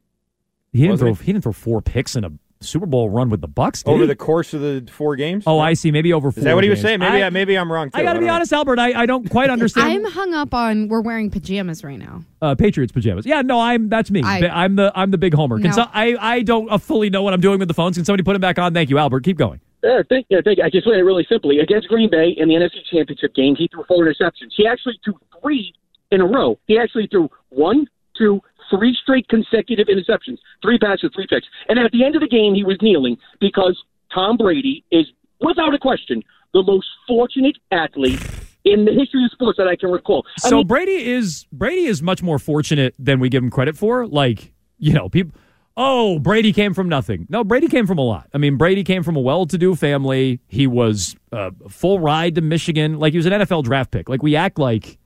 he 0.73 0.79
didn't 0.79 0.91
wasn't 0.91 1.17
throw. 1.17 1.23
He? 1.25 1.31
didn't 1.33 1.43
throw 1.43 1.51
four 1.53 1.81
picks 1.81 2.15
in 2.15 2.23
a 2.23 2.31
Super 2.61 2.85
Bowl 2.85 3.09
run 3.09 3.29
with 3.29 3.41
the 3.41 3.47
Bucks. 3.47 3.83
Over 3.85 4.01
he? 4.03 4.07
the 4.07 4.15
course 4.15 4.53
of 4.53 4.61
the 4.61 4.87
four 4.91 5.15
games? 5.15 5.43
Oh, 5.47 5.59
I 5.59 5.73
see. 5.73 5.91
Maybe 5.91 6.13
over. 6.13 6.31
Four 6.31 6.39
Is 6.39 6.43
that 6.45 6.55
what 6.55 6.63
he 6.63 6.69
was 6.69 6.77
games. 6.77 6.83
saying? 6.87 6.99
Maybe 6.99 7.23
I, 7.23 7.27
I, 7.27 7.29
maybe 7.29 7.57
I'm 7.57 7.71
wrong, 7.71 7.89
too. 7.91 7.97
I 7.99 8.03
got 8.03 8.13
to 8.13 8.19
be 8.19 8.25
know. 8.27 8.33
honest, 8.33 8.53
Albert. 8.53 8.79
I, 8.79 9.01
I 9.01 9.05
don't 9.05 9.29
quite 9.29 9.49
understand. 9.55 9.91
I'm 9.91 10.11
hung 10.11 10.33
up 10.33 10.53
on 10.53 10.87
we're 10.87 11.01
wearing 11.01 11.29
pajamas 11.29 11.83
right 11.83 11.99
now. 11.99 12.23
uh, 12.41 12.55
Patriots 12.55 12.91
pajamas. 12.93 13.25
Yeah, 13.25 13.41
no, 13.41 13.59
I'm 13.59 13.89
that's 13.89 14.09
me. 14.11 14.21
I- 14.23 14.63
I'm 14.63 14.75
the 14.75 14.91
I'm 14.95 15.11
the 15.11 15.17
big 15.17 15.33
homer. 15.33 15.57
Can 15.57 15.71
No. 15.71 15.75
so, 15.75 15.85
I 15.93 16.15
I 16.19 16.41
don't 16.43 16.69
uh, 16.71 16.77
fully 16.77 17.09
know 17.09 17.23
what 17.23 17.33
I'm 17.33 17.41
doing 17.41 17.59
with 17.59 17.67
the 17.67 17.73
phones. 17.73 17.97
Can 17.97 18.05
somebody 18.05 18.23
put 18.23 18.33
them 18.33 18.41
back 18.41 18.57
on? 18.59 18.73
Thank 18.73 18.89
you, 18.89 18.97
Albert. 18.97 19.21
Keep 19.23 19.37
going. 19.37 19.59
Yeah, 19.83 20.01
thank, 20.07 20.27
yeah, 20.29 20.41
thank 20.45 20.59
you. 20.59 20.63
I 20.63 20.67
just 20.67 20.77
explain 20.85 20.99
it 20.99 21.03
really 21.03 21.25
simply. 21.27 21.57
Against 21.57 21.87
Green 21.87 22.07
Bay 22.11 22.35
in 22.37 22.47
the 22.47 22.53
NFC 22.53 22.85
Championship 22.91 23.33
game, 23.33 23.55
he 23.55 23.67
threw 23.73 23.83
four 23.87 24.05
interceptions. 24.05 24.51
He 24.55 24.67
actually 24.67 24.99
threw 25.03 25.15
three 25.41 25.73
in 26.11 26.21
a 26.21 26.25
row. 26.25 26.59
He 26.67 26.77
actually 26.77 27.07
threw 27.07 27.29
one, 27.49 27.87
two, 28.17 28.41
three 28.69 28.95
straight 29.01 29.27
consecutive 29.27 29.87
interceptions, 29.87 30.37
three 30.61 30.77
passes, 30.77 31.11
three 31.13 31.27
picks. 31.29 31.47
And 31.69 31.79
at 31.79 31.91
the 31.91 32.03
end 32.03 32.15
of 32.15 32.21
the 32.21 32.27
game, 32.27 32.53
he 32.55 32.63
was 32.63 32.77
kneeling 32.81 33.17
because 33.39 33.81
Tom 34.13 34.37
Brady 34.37 34.83
is, 34.91 35.05
without 35.39 35.73
a 35.73 35.79
question, 35.79 36.23
the 36.53 36.63
most 36.63 36.87
fortunate 37.07 37.57
athlete 37.71 38.21
in 38.63 38.85
the 38.85 38.91
history 38.91 39.23
of 39.25 39.31
sports 39.31 39.57
that 39.57 39.67
I 39.67 39.75
can 39.75 39.89
recall. 39.89 40.25
I 40.43 40.49
So 40.49 40.57
mean, 40.57 40.67
Brady 40.67 41.05
is 41.09 41.45
Brady 41.51 41.85
is 41.85 42.01
much 42.01 42.21
more 42.21 42.39
fortunate 42.39 42.93
than 42.99 43.19
we 43.19 43.29
give 43.29 43.43
him 43.43 43.49
credit 43.49 43.77
for. 43.77 44.07
Like 44.07 44.53
you 44.77 44.93
know, 44.93 45.09
people. 45.09 45.39
Oh, 45.77 46.19
Brady 46.19 46.51
came 46.51 46.73
from 46.73 46.89
nothing. 46.89 47.25
No, 47.29 47.45
Brady 47.45 47.69
came 47.69 47.87
from 47.87 47.97
a 47.97 48.03
lot. 48.03 48.27
I 48.33 48.37
mean, 48.37 48.57
Brady 48.57 48.83
came 48.83 49.03
from 49.03 49.15
a 49.15 49.21
well-to-do 49.21 49.75
family. 49.75 50.41
He 50.49 50.67
was 50.67 51.15
uh, 51.31 51.51
full 51.69 51.99
ride 52.01 52.35
to 52.35 52.41
Michigan. 52.41 52.99
Like 52.99 53.13
he 53.13 53.17
was 53.17 53.25
an 53.25 53.31
NFL 53.31 53.63
draft 53.63 53.89
pick. 53.89 54.09
Like 54.09 54.21
we 54.21 54.35
act 54.35 54.59
like, 54.59 54.97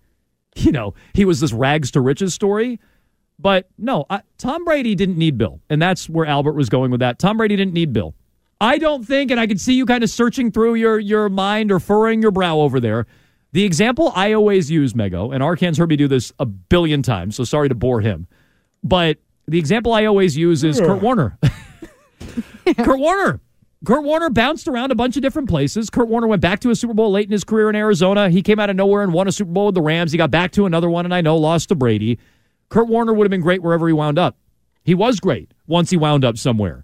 you 0.55 0.71
know, 0.71 0.95
he 1.13 1.23
was 1.23 1.39
this 1.39 1.53
rags 1.53 1.91
to 1.91 2.01
riches 2.01 2.33
story. 2.33 2.79
But 3.37 3.67
no, 3.77 4.05
I, 4.09 4.21
Tom 4.37 4.63
Brady 4.63 4.95
didn't 4.95 5.17
need 5.17 5.37
Bill, 5.37 5.59
and 5.69 5.81
that's 5.81 6.09
where 6.09 6.25
Albert 6.25 6.53
was 6.53 6.69
going 6.69 6.91
with 6.91 7.01
that. 7.01 7.19
Tom 7.19 7.37
Brady 7.37 7.55
didn't 7.55 7.73
need 7.73 7.91
Bill. 7.91 8.15
I 8.61 8.77
don't 8.77 9.05
think, 9.05 9.31
and 9.31 9.39
I 9.39 9.47
can 9.47 9.57
see 9.57 9.73
you 9.73 9.85
kind 9.85 10.03
of 10.03 10.09
searching 10.09 10.51
through 10.51 10.75
your 10.75 10.99
your 10.99 11.29
mind 11.29 11.71
or 11.71 11.79
furrowing 11.79 12.21
your 12.21 12.31
brow 12.31 12.59
over 12.59 12.79
there. 12.79 13.05
The 13.51 13.63
example 13.63 14.11
I 14.15 14.33
always 14.33 14.71
use, 14.71 14.93
Mego, 14.93 15.33
and 15.33 15.43
Arcand's 15.43 15.77
heard 15.77 15.89
me 15.89 15.95
do 15.95 16.07
this 16.07 16.33
a 16.39 16.45
billion 16.45 17.01
times, 17.01 17.35
so 17.35 17.43
sorry 17.43 17.69
to 17.69 17.75
bore 17.75 18.01
him. 18.01 18.27
But 18.83 19.17
the 19.47 19.59
example 19.59 19.93
I 19.93 20.05
always 20.05 20.35
use 20.37 20.63
is 20.63 20.79
Kurt 20.79 21.01
Warner. 21.01 21.37
Kurt 22.77 22.99
Warner. 22.99 23.39
Kurt 23.85 24.03
Warner 24.03 24.29
bounced 24.29 24.67
around 24.67 24.91
a 24.91 24.95
bunch 24.95 25.15
of 25.15 25.21
different 25.21 25.47
places. 25.47 25.89
Kurt 25.89 26.07
Warner 26.07 26.27
went 26.27 26.41
back 26.41 26.59
to 26.61 26.71
a 26.71 26.75
Super 26.75 26.93
Bowl 26.93 27.11
late 27.11 27.25
in 27.27 27.31
his 27.31 27.43
career 27.43 27.69
in 27.69 27.75
Arizona. 27.75 28.29
He 28.29 28.41
came 28.41 28.59
out 28.59 28.69
of 28.69 28.75
nowhere 28.75 29.03
and 29.03 29.13
won 29.13 29.27
a 29.27 29.31
Super 29.31 29.51
Bowl 29.51 29.67
with 29.67 29.75
the 29.75 29.81
Rams. 29.81 30.11
He 30.11 30.17
got 30.17 30.31
back 30.31 30.51
to 30.53 30.65
another 30.65 30.89
one, 30.89 31.05
and 31.05 31.13
I 31.13 31.21
know 31.21 31.37
lost 31.37 31.69
to 31.69 31.75
Brady. 31.75 32.17
Kurt 32.75 32.89
Warner 32.89 33.13
would 33.13 33.23
have 33.23 33.31
been 33.31 33.39
great 33.39 33.63
wherever 33.63 33.87
he 33.87 33.93
wound 33.93 34.19
up. 34.19 34.35
He 34.83 34.93
was 34.93 35.21
great 35.21 35.53
once 35.65 35.91
he 35.91 35.95
wound 35.95 36.25
up 36.25 36.37
somewhere. 36.37 36.83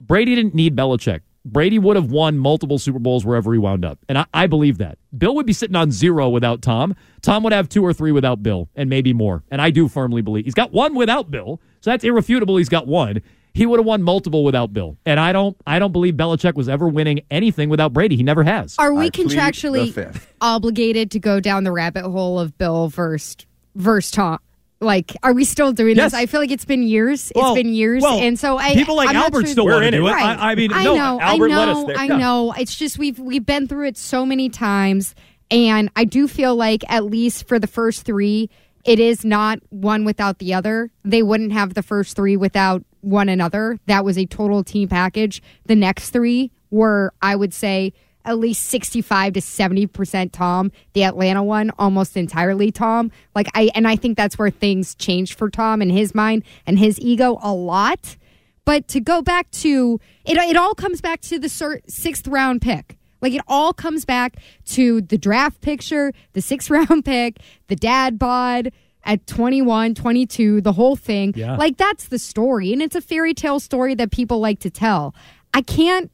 Brady 0.00 0.34
didn't 0.34 0.52
need 0.52 0.74
Belichick. 0.74 1.20
Brady 1.44 1.78
would 1.78 1.94
have 1.94 2.10
won 2.10 2.36
multiple 2.38 2.76
Super 2.76 2.98
Bowls 2.98 3.24
wherever 3.24 3.52
he 3.52 3.58
wound 3.60 3.84
up. 3.84 4.00
And 4.08 4.18
I, 4.18 4.26
I 4.34 4.48
believe 4.48 4.78
that. 4.78 4.98
Bill 5.16 5.36
would 5.36 5.46
be 5.46 5.52
sitting 5.52 5.76
on 5.76 5.92
zero 5.92 6.28
without 6.28 6.60
Tom. 6.60 6.96
Tom 7.22 7.44
would 7.44 7.52
have 7.52 7.68
two 7.68 7.84
or 7.84 7.92
three 7.92 8.10
without 8.10 8.42
Bill, 8.42 8.68
and 8.74 8.90
maybe 8.90 9.12
more. 9.12 9.44
And 9.48 9.62
I 9.62 9.70
do 9.70 9.86
firmly 9.86 10.22
believe 10.22 10.44
he's 10.44 10.54
got 10.54 10.72
one 10.72 10.96
without 10.96 11.30
Bill. 11.30 11.60
So 11.82 11.90
that's 11.90 12.02
irrefutable. 12.02 12.56
He's 12.56 12.68
got 12.68 12.88
one. 12.88 13.22
he 13.54 13.64
would 13.64 13.78
have 13.78 13.86
won 13.86 14.02
multiple 14.02 14.42
without 14.42 14.72
Bill. 14.72 14.98
And 15.06 15.20
I 15.20 15.32
don't 15.32 15.56
I 15.68 15.78
don't 15.78 15.92
believe 15.92 16.14
Belichick 16.14 16.54
was 16.54 16.68
ever 16.68 16.88
winning 16.88 17.20
anything 17.30 17.68
without 17.68 17.92
Brady. 17.92 18.16
He 18.16 18.24
never 18.24 18.42
has. 18.42 18.74
Are 18.76 18.92
we 18.92 19.08
contractually 19.08 20.20
obligated 20.40 21.12
to 21.12 21.20
go 21.20 21.38
down 21.38 21.62
the 21.62 21.70
rabbit 21.70 22.02
hole 22.02 22.40
of 22.40 22.58
Bill 22.58 22.88
versus 22.88 23.36
versus 23.76 24.10
Tom? 24.10 24.40
Like, 24.80 25.16
are 25.24 25.32
we 25.32 25.44
still 25.44 25.72
doing 25.72 25.96
Yes. 25.96 26.12
this? 26.12 26.20
I 26.20 26.26
feel 26.26 26.40
like 26.40 26.52
it's 26.52 26.64
been 26.64 26.84
years. 26.84 27.32
Well- 27.34 27.52
it's 27.54 27.62
been 27.62 27.74
years, 27.74 28.02
well, 28.02 28.18
and 28.20 28.38
so 28.38 28.58
I 28.58 28.74
people 28.74 28.94
like 28.94 29.08
I'm 29.08 29.16
Albert 29.16 29.40
sure- 29.42 29.46
still 29.52 29.76
in 29.78 29.82
it. 29.82 29.90
do 29.90 30.06
it. 30.06 30.12
Right. 30.12 30.38
I- 30.38 30.52
I 30.52 30.54
mean, 30.54 30.72
I 30.72 30.84
no, 30.84 30.94
know, 30.94 31.20
Albert 31.20 31.50
I 31.50 31.54
know. 31.64 31.94
I 31.96 32.06
know. 32.06 32.54
It's 32.56 32.76
just 32.76 32.96
we've 32.98 33.18
we've 33.18 33.44
been 33.44 33.66
through 33.66 33.88
it 33.88 33.96
so 33.98 34.24
many 34.24 34.48
times, 34.48 35.16
and 35.50 35.90
I 35.96 36.04
do 36.04 36.28
feel 36.28 36.54
like 36.54 36.84
at 36.88 37.04
least 37.04 37.48
for 37.48 37.58
the 37.58 37.66
first 37.66 38.02
three, 38.04 38.50
it 38.84 39.00
is 39.00 39.24
not 39.24 39.58
one 39.70 40.04
without 40.04 40.38
the 40.38 40.54
other. 40.54 40.90
They 41.04 41.24
wouldn't 41.24 41.52
have 41.52 41.74
the 41.74 41.82
first 41.82 42.14
three 42.14 42.36
without 42.36 42.84
one 43.00 43.28
another. 43.28 43.78
That 43.86 44.04
was 44.04 44.16
a 44.16 44.26
total 44.26 44.62
team 44.62 44.88
package. 44.88 45.42
The 45.66 45.74
next 45.76 46.10
three 46.10 46.52
were, 46.70 47.12
I 47.20 47.34
would 47.34 47.52
say, 47.52 47.92
at 48.24 48.38
least 48.38 48.64
65 48.66 49.34
to 49.34 49.40
70% 49.40 50.32
Tom. 50.32 50.70
The 50.92 51.04
Atlanta 51.04 51.42
one, 51.42 51.70
almost 51.78 52.16
entirely 52.16 52.70
Tom. 52.70 53.10
Like 53.34 53.48
I 53.54 53.70
and 53.74 53.86
I 53.88 53.96
think 53.96 54.16
that's 54.16 54.38
where 54.38 54.50
things 54.50 54.94
changed 54.94 55.38
for 55.38 55.50
Tom 55.50 55.80
in 55.82 55.90
his 55.90 56.14
mind 56.14 56.44
and 56.66 56.78
his 56.78 57.00
ego 57.00 57.38
a 57.42 57.52
lot. 57.52 58.16
But 58.64 58.86
to 58.88 59.00
go 59.00 59.22
back 59.22 59.50
to 59.52 60.00
it, 60.24 60.36
it 60.36 60.56
all 60.56 60.74
comes 60.74 61.00
back 61.00 61.20
to 61.22 61.38
the 61.38 61.48
cer- 61.48 61.80
sixth 61.88 62.26
round 62.28 62.60
pick. 62.60 62.98
Like 63.20 63.32
it 63.32 63.40
all 63.48 63.72
comes 63.72 64.04
back 64.04 64.36
to 64.66 65.00
the 65.00 65.18
draft 65.18 65.60
picture, 65.60 66.12
the 66.34 66.42
sixth 66.42 66.70
round 66.70 67.04
pick, 67.04 67.38
the 67.68 67.76
dad 67.76 68.18
bod 68.18 68.70
at 69.04 69.26
21, 69.26 69.94
22, 69.94 70.60
the 70.60 70.72
whole 70.72 70.96
thing. 70.96 71.32
Yeah. 71.34 71.56
Like 71.56 71.78
that's 71.78 72.08
the 72.08 72.18
story. 72.18 72.72
And 72.72 72.82
it's 72.82 72.94
a 72.94 73.00
fairy 73.00 73.32
tale 73.32 73.58
story 73.58 73.94
that 73.94 74.10
people 74.10 74.38
like 74.38 74.60
to 74.60 74.70
tell. 74.70 75.14
I 75.54 75.62
can't 75.62 76.10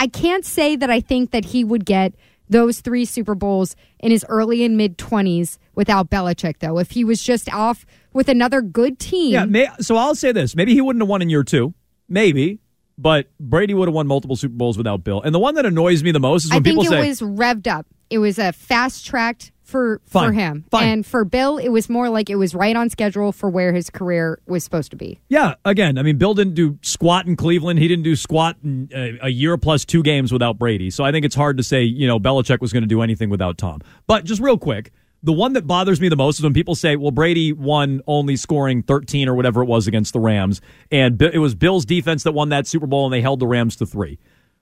I 0.00 0.06
can't 0.06 0.44
say 0.44 0.76
that 0.76 0.90
I 0.90 1.00
think 1.00 1.30
that 1.32 1.46
he 1.46 1.64
would 1.64 1.84
get 1.84 2.14
those 2.48 2.80
three 2.80 3.04
Super 3.04 3.34
Bowls 3.34 3.76
in 3.98 4.10
his 4.10 4.24
early 4.28 4.64
and 4.64 4.76
mid 4.76 4.96
20s 4.98 5.58
without 5.74 6.10
Belichick, 6.10 6.58
though. 6.60 6.78
If 6.78 6.92
he 6.92 7.04
was 7.04 7.22
just 7.22 7.52
off 7.52 7.84
with 8.12 8.28
another 8.28 8.62
good 8.62 8.98
team. 8.98 9.32
Yeah, 9.32 9.44
may, 9.44 9.68
so 9.80 9.96
I'll 9.96 10.14
say 10.14 10.32
this. 10.32 10.56
Maybe 10.56 10.74
he 10.74 10.80
wouldn't 10.80 11.02
have 11.02 11.08
won 11.08 11.22
in 11.22 11.30
year 11.30 11.44
two. 11.44 11.74
Maybe. 12.08 12.60
But 12.96 13.28
Brady 13.38 13.74
would 13.74 13.86
have 13.86 13.94
won 13.94 14.08
multiple 14.08 14.34
Super 14.34 14.54
Bowls 14.54 14.76
without 14.76 15.04
Bill. 15.04 15.22
And 15.22 15.32
the 15.32 15.38
one 15.38 15.54
that 15.54 15.64
annoys 15.64 16.02
me 16.02 16.10
the 16.10 16.18
most 16.18 16.46
is 16.46 16.50
I 16.50 16.56
when 16.56 16.64
think 16.64 16.80
people 16.80 16.96
it 16.96 17.06
was 17.06 17.20
revved 17.20 17.68
up. 17.68 17.86
It 18.10 18.18
was 18.18 18.38
a 18.38 18.52
fast 18.52 19.06
tracked 19.06 19.52
for 19.68 20.00
for 20.06 20.32
him. 20.32 20.64
Fine. 20.70 20.88
And 20.88 21.06
for 21.06 21.24
Bill, 21.26 21.58
it 21.58 21.68
was 21.68 21.90
more 21.90 22.08
like 22.08 22.30
it 22.30 22.36
was 22.36 22.54
right 22.54 22.74
on 22.74 22.88
schedule 22.88 23.32
for 23.32 23.50
where 23.50 23.72
his 23.74 23.90
career 23.90 24.40
was 24.46 24.64
supposed 24.64 24.90
to 24.92 24.96
be. 24.96 25.20
Yeah, 25.28 25.54
again, 25.64 25.98
I 25.98 26.02
mean, 26.02 26.16
Bill 26.16 26.32
didn't 26.32 26.54
do 26.54 26.78
squat 26.80 27.26
in 27.26 27.36
Cleveland. 27.36 27.78
He 27.78 27.86
didn't 27.86 28.04
do 28.04 28.16
squat 28.16 28.56
in 28.64 28.88
uh, 28.94 29.26
a 29.26 29.28
year 29.28 29.58
plus 29.58 29.84
two 29.84 30.02
games 30.02 30.32
without 30.32 30.58
Brady. 30.58 30.88
So 30.88 31.04
I 31.04 31.12
think 31.12 31.26
it's 31.26 31.34
hard 31.34 31.58
to 31.58 31.62
say, 31.62 31.82
you 31.82 32.06
know, 32.06 32.18
Belichick 32.18 32.60
was 32.60 32.72
going 32.72 32.82
to 32.82 32.88
do 32.88 33.02
anything 33.02 33.28
without 33.28 33.58
Tom. 33.58 33.82
But 34.06 34.24
just 34.24 34.40
real 34.40 34.56
quick, 34.56 34.90
the 35.22 35.34
one 35.34 35.52
that 35.52 35.66
bothers 35.66 36.00
me 36.00 36.08
the 36.08 36.16
most 36.16 36.38
is 36.38 36.44
when 36.44 36.54
people 36.54 36.74
say, 36.74 36.96
well, 36.96 37.10
Brady 37.10 37.52
won 37.52 38.00
only 38.06 38.36
scoring 38.36 38.82
13 38.82 39.28
or 39.28 39.34
whatever 39.34 39.62
it 39.62 39.66
was 39.66 39.86
against 39.86 40.14
the 40.14 40.20
Rams, 40.20 40.62
and 40.90 41.18
Bi- 41.18 41.30
it 41.32 41.38
was 41.38 41.54
Bill's 41.54 41.84
defense 41.84 42.22
that 42.22 42.32
won 42.32 42.48
that 42.48 42.66
Super 42.66 42.86
Bowl, 42.86 43.04
and 43.04 43.12
they 43.12 43.20
held 43.20 43.40
the 43.40 43.46
Rams 43.46 43.76
to 43.76 43.86
three. 43.86 44.18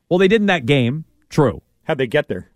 Well, 0.09 0.19
they 0.19 0.29
did 0.29 0.41
in 0.41 0.47
that 0.47 0.67
game. 0.67 1.05
True. 1.29 1.63
How'd 1.85 1.99
they 1.99 2.07
get 2.07 2.29
there? 2.29 2.51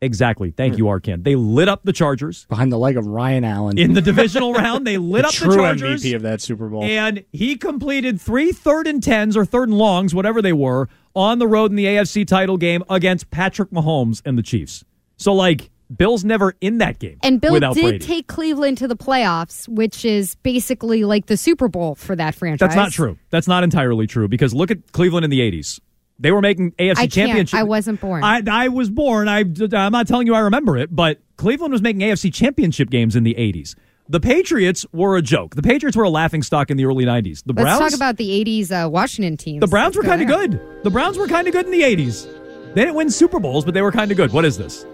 Exactly. 0.00 0.50
Thank 0.50 0.74
hmm. 0.74 0.78
you, 0.78 0.84
Arcand. 0.84 1.24
They 1.24 1.36
lit 1.36 1.68
up 1.68 1.82
the 1.84 1.92
Chargers. 1.92 2.44
Behind 2.46 2.70
the 2.70 2.78
leg 2.78 2.96
of 2.96 3.06
Ryan 3.06 3.44
Allen. 3.44 3.78
In 3.78 3.94
the 3.94 4.02
divisional 4.02 4.52
round, 4.52 4.86
they 4.86 4.98
lit 4.98 5.22
The 5.22 5.28
up 5.28 5.34
the 5.34 5.44
true 5.44 5.56
Chargers. 5.56 6.02
MVP 6.02 6.14
of 6.14 6.22
that 6.22 6.40
Super 6.40 6.68
Bowl. 6.68 6.84
And 6.84 7.24
he 7.32 7.56
completed 7.56 8.20
three 8.20 8.52
third 8.52 8.86
and 8.86 9.02
tens 9.02 9.36
or 9.36 9.44
third 9.44 9.68
and 9.68 9.78
longs, 9.78 10.14
whatever 10.14 10.42
they 10.42 10.52
were, 10.52 10.88
on 11.14 11.38
the 11.38 11.48
road 11.48 11.70
in 11.70 11.76
the 11.76 11.86
AFC 11.86 12.26
title 12.26 12.58
game 12.58 12.84
against 12.90 13.30
Patrick 13.30 13.70
Mahomes 13.70 14.20
and 14.24 14.36
the 14.36 14.42
Chiefs. 14.42 14.84
So, 15.16 15.32
like, 15.32 15.70
Bill's 15.94 16.24
never 16.24 16.54
in 16.60 16.78
that 16.78 16.98
game 16.98 17.18
And 17.22 17.40
Bill 17.40 17.52
without 17.52 17.74
did 17.74 17.82
Brady. 17.82 17.98
take 17.98 18.26
Cleveland 18.26 18.78
to 18.78 18.88
the 18.88 18.96
playoffs, 18.96 19.68
which 19.68 20.04
is 20.04 20.34
basically 20.36 21.04
like 21.04 21.26
the 21.26 21.36
Super 21.36 21.68
Bowl 21.68 21.94
for 21.94 22.16
that 22.16 22.34
franchise. 22.34 22.58
That's 22.68 22.76
not 22.76 22.92
true. 22.92 23.18
That's 23.30 23.46
not 23.46 23.62
entirely 23.62 24.06
true 24.06 24.28
because 24.28 24.52
look 24.52 24.70
at 24.70 24.92
Cleveland 24.92 25.24
in 25.24 25.30
the 25.30 25.40
80s. 25.40 25.80
They 26.18 26.30
were 26.30 26.40
making 26.40 26.72
AFC 26.72 26.98
I 26.98 27.06
championship. 27.08 27.58
I 27.58 27.62
wasn't 27.64 28.00
born. 28.00 28.24
I, 28.24 28.42
I 28.50 28.68
was 28.68 28.88
born. 28.88 29.28
I, 29.28 29.40
I'm 29.40 29.92
not 29.92 30.08
telling 30.08 30.26
you 30.26 30.34
I 30.34 30.40
remember 30.40 30.76
it, 30.78 30.94
but 30.94 31.20
Cleveland 31.36 31.72
was 31.72 31.82
making 31.82 32.00
AFC 32.00 32.32
championship 32.32 32.88
games 32.90 33.16
in 33.16 33.22
the 33.22 33.34
80s. 33.34 33.74
The 34.08 34.20
Patriots 34.20 34.86
were 34.92 35.16
a 35.16 35.22
joke. 35.22 35.56
The 35.56 35.62
Patriots 35.62 35.96
were 35.96 36.04
a 36.04 36.10
laughing 36.10 36.42
stock 36.42 36.70
in 36.70 36.76
the 36.76 36.84
early 36.84 37.04
90s. 37.04 37.42
The 37.44 37.52
Let's 37.52 37.64
Browns 37.64 37.78
talk 37.80 37.94
about 37.94 38.16
the 38.16 38.44
80s 38.44 38.70
uh, 38.70 38.88
Washington 38.88 39.36
teams. 39.36 39.60
The 39.60 39.66
Browns 39.66 39.96
were 39.96 40.02
Let's 40.02 40.10
kind 40.10 40.22
of 40.22 40.28
good. 40.28 40.84
The 40.84 40.90
Browns 40.90 41.18
were 41.18 41.26
kind 41.26 41.48
of 41.48 41.52
good 41.52 41.66
in 41.66 41.72
the 41.72 41.82
80s. 41.82 42.32
They 42.74 42.82
didn't 42.82 42.94
win 42.94 43.10
Super 43.10 43.40
Bowls, 43.40 43.64
but 43.64 43.74
they 43.74 43.82
were 43.82 43.90
kind 43.90 44.10
of 44.10 44.16
good. 44.16 44.32
What 44.32 44.44
is 44.44 44.56
this? 44.56 44.86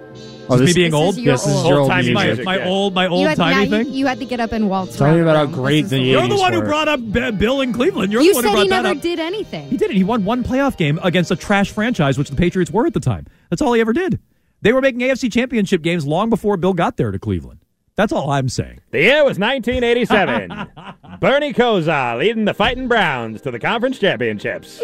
Oh, 0.49 0.57
this- 0.57 0.69
me 0.69 0.73
being 0.83 0.91
this 0.91 0.99
old? 1.01 1.15
is 1.17 1.21
your 1.23 1.35
This 1.35 1.47
is 1.47 1.55
old. 1.55 1.67
your 1.67 1.75
old 1.79 1.83
Old-timey 1.91 2.09
music. 2.15 2.27
music. 2.27 2.45
My, 2.45 2.59
my 2.59 2.65
old, 2.67 2.95
my 2.95 3.05
You 3.05 3.11
old 3.11 3.29
had, 3.29 3.37
timey 3.37 3.55
now 3.55 3.61
you, 3.79 3.85
thing. 3.85 3.95
you 3.95 4.07
had 4.07 4.19
to 4.19 4.25
get 4.25 4.41
up 4.41 4.53
and 4.53 4.69
waltz 4.69 4.97
Tell 4.97 5.15
me 5.15 5.21
about 5.21 5.37
how 5.37 5.47
great 5.47 5.83
This 5.83 5.91
the 5.93 5.97
is 6.03 6.09
You're 6.09 6.23
the 6.29 6.35
80s 6.35 6.39
one 6.41 6.53
who 6.53 6.63
brought 6.63 6.89
up 6.89 7.01
Bill 7.39 7.61
in 7.61 7.73
Cleveland. 7.73 8.13
You're 8.13 8.23
You 8.23 8.33
the 8.33 8.37
one 8.37 8.45
who 8.45 8.51
brought 8.51 8.63
he 8.65 8.69
that 8.69 8.83
never 8.83 8.97
up. 8.97 9.03
did 9.03 9.19
anything. 9.21 9.69
He 9.69 9.77
didn't. 9.77 9.97
He 9.97 10.05
won 10.05 10.25
one 10.25 10.43
playoff 10.45 10.77
game 10.77 10.99
against 11.03 11.31
a 11.31 11.37
trash 11.37 11.71
franchise, 11.71 12.19
which 12.19 12.31
the 12.31 12.37
Patriots 12.37 12.71
were 12.71 12.87
at 12.87 12.95
the 12.95 13.01
time. 13.01 13.27
That's 13.51 13.63
all 13.63 13.73
he 13.73 13.81
ever 13.81 13.93
did. 13.93 14.19
They 14.63 14.73
were 14.73 14.81
making 14.81 15.01
AFC 15.01 15.31
championship 15.33 15.83
games 15.83 16.07
long 16.07 16.31
before 16.31 16.57
Bill 16.57 16.73
got 16.73 16.97
there 16.97 17.11
to 17.11 17.19
Cleveland. 17.19 17.61
That's 17.95 18.13
all 18.13 18.31
I'm 18.31 18.49
saying. 18.49 18.81
The 18.91 19.01
year 19.01 19.25
was 19.25 19.39
1987. 19.39 20.51
Bernie 21.21 21.53
Kosar 21.53 22.19
leading 22.19 22.47
the 22.47 22.55
Fighting 22.55 22.89
Browns 22.89 23.43
to 23.43 23.51
the 23.51 23.59
conference 23.59 23.99
championships. 23.99 24.81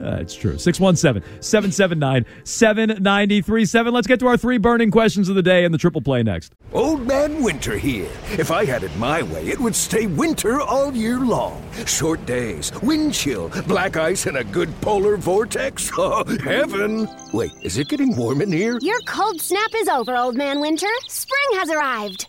Uh, 0.00 0.16
it's 0.20 0.34
true. 0.34 0.58
617 0.58 1.22
779 1.42 2.24
7937. 2.44 3.92
Let's 3.92 4.06
get 4.06 4.20
to 4.20 4.26
our 4.26 4.36
three 4.36 4.58
burning 4.58 4.90
questions 4.90 5.28
of 5.28 5.34
the 5.34 5.42
day 5.42 5.64
in 5.64 5.72
the 5.72 5.78
triple 5.78 6.00
play 6.00 6.22
next. 6.22 6.54
Old 6.72 7.06
Man 7.06 7.42
Winter 7.42 7.76
here. 7.78 8.10
If 8.38 8.50
I 8.50 8.64
had 8.64 8.82
it 8.84 8.94
my 8.96 9.22
way, 9.22 9.46
it 9.48 9.58
would 9.58 9.74
stay 9.74 10.06
winter 10.06 10.60
all 10.60 10.92
year 10.94 11.18
long. 11.18 11.62
Short 11.86 12.24
days, 12.26 12.70
wind 12.82 13.14
chill, 13.14 13.48
black 13.66 13.96
ice, 13.96 14.26
and 14.26 14.36
a 14.36 14.44
good 14.44 14.68
polar 14.80 15.16
vortex. 15.16 15.90
Oh, 16.00 16.24
heaven. 16.44 17.08
Wait, 17.32 17.50
is 17.62 17.76
it 17.76 17.88
getting 17.88 18.14
warm 18.16 18.40
in 18.40 18.52
here? 18.52 18.78
Your 18.80 19.00
cold 19.00 19.40
snap 19.40 19.70
is 19.74 19.88
over, 19.88 20.16
Old 20.16 20.36
Man 20.36 20.60
Winter. 20.60 20.86
Spring 21.08 21.58
has 21.58 21.70
arrived. 21.70 22.28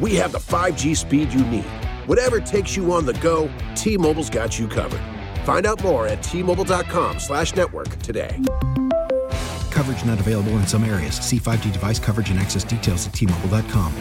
we 0.00 0.14
have 0.16 0.32
the 0.32 0.38
5G 0.38 0.96
speed 0.96 1.32
you 1.32 1.44
need. 1.46 1.66
Whatever 2.06 2.40
takes 2.40 2.76
you 2.76 2.92
on 2.92 3.06
the 3.06 3.14
go, 3.14 3.50
T 3.74 3.96
Mobile's 3.96 4.30
got 4.30 4.58
you 4.58 4.68
covered. 4.68 5.00
Find 5.44 5.66
out 5.66 5.82
more 5.82 6.06
at 6.06 6.18
tmobile.com 6.20 7.18
slash 7.18 7.54
network 7.54 7.88
today. 7.98 8.38
Coverage 9.70 10.04
not 10.04 10.20
available 10.20 10.52
in 10.52 10.66
some 10.66 10.84
areas. 10.84 11.16
See 11.16 11.38
5G 11.38 11.72
device 11.72 11.98
coverage 11.98 12.30
and 12.30 12.38
access 12.38 12.64
details 12.64 13.06
at 13.06 13.12
tmobile.com. 13.12 13.92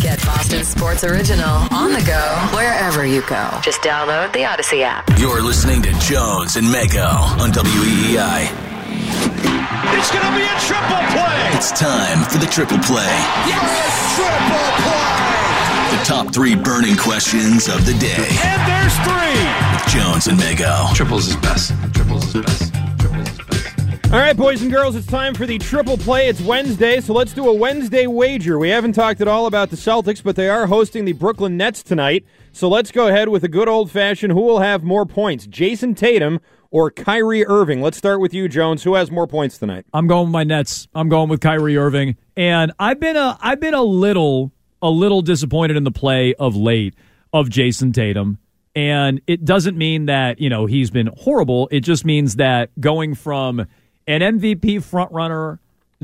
Get 0.00 0.24
Boston 0.24 0.64
Sports 0.64 1.04
Original 1.04 1.48
on 1.72 1.92
the 1.92 2.02
go 2.06 2.56
wherever 2.56 3.04
you 3.04 3.20
go. 3.22 3.50
Just 3.62 3.80
download 3.82 4.32
the 4.32 4.44
Odyssey 4.44 4.82
app. 4.82 5.06
You're 5.18 5.42
listening 5.42 5.82
to 5.82 5.92
Jones 6.00 6.56
and 6.56 6.66
Mego 6.66 7.08
on 7.40 7.50
WEEI. 7.50 9.55
It's 9.96 10.10
going 10.10 10.26
to 10.26 10.36
be 10.36 10.44
a 10.44 10.58
triple 10.60 11.02
play. 11.16 11.56
It's 11.56 11.70
time 11.70 12.22
for 12.28 12.36
the 12.36 12.44
triple 12.44 12.76
play. 12.80 13.16
Yes! 13.48 14.14
Triple 14.14 14.68
play. 14.84 15.96
The 15.96 16.04
top 16.04 16.34
three 16.34 16.54
burning 16.54 16.98
questions 16.98 17.66
of 17.66 17.86
the 17.86 17.94
day. 17.94 18.28
And 18.44 18.60
there's 18.68 18.94
three. 19.08 19.40
With 19.72 19.86
Jones 19.88 20.26
and 20.26 20.38
Mego. 20.38 20.94
Triples 20.94 21.28
is 21.28 21.36
best. 21.36 21.72
Triples 21.94 22.34
is 22.34 22.42
best. 22.42 22.74
Triples 22.98 23.26
is 23.30 23.38
best. 23.38 24.12
All 24.12 24.20
right, 24.20 24.36
boys 24.36 24.60
and 24.60 24.70
girls, 24.70 24.96
it's 24.96 25.06
time 25.06 25.34
for 25.34 25.46
the 25.46 25.56
triple 25.56 25.96
play. 25.96 26.28
It's 26.28 26.42
Wednesday, 26.42 27.00
so 27.00 27.14
let's 27.14 27.32
do 27.32 27.48
a 27.48 27.54
Wednesday 27.54 28.06
wager. 28.06 28.58
We 28.58 28.68
haven't 28.68 28.92
talked 28.92 29.22
at 29.22 29.28
all 29.28 29.46
about 29.46 29.70
the 29.70 29.76
Celtics, 29.76 30.22
but 30.22 30.36
they 30.36 30.50
are 30.50 30.66
hosting 30.66 31.06
the 31.06 31.14
Brooklyn 31.14 31.56
Nets 31.56 31.82
tonight. 31.82 32.24
So 32.52 32.68
let's 32.68 32.92
go 32.92 33.08
ahead 33.08 33.30
with 33.30 33.44
a 33.44 33.48
good 33.48 33.66
old 33.66 33.90
fashioned 33.90 34.34
who 34.34 34.42
will 34.42 34.60
have 34.60 34.84
more 34.84 35.06
points, 35.06 35.46
Jayson 35.46 35.96
Tatum 35.96 36.40
or 36.70 36.90
Kyrie 36.90 37.46
Irving? 37.46 37.80
Let's 37.80 37.96
start 37.96 38.20
with 38.20 38.34
you, 38.34 38.48
Jones. 38.48 38.82
Who 38.82 38.94
has 38.94 39.10
more 39.10 39.26
points 39.26 39.58
tonight? 39.58 39.86
I'm 39.92 40.06
going 40.06 40.26
with 40.26 40.32
my 40.32 40.44
Nets. 40.44 40.88
I'm 40.94 41.08
going 41.08 41.28
with 41.28 41.40
Kyrie 41.40 41.76
Irving, 41.76 42.16
and 42.36 42.72
I've 42.78 43.00
been 43.00 43.16
a 43.16 43.38
I've 43.40 43.60
been 43.60 43.74
a 43.74 43.82
little 43.82 44.52
a 44.82 44.90
little 44.90 45.22
disappointed 45.22 45.76
in 45.76 45.84
the 45.84 45.90
play 45.90 46.34
of 46.34 46.56
late 46.56 46.94
of 47.32 47.48
Jayson 47.48 47.92
Tatum. 47.92 48.38
And 48.74 49.22
it 49.26 49.44
doesn't 49.44 49.78
mean 49.78 50.06
that, 50.06 50.38
you 50.38 50.50
know, 50.50 50.66
he's 50.66 50.90
been 50.90 51.08
horrible. 51.16 51.66
It 51.72 51.80
just 51.80 52.04
means 52.04 52.36
that 52.36 52.78
going 52.78 53.14
from 53.14 53.60
an 54.06 54.20
MVP 54.20 54.76
frontrunner 54.84 55.58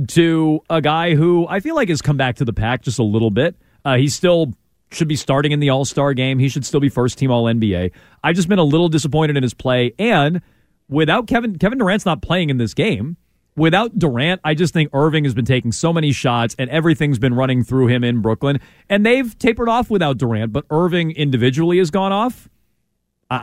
to 0.09 0.61
a 0.71 0.81
guy 0.81 1.15
who 1.15 1.47
I 1.49 1.61
feel 1.61 1.75
like 1.75 1.91
has 1.91 2.01
come 2.01 2.17
back 2.17 2.37
to 2.37 2.47
the 2.47 2.53
pack 2.53 2.83
just 2.83 2.99
a 2.99 3.03
little 3.03 3.31
bit. 3.31 3.57
Uh, 3.85 3.97
he 3.97 4.09
still 4.09 4.55
should 4.93 5.09
be 5.09 5.17
starting 5.17 5.53
in 5.53 5.61
the 5.61 5.71
All 5.71 5.85
Star 5.85 6.15
game. 6.15 6.39
He 6.39 6.49
should 6.49 6.65
still 6.65 6.81
be 6.81 6.89
first 6.89 7.19
team 7.19 7.31
All 7.31 7.45
NBA. 7.45 7.93
I've 8.23 8.37
just 8.37 8.49
been 8.49 8.59
a 8.59 8.65
little 8.65 8.89
disappointed 8.89 9.37
in 9.37 9.43
his 9.43 9.55
play. 9.55 9.95
And 9.99 10.43
without 10.89 11.27
Kevin, 11.27 11.59
Kevin 11.59 11.79
Durant's 11.79 12.07
not 12.07 12.23
playing 12.23 12.51
in 12.51 12.59
this 12.59 12.75
game. 12.75 13.17
Without 13.55 13.99
Durant, 13.99 14.41
I 14.45 14.55
just 14.55 14.73
think 14.73 14.89
Irving 14.95 15.25
has 15.25 15.35
been 15.35 15.45
taking 15.45 15.73
so 15.73 15.93
many 15.93 16.11
shots 16.11 16.57
and 16.59 16.71
everything's 16.71 17.19
been 17.19 17.35
running 17.35 17.65
through 17.65 17.89
him 17.89 18.03
in 18.03 18.23
Brooklyn. 18.23 18.61
And 18.89 19.05
they've 19.05 19.39
tapered 19.39 19.69
off 19.69 19.91
without 19.91 20.17
Durant, 20.17 20.53
but 20.53 20.65
Irving 20.71 21.11
individually 21.11 21.77
has 21.79 21.91
gone 21.91 22.13
off. 22.13 22.49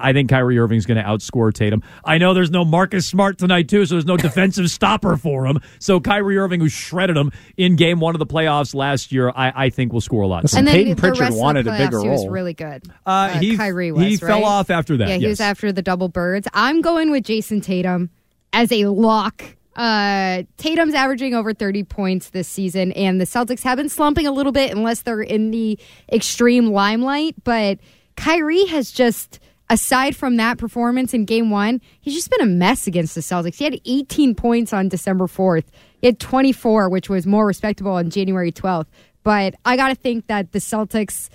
I 0.01 0.13
think 0.13 0.29
Kyrie 0.29 0.57
Irving's 0.57 0.85
going 0.85 0.97
to 0.97 1.03
outscore 1.03 1.53
Tatum. 1.53 1.83
I 2.03 2.17
know 2.17 2.33
there's 2.33 2.51
no 2.51 2.65
Marcus 2.65 3.07
Smart 3.07 3.37
tonight 3.37 3.69
too, 3.69 3.85
so 3.85 3.95
there's 3.95 4.05
no 4.05 4.17
defensive 4.17 4.69
stopper 4.71 5.17
for 5.17 5.45
him. 5.45 5.59
So 5.79 5.99
Kyrie 5.99 6.37
Irving, 6.37 6.59
who 6.59 6.69
shredded 6.69 7.17
him 7.17 7.31
in 7.57 7.75
Game 7.75 7.99
One 7.99 8.15
of 8.15 8.19
the 8.19 8.25
playoffs 8.25 8.75
last 8.75 9.11
year, 9.11 9.29
I, 9.29 9.65
I 9.65 9.69
think 9.69 9.93
will 9.93 10.01
score 10.01 10.23
a 10.23 10.27
lot. 10.27 10.53
And 10.53 10.67
then 10.67 10.73
Peyton 10.73 10.95
Pritchard 10.95 11.33
wanted 11.33 11.67
a 11.67 11.77
bigger 11.77 11.97
role. 11.97 12.03
He 12.03 12.09
was 12.09 12.27
really 12.27 12.53
good. 12.53 12.83
Uh, 13.05 13.19
uh, 13.19 13.39
he 13.39 13.57
Kyrie 13.57 13.91
was. 13.91 14.03
He 14.03 14.11
right? 14.11 14.19
fell 14.19 14.45
off 14.45 14.69
after 14.69 14.97
that. 14.97 15.09
Yeah, 15.09 15.15
he 15.15 15.21
yes. 15.23 15.29
was 15.29 15.41
after 15.41 15.71
the 15.71 15.81
double 15.81 16.09
birds. 16.09 16.47
I'm 16.53 16.81
going 16.81 17.11
with 17.11 17.23
Jayson 17.23 17.61
Tatum 17.61 18.09
as 18.53 18.71
a 18.71 18.85
lock. 18.85 19.43
Uh, 19.75 20.43
Tatum's 20.57 20.93
averaging 20.93 21.33
over 21.33 21.53
30 21.53 21.83
points 21.83 22.31
this 22.31 22.47
season, 22.47 22.91
and 22.93 23.21
the 23.21 23.25
Celtics 23.25 23.63
have 23.63 23.77
been 23.77 23.89
slumping 23.89 24.27
a 24.27 24.31
little 24.31 24.51
bit 24.51 24.71
unless 24.71 25.03
they're 25.03 25.21
in 25.21 25.51
the 25.51 25.79
extreme 26.11 26.67
limelight. 26.67 27.35
But 27.43 27.79
Kyrie 28.17 28.65
has 28.65 28.91
just 28.91 29.39
aside 29.70 30.15
from 30.15 30.38
that 30.38 30.57
performance 30.57 31.13
in 31.13 31.26
game 31.26 31.49
one, 31.49 31.82
he's 31.99 32.15
just 32.15 32.30
been 32.30 32.41
a 32.41 32.51
mess 32.51 32.88
against 32.88 33.15
the 33.15 33.22
Celtics. 33.22 33.55
He 33.55 33.63
had 33.63 33.80
18 33.86 34.36
points 34.36 34.74
on 34.74 34.89
December 34.89 35.28
4th. 35.28 35.65
He 36.01 36.07
had 36.07 36.20
24, 36.20 36.89
which 36.89 37.09
was 37.09 37.28
more 37.28 37.45
respectable 37.45 37.91
on 37.91 38.09
January 38.09 38.51
12th. 38.51 38.88
But 39.24 39.55
I 39.65 39.76
got 39.76 39.89
to 39.89 39.95
think 39.95 40.28
that 40.28 40.51
the 40.51 40.59
Celtics 40.59 41.30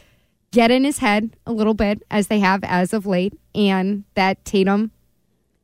get 0.51 0.71
in 0.71 0.85
his 0.85 0.99
head 0.99 1.37
a 1.47 1.53
little 1.53 1.75
bit, 1.75 2.03
as 2.11 2.29
they 2.29 2.41
have 2.41 2.63
as 2.65 2.93
of 2.93 3.07
late, 3.07 3.39
and 3.55 4.05
that 4.15 4.45
Tatum 4.45 4.91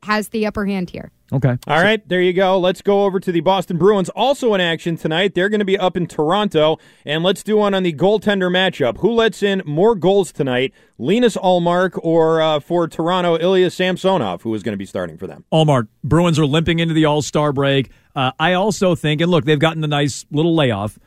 has 0.03 0.29
the 0.29 0.47
upper 0.47 0.67
hand 0.67 0.91
here. 0.91 1.11
Okay. 1.33 1.57
All 1.67 1.83
right, 1.83 2.07
there 2.09 2.21
you 2.21 2.33
go. 2.33 2.59
Let's 2.59 2.83
go 2.83 3.05
over 3.05 3.21
to 3.21 3.31
the 3.31 3.41
Boston 3.41 3.79
Bruins, 3.79 4.09
also 4.11 4.53
in 4.55 4.61
action 4.61 4.97
tonight. 4.97 5.35
They're 5.35 5.49
going 5.49 5.61
to 5.61 5.65
be 5.65 5.79
up 5.79 5.97
in 5.97 6.07
Toronto, 6.07 6.79
and 7.05 7.23
let's 7.23 7.45
do 7.45 7.57
one 7.57 7.73
on 7.73 7.85
the 7.85 7.93
goaltender 7.93 8.51
matchup. 8.51 8.99
Who 8.99 9.13
lets 9.13 9.43
in 9.43 9.63
more 9.65 9.95
goals 9.95 10.33
tonight, 10.33 10.75
Linus 10.99 11.37
Ullmark 11.37 11.99
or 12.03 12.43
uh, 12.43 12.59
for 12.59 12.89
Toronto, 12.89 13.39
Ilya 13.39 13.71
Samsonov, 13.71 14.43
who 14.43 14.53
is 14.55 14.63
going 14.65 14.73
to 14.73 14.79
be 14.79 14.87
starting 14.87 15.17
for 15.17 15.29
them? 15.29 15.45
Ullmark. 15.53 15.87
Bruins 16.03 16.39
are 16.39 16.47
limping 16.47 16.81
into 16.81 16.95
the 16.95 17.05
All 17.05 17.23
Star 17.23 17.53
break. 17.53 17.91
Uh, 18.17 18.33
I 18.41 18.55
also 18.55 18.97
think, 18.97 19.21
and 19.21 19.31
look, 19.31 19.45
they've 19.45 19.59
gotten 19.59 19.85
a 19.85 19.89
nice 19.89 20.27
little 20.33 20.55
layoff. 20.57 20.99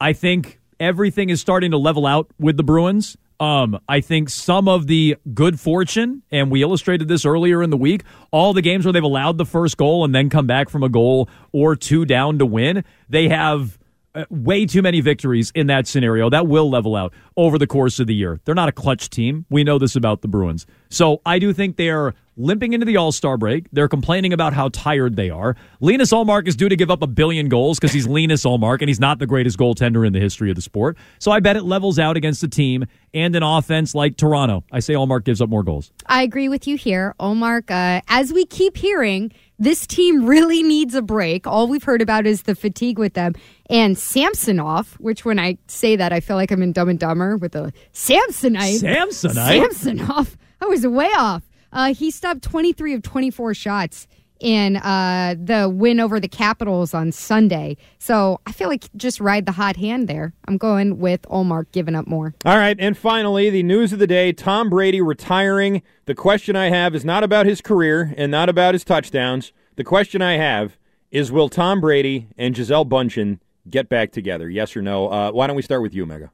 I 0.00 0.12
think 0.12 0.60
everything 0.78 1.30
is 1.30 1.40
starting 1.40 1.72
to 1.72 1.78
level 1.78 2.06
out 2.06 2.30
with 2.38 2.56
the 2.56 2.62
Bruins. 2.62 3.16
Um, 3.42 3.80
I 3.88 4.00
think 4.00 4.28
some 4.28 4.68
of 4.68 4.86
the 4.86 5.16
good 5.34 5.58
fortune, 5.58 6.22
and 6.30 6.48
we 6.48 6.62
illustrated 6.62 7.08
this 7.08 7.26
earlier 7.26 7.60
in 7.60 7.70
the 7.70 7.76
week, 7.76 8.04
all 8.30 8.52
the 8.52 8.62
games 8.62 8.84
where 8.84 8.92
they've 8.92 9.02
allowed 9.02 9.36
the 9.36 9.44
first 9.44 9.76
goal 9.76 10.04
and 10.04 10.14
then 10.14 10.30
come 10.30 10.46
back 10.46 10.68
from 10.68 10.84
a 10.84 10.88
goal 10.88 11.28
or 11.50 11.74
two 11.74 12.04
down 12.04 12.38
to 12.38 12.46
win, 12.46 12.84
they 13.08 13.28
have 13.28 13.80
uh, 14.14 14.26
way 14.30 14.64
too 14.64 14.80
many 14.80 15.00
victories 15.00 15.50
in 15.56 15.66
that 15.66 15.88
scenario. 15.88 16.30
That 16.30 16.46
will 16.46 16.70
level 16.70 16.94
out 16.94 17.12
over 17.36 17.58
the 17.58 17.66
course 17.66 17.98
of 17.98 18.06
the 18.06 18.14
year. 18.14 18.38
They're 18.44 18.54
not 18.54 18.68
a 18.68 18.72
clutch 18.72 19.10
team. 19.10 19.44
We 19.50 19.64
know 19.64 19.76
this 19.76 19.96
about 19.96 20.22
the 20.22 20.28
Bruins. 20.28 20.64
So 20.88 21.20
I 21.26 21.40
do 21.40 21.52
think 21.52 21.76
they're 21.76 22.14
limping 22.36 22.72
into 22.72 22.86
the 22.86 22.96
All 22.96 23.12
Star 23.12 23.36
break. 23.36 23.66
They're 23.72 23.88
complaining 23.88 24.32
about 24.32 24.52
how 24.52 24.68
tired 24.70 25.16
they 25.16 25.30
are. 25.30 25.56
Linus 25.80 26.12
Ullmark 26.12 26.48
is 26.48 26.56
due 26.56 26.68
to 26.68 26.76
give 26.76 26.90
up 26.90 27.02
a 27.02 27.06
billion 27.06 27.48
goals 27.48 27.78
because 27.78 27.92
he's 27.92 28.06
Linus 28.06 28.44
Ullmark 28.44 28.80
and 28.80 28.88
he's 28.88 29.00
not 29.00 29.18
the 29.18 29.26
greatest 29.26 29.58
goaltender 29.58 30.06
in 30.06 30.12
the 30.12 30.20
history 30.20 30.50
of 30.50 30.56
the 30.56 30.62
sport. 30.62 30.96
So 31.18 31.30
I 31.30 31.40
bet 31.40 31.56
it 31.56 31.64
levels 31.64 31.98
out 31.98 32.16
against 32.16 32.42
a 32.42 32.48
team 32.48 32.86
and 33.14 33.36
an 33.36 33.42
offense 33.42 33.94
like 33.94 34.16
Toronto. 34.16 34.64
I 34.72 34.80
say 34.80 34.94
Ullmark 34.94 35.24
gives 35.24 35.40
up 35.40 35.48
more 35.48 35.62
goals. 35.62 35.92
I 36.06 36.22
agree 36.22 36.48
with 36.48 36.66
you 36.66 36.76
here. 36.76 37.14
Ullmark, 37.20 37.70
uh, 37.70 38.00
as 38.08 38.32
we 38.32 38.44
keep 38.46 38.76
hearing, 38.76 39.32
this 39.58 39.86
team 39.86 40.24
really 40.24 40.62
needs 40.62 40.94
a 40.94 41.02
break. 41.02 41.46
All 41.46 41.68
we've 41.68 41.84
heard 41.84 42.02
about 42.02 42.26
is 42.26 42.42
the 42.42 42.54
fatigue 42.54 42.98
with 42.98 43.14
them. 43.14 43.34
And 43.70 43.96
Samsonov, 43.96 44.94
which 44.98 45.24
when 45.24 45.38
I 45.38 45.58
say 45.68 45.96
that, 45.96 46.12
I 46.12 46.20
feel 46.20 46.36
like 46.36 46.50
I'm 46.50 46.62
in 46.62 46.72
Dumb 46.72 46.88
and 46.88 46.98
Dumber 46.98 47.36
with 47.36 47.54
a 47.54 47.72
Samsonite. 47.92 48.82
Samsonite? 48.82 49.34
Samsonov. 49.34 50.36
I 50.60 50.66
was 50.66 50.86
way 50.86 51.10
off. 51.16 51.42
Uh, 51.72 51.94
he 51.94 52.10
stopped 52.10 52.42
23 52.42 52.94
of 52.94 53.02
24 53.02 53.54
shots 53.54 54.06
in 54.42 54.76
uh, 54.78 55.36
the 55.38 55.68
win 55.68 56.00
over 56.00 56.18
the 56.18 56.28
Capitals 56.28 56.92
on 56.92 57.12
Sunday. 57.12 57.76
So 57.98 58.40
I 58.44 58.52
feel 58.52 58.68
like 58.68 58.88
just 58.96 59.20
ride 59.20 59.46
the 59.46 59.52
hot 59.52 59.76
hand 59.76 60.08
there. 60.08 60.34
I'm 60.48 60.58
going 60.58 60.98
with 60.98 61.22
Ullmark 61.22 61.66
giving 61.72 61.94
up 61.94 62.08
more. 62.08 62.34
All 62.44 62.56
right, 62.56 62.76
and 62.78 62.98
finally, 62.98 63.50
the 63.50 63.62
news 63.62 63.92
of 63.92 64.00
the 64.00 64.06
day 64.06 64.32
Tom 64.32 64.68
Brady 64.68 65.00
retiring. 65.00 65.82
The 66.06 66.14
question 66.16 66.56
I 66.56 66.70
have 66.70 66.94
is 66.94 67.04
not 67.04 67.22
about 67.22 67.46
his 67.46 67.60
career 67.60 68.12
and 68.16 68.30
not 68.32 68.48
about 68.48 68.74
his 68.74 68.84
touchdowns. 68.84 69.52
The 69.76 69.84
question 69.84 70.20
I 70.20 70.32
have 70.34 70.76
is 71.12 71.30
will 71.30 71.48
Tom 71.48 71.80
Brady 71.80 72.28
and 72.36 72.54
Gisele 72.54 72.84
Bundchen 72.84 73.38
get 73.70 73.88
back 73.88 74.10
together? 74.10 74.50
Yes 74.50 74.76
or 74.76 74.82
no? 74.82 75.08
Uh, 75.08 75.30
why 75.30 75.46
don't 75.46 75.56
we 75.56 75.62
start 75.62 75.82
with 75.82 75.94
you, 75.94 76.04
Mego? 76.04 76.30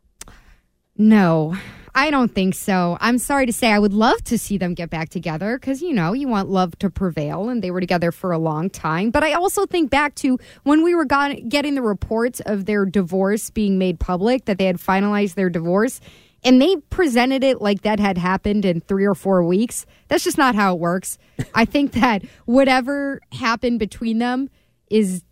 No, 0.96 1.56
I 1.94 2.10
don't 2.10 2.34
think 2.34 2.54
so. 2.54 2.98
I'm 3.00 3.18
sorry 3.18 3.46
to 3.46 3.52
say, 3.52 3.72
I 3.72 3.78
would 3.78 3.92
love 3.92 4.22
to 4.24 4.38
see 4.38 4.58
them 4.58 4.74
get 4.74 4.90
back 4.90 5.08
together 5.08 5.58
because, 5.58 5.82
you 5.82 5.92
know, 5.92 6.12
you 6.12 6.28
want 6.28 6.48
love 6.48 6.78
to 6.78 6.90
prevail, 6.90 7.48
and 7.48 7.62
they 7.62 7.70
were 7.70 7.80
together 7.80 8.12
for 8.12 8.32
a 8.32 8.38
long 8.38 8.70
time. 8.70 9.10
But 9.10 9.24
I 9.24 9.32
also 9.32 9.66
think 9.66 9.90
back 9.90 10.14
to 10.16 10.38
when 10.64 10.82
we 10.82 10.94
were 10.94 11.04
got, 11.04 11.48
getting 11.48 11.74
the 11.74 11.82
reports 11.82 12.40
of 12.46 12.66
their 12.66 12.84
divorce 12.84 13.50
being 13.50 13.78
made 13.78 14.00
public, 14.00 14.44
that 14.46 14.58
they 14.58 14.66
had 14.66 14.78
finalized 14.78 15.34
their 15.34 15.50
divorce, 15.50 16.00
and 16.44 16.62
they 16.62 16.76
presented 16.90 17.42
it 17.42 17.60
like 17.60 17.82
that 17.82 17.98
had 17.98 18.16
happened 18.16 18.64
in 18.64 18.80
three 18.80 19.04
or 19.04 19.14
four 19.14 19.42
weeks. 19.42 19.86
That's 20.06 20.24
just 20.24 20.38
not 20.38 20.54
how 20.54 20.74
it 20.74 20.78
works. 20.78 21.18
I 21.54 21.64
think 21.64 21.92
that 21.92 22.22
whatever 22.44 23.20
happened 23.32 23.78
between 23.80 24.18
them 24.18 24.48
is 24.88 25.22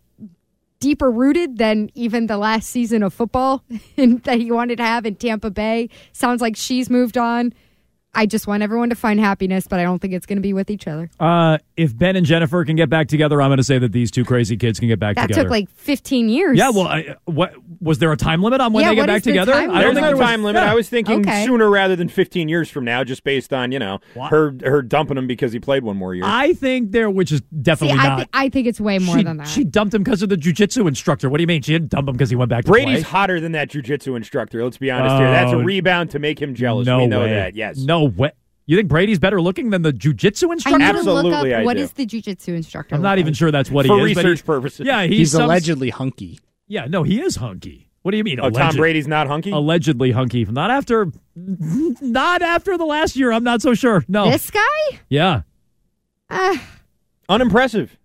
deeper 0.79 1.09
rooted 1.09 1.57
than 1.57 1.89
even 1.95 2.27
the 2.27 2.37
last 2.37 2.69
season 2.69 3.03
of 3.03 3.13
football 3.13 3.63
that 3.95 4.37
he 4.39 4.51
wanted 4.51 4.77
to 4.77 4.83
have 4.83 5.05
in 5.05 5.15
Tampa 5.15 5.49
Bay. 5.49 5.89
Sounds 6.13 6.41
like 6.41 6.55
she's 6.55 6.89
moved 6.89 7.17
on. 7.17 7.53
I 8.17 8.25
just 8.25 8.47
want 8.47 8.63
everyone 8.63 8.89
to 8.89 8.95
find 8.95 9.19
happiness, 9.19 9.67
but 9.67 9.79
I 9.79 9.83
don't 9.83 9.99
think 9.99 10.13
it's 10.13 10.25
going 10.25 10.37
to 10.37 10.41
be 10.41 10.51
with 10.51 10.69
each 10.71 10.87
other. 10.87 11.09
Uh, 11.19 11.59
if 11.77 11.95
Ben 11.95 12.15
and 12.15 12.25
Jennifer 12.25 12.65
can 12.65 12.75
get 12.75 12.89
back 12.89 13.07
together, 13.07 13.41
I'm 13.41 13.49
going 13.49 13.57
to 13.57 13.63
say 13.63 13.77
that 13.77 13.91
these 13.91 14.09
two 14.11 14.25
crazy 14.25 14.57
kids 14.57 14.79
can 14.79 14.87
get 14.87 14.99
back 14.99 15.15
that 15.15 15.27
together. 15.27 15.41
That 15.41 15.43
took 15.45 15.51
like 15.51 15.69
15 15.69 16.27
years. 16.27 16.57
Yeah, 16.57 16.71
well, 16.71 16.87
I, 16.87 17.15
what 17.25 17.53
was 17.79 17.99
there 17.99 18.11
a 18.11 18.17
time 18.17 18.41
limit 18.41 18.59
on 18.59 18.73
when 18.73 18.83
Yeah, 18.83 18.89
they 18.89 18.95
get 18.95 19.07
back 19.07 19.17
is 19.17 19.23
the 19.23 19.31
together? 19.31 19.53
I 19.53 19.65
don't 19.67 19.73
There's 19.75 19.83
think 19.93 19.95
no 20.01 20.01
there 20.07 20.17
was 20.17 20.25
time 20.25 20.43
limit. 20.43 20.63
yeah. 20.63 20.71
I 20.71 20.75
was 20.75 20.89
thinking 20.89 21.19
Okay. 21.19 21.45
sooner 21.45 21.69
rather 21.69 21.95
than 21.95 22.09
15 22.09 22.49
years 22.49 22.69
from 22.71 22.83
now, 22.85 23.03
just 23.03 23.23
based 23.23 23.53
on 23.53 23.71
you 23.71 23.77
know 23.79 23.99
her 24.31 24.55
her 24.63 24.81
dumping 24.81 25.17
him 25.17 25.27
because 25.27 25.53
he 25.53 25.59
played 25.59 25.83
one 25.83 25.95
more 25.97 26.15
year. 26.15 26.23
I 26.25 26.53
think 26.53 26.91
there, 26.93 27.11
which 27.11 27.31
is 27.31 27.39
See, 27.39 27.45
definitely 27.61 27.99
I, 27.99 28.07
not. 28.17 28.29
I 28.33 28.49
think 28.49 28.65
it's 28.67 28.81
way 28.81 28.97
more 28.97 29.17
she, 29.17 29.23
than 29.23 29.37
that. 29.37 29.47
she 29.47 29.63
dumped 29.63 29.93
him 29.93 30.01
because 30.03 30.23
of 30.23 30.29
the 30.29 30.37
jujitsu 30.37 30.87
instructor. 30.87 31.29
What 31.29 31.37
do 31.37 31.43
you 31.43 31.47
mean? 31.47 31.61
She 31.61 31.73
didn't 31.73 31.89
dump 31.89 32.07
him 32.09 32.13
because 32.13 32.31
he 32.31 32.35
went 32.35 32.49
back 32.49 32.65
to 32.65 32.71
Brady's 32.71 33.03
hotter 33.03 33.39
than 33.39 33.51
that 33.51 33.69
jujitsu 33.69 34.17
instructor. 34.17 34.63
Let's 34.63 34.77
be 34.77 34.89
honest 34.89 35.17
here. 35.17 35.29
That's 35.29 35.51
a 35.53 35.57
Oh, 35.57 35.61
rebound 35.61 36.09
to 36.11 36.19
make 36.19 36.41
him 36.41 36.55
jealous. 36.55 36.87
No 36.87 36.97
we 36.99 37.07
know 37.07 37.21
way. 37.21 37.29
that. 37.33 37.55
Yes. 37.55 37.77
No 37.77 38.06
way. 38.07 38.31
You 38.65 38.75
think 38.75 38.89
Brady's 38.89 39.19
better 39.19 39.41
looking 39.41 39.69
than 39.69 39.81
the 39.81 39.93
jujitsu 39.93 40.49
I 40.49 40.53
instructor? 40.53 40.79
need 40.79 41.03
to 41.03 41.13
look 41.13 41.33
up 41.33 41.65
what 41.65 41.77
is 41.77 41.93
the 41.93 42.05
jujitsu 42.05 42.49
instructor. 42.49 42.95
I'm 42.95 43.01
look 43.01 43.05
not 43.09 43.17
even 43.19 43.33
sure 43.33 43.49
that's 43.51 43.71
what 43.71 43.85
For 43.87 43.97
he 44.05 44.11
is. 44.11 44.15
but 44.15 44.25
research 44.25 44.39
he- 44.41 44.45
purposes. 44.45 44.85
Yeah, 44.85 45.03
he's, 45.03 45.17
He's 45.17 45.31
some- 45.31 45.43
allegedly 45.43 45.89
hunky. 45.89 46.39
Yeah, 46.67 46.85
no, 46.85 47.03
he 47.03 47.21
is 47.21 47.37
hunky. 47.37 47.89
What 48.01 48.11
do 48.11 48.17
you 48.17 48.23
mean? 48.25 48.39
Oh, 48.41 48.49
Tom 48.49 48.61
alleged- 48.63 48.77
Brady's 48.77 49.07
not 49.07 49.27
hunky? 49.27 49.51
Allegedly 49.51 50.11
hunky. 50.11 50.43
Not 50.45 50.69
after, 50.69 51.11
not 51.35 52.41
after 52.41 52.77
the 52.77 52.85
last 52.85 53.15
year. 53.15 53.31
I'm 53.31 53.43
not 53.43 53.61
so 53.61 53.73
sure. 53.73 54.03
No. 54.07 54.29
This 54.29 54.49
guy? 54.51 54.99
Yeah. 55.09 55.41
Uh, 56.29 56.57
Unimpressive. 57.29 57.97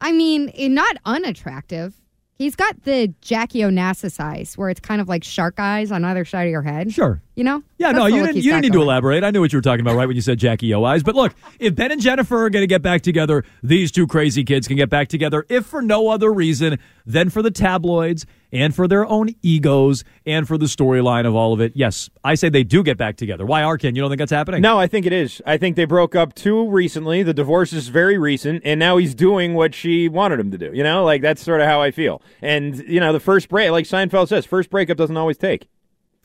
I 0.00 0.12
mean, 0.12 0.50
eh, 0.54 0.68
not 0.68 0.96
unattractive. 1.04 1.94
He's 2.34 2.54
got 2.54 2.82
the 2.84 3.14
Jackie 3.22 3.60
Onassis 3.60 4.20
eyes, 4.20 4.58
where 4.58 4.68
it's 4.68 4.80
kind 4.80 5.00
of 5.00 5.08
like 5.08 5.24
shark 5.24 5.54
eyes 5.58 5.90
on 5.90 6.04
either 6.04 6.24
side 6.24 6.44
of 6.44 6.50
your 6.50 6.62
head. 6.62 6.92
Sure. 6.92 7.22
You 7.34 7.44
know? 7.44 7.62
Yeah, 7.78 7.92
That's 7.92 7.98
no, 7.98 8.06
you 8.06 8.26
didn't. 8.26 8.36
You 8.36 8.52
didn't 8.52 8.62
need 8.62 8.72
to 8.72 8.80
elaborate. 8.80 9.22
I 9.22 9.30
knew 9.30 9.40
what 9.40 9.52
you 9.52 9.58
were 9.58 9.62
talking 9.62 9.82
about 9.82 9.96
right 9.96 10.06
when 10.06 10.16
you 10.16 10.22
said 10.22 10.38
Jackie 10.38 10.72
O 10.72 10.82
eyes. 10.84 11.02
But 11.02 11.14
look, 11.14 11.34
if 11.58 11.74
Ben 11.74 11.92
and 11.92 12.00
Jennifer 12.00 12.44
are 12.44 12.50
going 12.50 12.62
to 12.62 12.66
get 12.66 12.80
back 12.80 13.02
together, 13.02 13.44
these 13.62 13.92
two 13.92 14.06
crazy 14.06 14.44
kids 14.44 14.66
can 14.66 14.76
get 14.76 14.88
back 14.88 15.08
together, 15.08 15.44
if 15.50 15.66
for 15.66 15.82
no 15.82 16.08
other 16.08 16.32
reason 16.32 16.78
than 17.04 17.28
for 17.28 17.42
the 17.42 17.50
tabloids 17.50 18.24
and 18.50 18.74
for 18.74 18.88
their 18.88 19.04
own 19.04 19.34
egos 19.42 20.04
and 20.24 20.48
for 20.48 20.56
the 20.56 20.64
storyline 20.64 21.26
of 21.26 21.34
all 21.34 21.52
of 21.52 21.60
it. 21.60 21.72
Yes, 21.74 22.08
I 22.24 22.34
say 22.34 22.48
they 22.48 22.64
do 22.64 22.82
get 22.82 22.96
back 22.96 23.16
together. 23.16 23.44
Why, 23.44 23.60
Arcand? 23.60 23.94
You 23.94 24.00
don't 24.00 24.10
think 24.10 24.20
that's 24.20 24.32
happening? 24.32 24.62
No, 24.62 24.78
I 24.78 24.86
think 24.86 25.04
it 25.04 25.12
is. 25.12 25.42
I 25.44 25.58
think 25.58 25.76
they 25.76 25.84
broke 25.84 26.14
up 26.14 26.34
too 26.34 26.68
recently. 26.70 27.22
The 27.22 27.34
divorce 27.34 27.74
is 27.74 27.88
very 27.88 28.16
recent, 28.16 28.62
and 28.64 28.80
now 28.80 28.96
he's 28.96 29.14
doing 29.14 29.52
what 29.52 29.74
she 29.74 30.08
wanted 30.08 30.40
him 30.40 30.50
to 30.50 30.58
do. 30.58 30.70
You 30.72 30.82
know, 30.82 31.04
like 31.04 31.20
that's 31.20 31.42
sort 31.42 31.60
of 31.60 31.66
how 31.66 31.82
I 31.82 31.90
feel. 31.90 32.22
And 32.40 32.78
you 32.88 33.00
know, 33.00 33.12
the 33.12 33.20
first 33.20 33.50
break, 33.50 33.70
like 33.70 33.84
Seinfeld 33.84 34.28
says, 34.28 34.46
first 34.46 34.70
breakup 34.70 34.96
doesn't 34.96 35.16
always 35.16 35.36
take. 35.36 35.68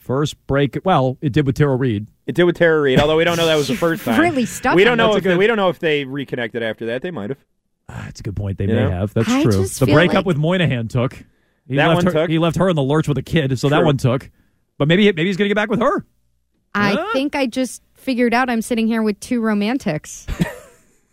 First 0.01 0.45
break. 0.47 0.79
Well, 0.83 1.17
it 1.21 1.31
did 1.31 1.45
with 1.45 1.55
Tara 1.55 1.75
Reid. 1.75 2.07
It 2.25 2.33
did 2.33 2.43
with 2.45 2.57
Tara 2.57 2.81
Reid, 2.81 2.99
although 2.99 3.17
we 3.17 3.23
don't 3.23 3.37
know 3.37 3.45
that 3.45 3.55
was 3.55 3.67
the 3.67 3.75
first 3.77 4.03
time. 4.03 4.19
really 4.19 4.45
stuck 4.45 4.75
We 4.75 4.83
don't 4.83 4.97
know 4.97 5.13
That's 5.13 5.25
a 5.25 5.29
if 5.29 5.33
they, 5.35 5.37
we 5.37 5.45
don't 5.47 5.57
know 5.57 5.69
if 5.69 5.77
they 5.79 6.05
reconnected 6.05 6.63
after 6.63 6.87
that. 6.87 7.03
They 7.03 7.11
might 7.11 7.29
have. 7.29 7.37
Ah, 7.87 8.01
that's 8.05 8.19
a 8.19 8.23
good 8.23 8.35
point. 8.35 8.57
They 8.57 8.65
You 8.65 8.73
may 8.73 8.83
know? 8.83 8.89
have. 8.89 9.13
That's 9.13 9.29
I 9.29 9.43
true. 9.43 9.65
The 9.67 9.85
breakup 9.85 10.15
like- 10.17 10.25
with 10.25 10.37
Moynahan 10.37 10.89
took. 10.89 11.13
He 11.67 11.75
That 11.75 11.87
left 11.87 11.97
one 11.97 12.05
her, 12.07 12.11
took. 12.23 12.29
He 12.31 12.39
left 12.39 12.57
her 12.57 12.67
in 12.69 12.75
the 12.75 12.81
lurch 12.83 13.07
with 13.07 13.17
a 13.19 13.21
kid, 13.21 13.57
so 13.59 13.69
that 13.69 13.85
one 13.85 13.97
took. 13.97 14.29
But 14.79 14.87
maybe 14.87 15.03
maybe 15.05 15.25
he's 15.27 15.37
going 15.37 15.45
to 15.45 15.49
get 15.53 15.55
back 15.55 15.69
with 15.69 15.79
her. 15.79 16.03
I 16.73 16.93
Huh? 16.93 17.05
think 17.13 17.35
I 17.35 17.45
just 17.45 17.83
figured 17.93 18.33
out 18.33 18.49
I'm 18.49 18.63
sitting 18.63 18.87
here 18.87 19.03
with 19.03 19.19
two 19.19 19.39
romantics. 19.41 20.25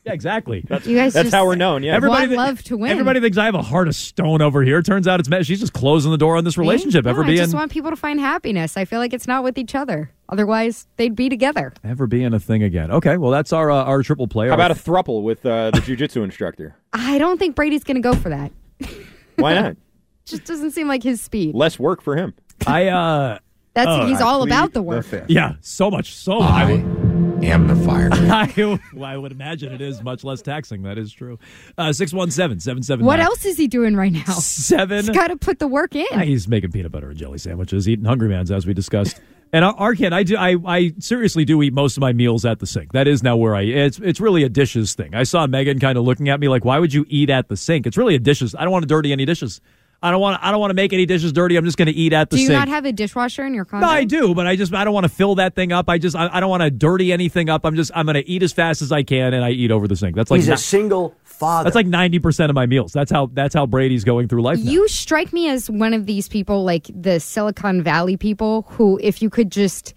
Yeah, 0.08 0.14
exactly. 0.14 0.64
That's, 0.66 0.86
You 0.86 0.96
guys 0.96 1.12
that's 1.12 1.26
just 1.26 1.34
how 1.34 1.44
we're 1.46 1.54
known. 1.54 1.82
Yeah. 1.82 1.98
want 1.98 2.30
thi- 2.30 2.36
love 2.36 2.62
to 2.64 2.76
win. 2.78 2.90
Everybody 2.90 3.20
thinks 3.20 3.36
I 3.36 3.44
have 3.44 3.54
a 3.54 3.62
heart 3.62 3.88
of 3.88 3.94
stone 3.94 4.40
over 4.40 4.62
here. 4.62 4.80
Turns 4.80 5.06
out 5.06 5.20
it's 5.20 5.46
she's 5.46 5.60
just 5.60 5.74
closing 5.74 6.10
the 6.10 6.16
door 6.18 6.36
on 6.38 6.44
this 6.44 6.56
relationship. 6.56 7.04
No, 7.04 7.10
ever 7.10 7.24
I 7.24 7.26
being 7.26 7.38
just 7.38 7.54
want 7.54 7.70
people 7.70 7.90
to 7.90 7.96
find 7.96 8.18
happiness. 8.18 8.76
I 8.76 8.84
feel 8.86 9.00
like 9.00 9.12
it's 9.12 9.26
not 9.28 9.44
with 9.44 9.58
each 9.58 9.74
other. 9.74 10.10
Otherwise, 10.30 10.86
they'd 10.96 11.14
be 11.14 11.28
together. 11.28 11.72
ever 11.84 12.06
being 12.06 12.32
a 12.32 12.40
thing 12.40 12.62
again. 12.62 12.90
Okay, 12.90 13.16
well 13.18 13.30
that's 13.30 13.52
our 13.52 13.70
uh, 13.70 13.84
our 13.84 14.02
triple 14.02 14.28
play. 14.28 14.48
How 14.48 14.54
about 14.54 14.70
a 14.70 14.74
thruple 14.74 15.22
with 15.22 15.44
uh, 15.44 15.70
the 15.72 15.80
jujitsu 15.80 16.24
instructor? 16.24 16.74
I 16.92 17.18
don't 17.18 17.38
think 17.38 17.54
Brady's 17.54 17.84
going 17.84 17.96
to 17.96 18.00
go 18.00 18.14
for 18.14 18.30
that. 18.30 18.50
Why 19.36 19.54
not? 19.54 19.76
Just 20.24 20.44
doesn't 20.44 20.72
seem 20.72 20.88
like 20.88 21.02
his 21.02 21.20
speed. 21.22 21.54
Less 21.54 21.78
work 21.78 22.02
for 22.02 22.16
him. 22.16 22.34
I 22.66 22.88
uh 22.88 23.38
That's 23.74 23.88
Oh, 23.88 24.06
he's 24.06 24.20
I 24.20 24.24
all 24.26 24.42
about 24.42 24.72
the 24.72 24.82
work. 24.82 25.06
yeah, 25.28 25.54
so 25.60 25.90
much 25.90 26.12
so 26.14 26.40
I 26.40 26.64
much. 26.64 26.80
am 26.80 26.97
the 27.40 27.82
fire. 27.86 28.08
I, 28.12 28.78
well, 28.92 29.04
I 29.04 29.16
would 29.16 29.32
imagine 29.32 29.72
it 29.72 29.80
is 29.80 30.02
much 30.02 30.24
less 30.24 30.42
taxing. 30.42 30.82
That 30.82 30.98
is 30.98 31.12
true. 31.12 31.38
Uh 31.76 31.88
617-779. 31.88 33.02
What 33.02 33.20
else 33.20 33.44
is 33.44 33.56
he 33.56 33.68
doing 33.68 33.96
right 33.96 34.12
now? 34.12 34.24
Seven. 34.24 34.98
He's 34.98 35.10
got 35.10 35.28
to 35.28 35.36
put 35.36 35.58
the 35.58 35.68
work 35.68 35.94
in. 35.94 36.06
Ah, 36.12 36.20
He's 36.20 36.48
making 36.48 36.72
peanut 36.72 36.92
butter 36.92 37.10
and 37.10 37.18
jelly 37.18 37.38
sandwiches, 37.38 37.88
eating 37.88 38.04
Hungry 38.04 38.28
Man's 38.28 38.50
as 38.50 38.66
we 38.66 38.74
discussed. 38.74 39.20
And 39.50 39.64
our, 39.64 39.72
our 39.76 39.94
kid, 39.94 40.12
I 40.12 40.24
do, 40.24 40.36
I, 40.36 40.56
I 40.66 40.92
seriously 40.98 41.46
do 41.46 41.62
eat 41.62 41.72
most 41.72 41.96
of 41.96 42.02
my 42.02 42.12
meals 42.12 42.44
at 42.44 42.58
the 42.58 42.66
sink. 42.66 42.92
That 42.92 43.08
is 43.08 43.22
now 43.22 43.34
where 43.38 43.56
I. 43.56 43.62
It's 43.62 43.98
it's 43.98 44.20
really 44.20 44.42
a 44.42 44.50
dishes 44.50 44.94
thing. 44.94 45.14
I 45.14 45.22
saw 45.22 45.46
Megan 45.46 45.78
kind 45.78 45.96
of 45.96 46.04
looking 46.04 46.28
at 46.28 46.38
me 46.38 46.48
like, 46.48 46.66
"Why 46.66 46.78
would 46.78 46.92
you 46.92 47.06
eat 47.08 47.30
at 47.30 47.48
the 47.48 47.56
sink?" 47.56 47.86
It's 47.86 47.96
really 47.96 48.14
a 48.14 48.18
dishes. 48.18 48.54
I 48.54 48.64
don't 48.64 48.72
want 48.72 48.82
to 48.82 48.86
dirty 48.86 49.10
any 49.10 49.24
dishes. 49.24 49.62
I 50.00 50.12
don't 50.12 50.20
want. 50.20 50.38
I 50.42 50.52
don't 50.52 50.60
want 50.60 50.70
to 50.70 50.74
make 50.74 50.92
any 50.92 51.06
dishes 51.06 51.32
dirty. 51.32 51.56
I'm 51.56 51.64
just 51.64 51.76
going 51.76 51.86
to 51.86 51.92
eat 51.92 52.12
at 52.12 52.30
the 52.30 52.36
sink. 52.36 52.46
Do 52.48 52.52
you 52.52 52.58
sink. 52.58 52.68
not 52.68 52.74
have 52.74 52.84
a 52.84 52.92
dishwasher 52.92 53.44
in 53.44 53.52
your 53.52 53.64
condo? 53.64 53.84
no, 53.86 53.92
I 53.92 54.04
do, 54.04 54.32
but 54.32 54.46
I 54.46 54.54
just 54.54 54.72
I 54.72 54.84
don't 54.84 54.94
want 54.94 55.04
to 55.04 55.08
fill 55.08 55.34
that 55.36 55.56
thing 55.56 55.72
up. 55.72 55.88
I 55.88 55.98
just 55.98 56.14
I, 56.14 56.28
I 56.32 56.38
don't 56.38 56.50
want 56.50 56.62
to 56.62 56.70
dirty 56.70 57.12
anything 57.12 57.48
up. 57.48 57.64
I'm 57.66 57.74
just 57.74 57.90
I'm 57.94 58.06
going 58.06 58.14
to 58.14 58.28
eat 58.28 58.44
as 58.44 58.52
fast 58.52 58.80
as 58.80 58.92
I 58.92 59.02
can, 59.02 59.34
and 59.34 59.44
I 59.44 59.50
eat 59.50 59.72
over 59.72 59.88
the 59.88 59.96
sink. 59.96 60.14
That's 60.14 60.30
like 60.30 60.38
He's 60.38 60.48
a 60.48 60.56
single 60.56 61.16
father. 61.24 61.64
that's 61.64 61.74
like 61.74 61.86
ninety 61.88 62.20
percent 62.20 62.48
of 62.50 62.54
my 62.54 62.66
meals. 62.66 62.92
That's 62.92 63.10
how 63.10 63.26
that's 63.32 63.54
how 63.56 63.66
Brady's 63.66 64.04
going 64.04 64.28
through 64.28 64.42
life. 64.42 64.58
now. 64.62 64.70
You 64.70 64.86
strike 64.86 65.32
me 65.32 65.48
as 65.48 65.68
one 65.68 65.92
of 65.94 66.06
these 66.06 66.28
people, 66.28 66.62
like 66.62 66.88
the 66.94 67.18
Silicon 67.18 67.82
Valley 67.82 68.16
people, 68.16 68.62
who, 68.68 69.00
if 69.02 69.20
you 69.20 69.30
could 69.30 69.50
just 69.50 69.94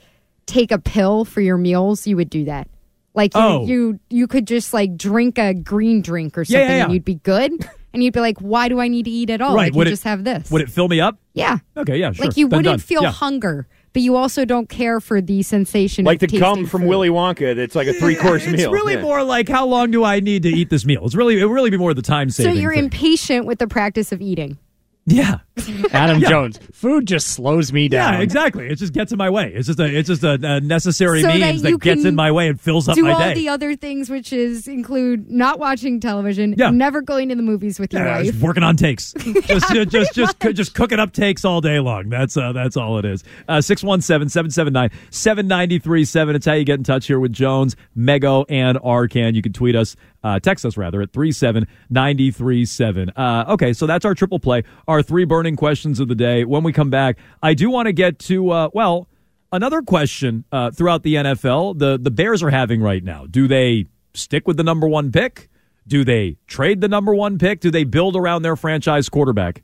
take 0.48 0.72
a 0.72 0.80
pill 0.80 1.26
for 1.26 1.42
your 1.42 1.58
meals, 1.58 2.08
you 2.08 2.16
would 2.16 2.30
do 2.32 2.46
that. 2.46 2.68
Like 3.14 3.36
you, 3.36 3.42
Oh. 3.42 3.66
you, 3.68 4.00
you 4.10 4.26
could 4.28 4.48
just 4.48 4.74
like 4.74 4.98
drink 4.98 5.38
a 5.38 5.54
green 5.54 6.02
drink 6.02 6.38
or 6.38 6.42
Yeah, 6.42 6.46
something, 6.60 6.78
yeah, 6.78 6.84
and 6.86 6.94
you'd 6.94 7.06
be 7.06 7.16
good. 7.16 7.52
and 7.94 8.04
you'd 8.04 8.14
be 8.14 8.20
like, 8.20 8.38
"Why 8.40 8.68
do 8.70 8.80
I 8.80 8.88
need 8.88 9.06
to 9.06 9.12
eat 9.12 9.30
at 9.30 9.42
all? 9.42 9.56
Right, 9.56 9.66
Like 9.72 9.76
would 9.76 9.88
you 9.88 9.92
it- 9.92 9.94
just 9.94 10.04
have 10.04 10.24
this." 10.24 10.50
Would 10.52 10.62
it 10.62 10.70
fill 10.70 10.88
me 10.88 11.00
up? 11.00 11.18
yeah. 11.34 11.58
Okay, 11.78 11.98
yeah, 11.98 12.12
sure. 12.12 12.26
Like 12.28 12.38
you 12.38 12.48
Then 12.48 12.60
wouldn't 12.60 12.74
done. 12.74 12.80
feel 12.80 13.04
Yeah. 13.04 13.12
hunger, 13.12 13.68
but 13.94 14.02
you 14.02 14.16
also 14.16 14.46
don't 14.46 14.70
care 14.70 15.00
for 15.00 15.22
the 15.22 15.42
sensation 15.44 16.06
Like 16.06 16.22
of 16.24 16.30
to 16.32 16.40
come 16.40 16.66
from 16.66 16.82
food. 16.82 16.90
Willy 16.90 17.10
Wonka. 17.10 17.56
That's 17.56 17.76
like 17.76 17.88
a 17.88 17.94
three 17.94 18.16
course 18.16 18.46
meal. 18.46 18.54
It's 18.56 18.64
meal. 18.64 18.72
really 18.72 18.94
Yeah. 18.94 19.02
more 19.02 19.24
like 19.24 19.50
how 19.50 19.66
long 19.66 19.92
do 19.92 20.04
I 20.04 20.20
need 20.20 20.44
to 20.44 20.50
eat 20.50 20.70
this 20.70 20.86
meal? 20.86 21.06
It's 21.06 21.16
really 21.16 21.40
it 21.40 21.46
would 21.46 21.54
really 21.54 21.70
be 21.70 21.78
more 21.78 21.94
the 21.94 22.02
time 22.02 22.30
saving. 22.30 22.44
So 22.46 22.50
saving. 22.52 22.62
you're 22.64 22.74
thing. 22.76 22.84
impatient 22.86 23.46
with 23.46 23.60
the 23.60 23.68
practice 23.68 24.12
of 24.12 24.22
eating. 24.22 24.58
yeah. 25.06 25.40
Adam 25.94 26.20
Yeah. 26.20 26.30
Jones. 26.30 26.60
Food 26.74 27.08
just 27.08 27.28
slows 27.28 27.72
me 27.74 27.88
down. 27.88 28.14
Yeah, 28.16 28.20
exactly. 28.22 28.68
It 28.68 28.76
just 28.76 28.94
gets 28.94 29.12
in 29.12 29.18
my 29.18 29.30
way. 29.30 29.52
It's 29.54 29.68
just 29.68 29.80
a 29.80 29.86
it's 29.86 30.08
just 30.08 30.24
a, 30.24 30.34
a 30.42 30.60
necessary 30.62 31.22
So 31.22 31.28
means 31.28 31.64
you 31.64 31.72
that, 31.72 31.82
gets 31.82 32.06
in 32.06 32.16
my 32.16 32.32
way 32.32 32.48
and 32.48 32.60
fills 32.60 32.88
up 32.90 32.96
Do 32.96 33.04
my 33.04 33.12
all 33.14 33.20
day. 33.20 33.34
the 33.34 33.50
other 33.50 33.76
things, 33.76 34.10
which 34.10 34.32
is 34.34 34.68
include 34.68 35.30
not 35.30 35.60
watching 35.60 36.00
television, 36.00 36.56
Yeah. 36.58 36.70
never 36.72 37.02
going 37.02 37.30
to 37.30 37.36
the 37.36 37.42
movies 37.44 37.80
with 37.80 37.94
your 37.94 38.04
yeah, 38.06 38.18
wife. 38.18 38.26
just 38.28 38.40
working 38.42 38.64
on 38.64 38.76
takes. 38.78 39.14
just 39.46 39.72
just 39.72 39.92
just 39.92 40.14
just, 40.16 40.40
coo- 40.40 40.54
just 40.54 40.74
cooking 40.74 41.00
up 41.00 41.12
takes 41.14 41.46
all 41.46 41.62
day 41.62 41.80
long. 41.80 42.10
That's 42.10 42.36
uh, 42.38 42.52
that's 42.54 42.78
all 42.78 42.98
it 42.98 43.06
is. 43.06 43.24
Uh 43.48 43.58
617-779-7937. 43.58 46.36
It's 46.36 46.46
how 46.46 46.54
you 46.54 46.64
get 46.66 46.78
in 46.80 46.84
touch 46.84 47.08
here 47.08 47.20
with 47.20 47.32
Jones, 47.34 47.76
Mego, 47.98 48.46
and 48.50 48.78
Arcand. 48.80 49.34
You 49.36 49.42
can 49.42 49.54
tweet 49.54 49.76
us, 49.76 49.96
uh, 50.24 50.40
text 50.40 50.66
us 50.66 50.78
rather 50.78 51.02
at 51.02 51.12
37937. 51.14 53.10
Uh 53.16 53.46
okay, 53.50 53.74
so 53.74 53.86
that's 53.88 54.06
our 54.06 54.14
triple 54.16 54.40
play. 54.40 54.64
Our 54.88 55.02
three 55.04 55.26
burning 55.26 55.51
questions 55.56 56.00
of 56.00 56.08
the 56.08 56.16
day. 56.16 56.44
When 56.46 56.64
we 56.64 56.74
come 56.74 56.90
back, 56.90 57.18
I 57.42 57.54
do 57.54 57.70
want 57.70 57.88
to 57.88 57.94
get 57.94 58.20
to 58.20 58.50
uh 58.52 58.70
well, 58.74 59.08
another 59.52 59.82
question 59.82 60.46
uh 60.52 60.72
throughout 60.72 61.04
the 61.04 61.16
NFL. 61.16 61.80
The 61.80 61.98
the 62.02 62.12
Bears 62.12 62.44
are 62.44 62.50
having 62.50 62.82
right 62.82 63.04
now. 63.04 63.26
Do 63.26 63.48
they 63.48 63.88
stick 64.14 64.48
with 64.48 64.58
the 64.58 64.64
number 64.64 64.88
1 64.88 65.12
pick? 65.12 65.50
Do 65.88 66.04
they 66.04 66.38
trade 66.48 66.82
the 66.82 66.88
number 66.88 67.14
one 67.14 67.38
pick? 67.38 67.60
Do 67.60 67.72
they 67.72 67.84
build 67.84 68.16
around 68.16 68.44
their 68.44 68.56
franchise 68.56 69.10
quarterback? 69.10 69.64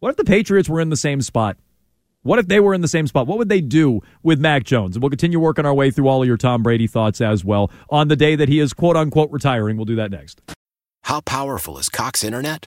What 0.00 0.10
if 0.10 0.16
the 0.16 0.24
Patriots 0.24 0.68
were 0.68 0.80
in 0.80 0.90
the 0.90 0.96
same 0.96 1.22
spot? 1.22 1.56
What 2.22 2.38
if 2.38 2.48
they 2.48 2.60
were 2.60 2.74
in 2.74 2.80
the 2.80 2.88
same 2.88 3.06
spot? 3.06 3.26
What 3.26 3.38
would 3.38 3.48
they 3.48 3.60
do 3.60 4.00
with 4.22 4.40
Mac 4.40 4.64
Jones? 4.64 4.98
We'll 4.98 5.10
continue 5.10 5.40
working 5.40 5.66
our 5.66 5.74
way 5.74 5.90
through 5.90 6.08
all 6.08 6.22
of 6.22 6.28
your 6.28 6.36
Tom 6.36 6.62
Brady 6.62 6.86
thoughts 6.86 7.20
as 7.20 7.44
well 7.44 7.70
on 7.90 8.08
the 8.08 8.16
day 8.16 8.36
that 8.36 8.48
he 8.48 8.58
is 8.58 8.72
quote 8.72 8.96
unquote 8.96 9.30
retiring. 9.30 9.76
We'll 9.76 9.86
do 9.86 9.96
that 9.96 10.10
next. 10.10 10.40
How 11.04 11.20
powerful 11.20 11.78
is 11.78 11.88
Cox 11.88 12.22
Internet? 12.22 12.66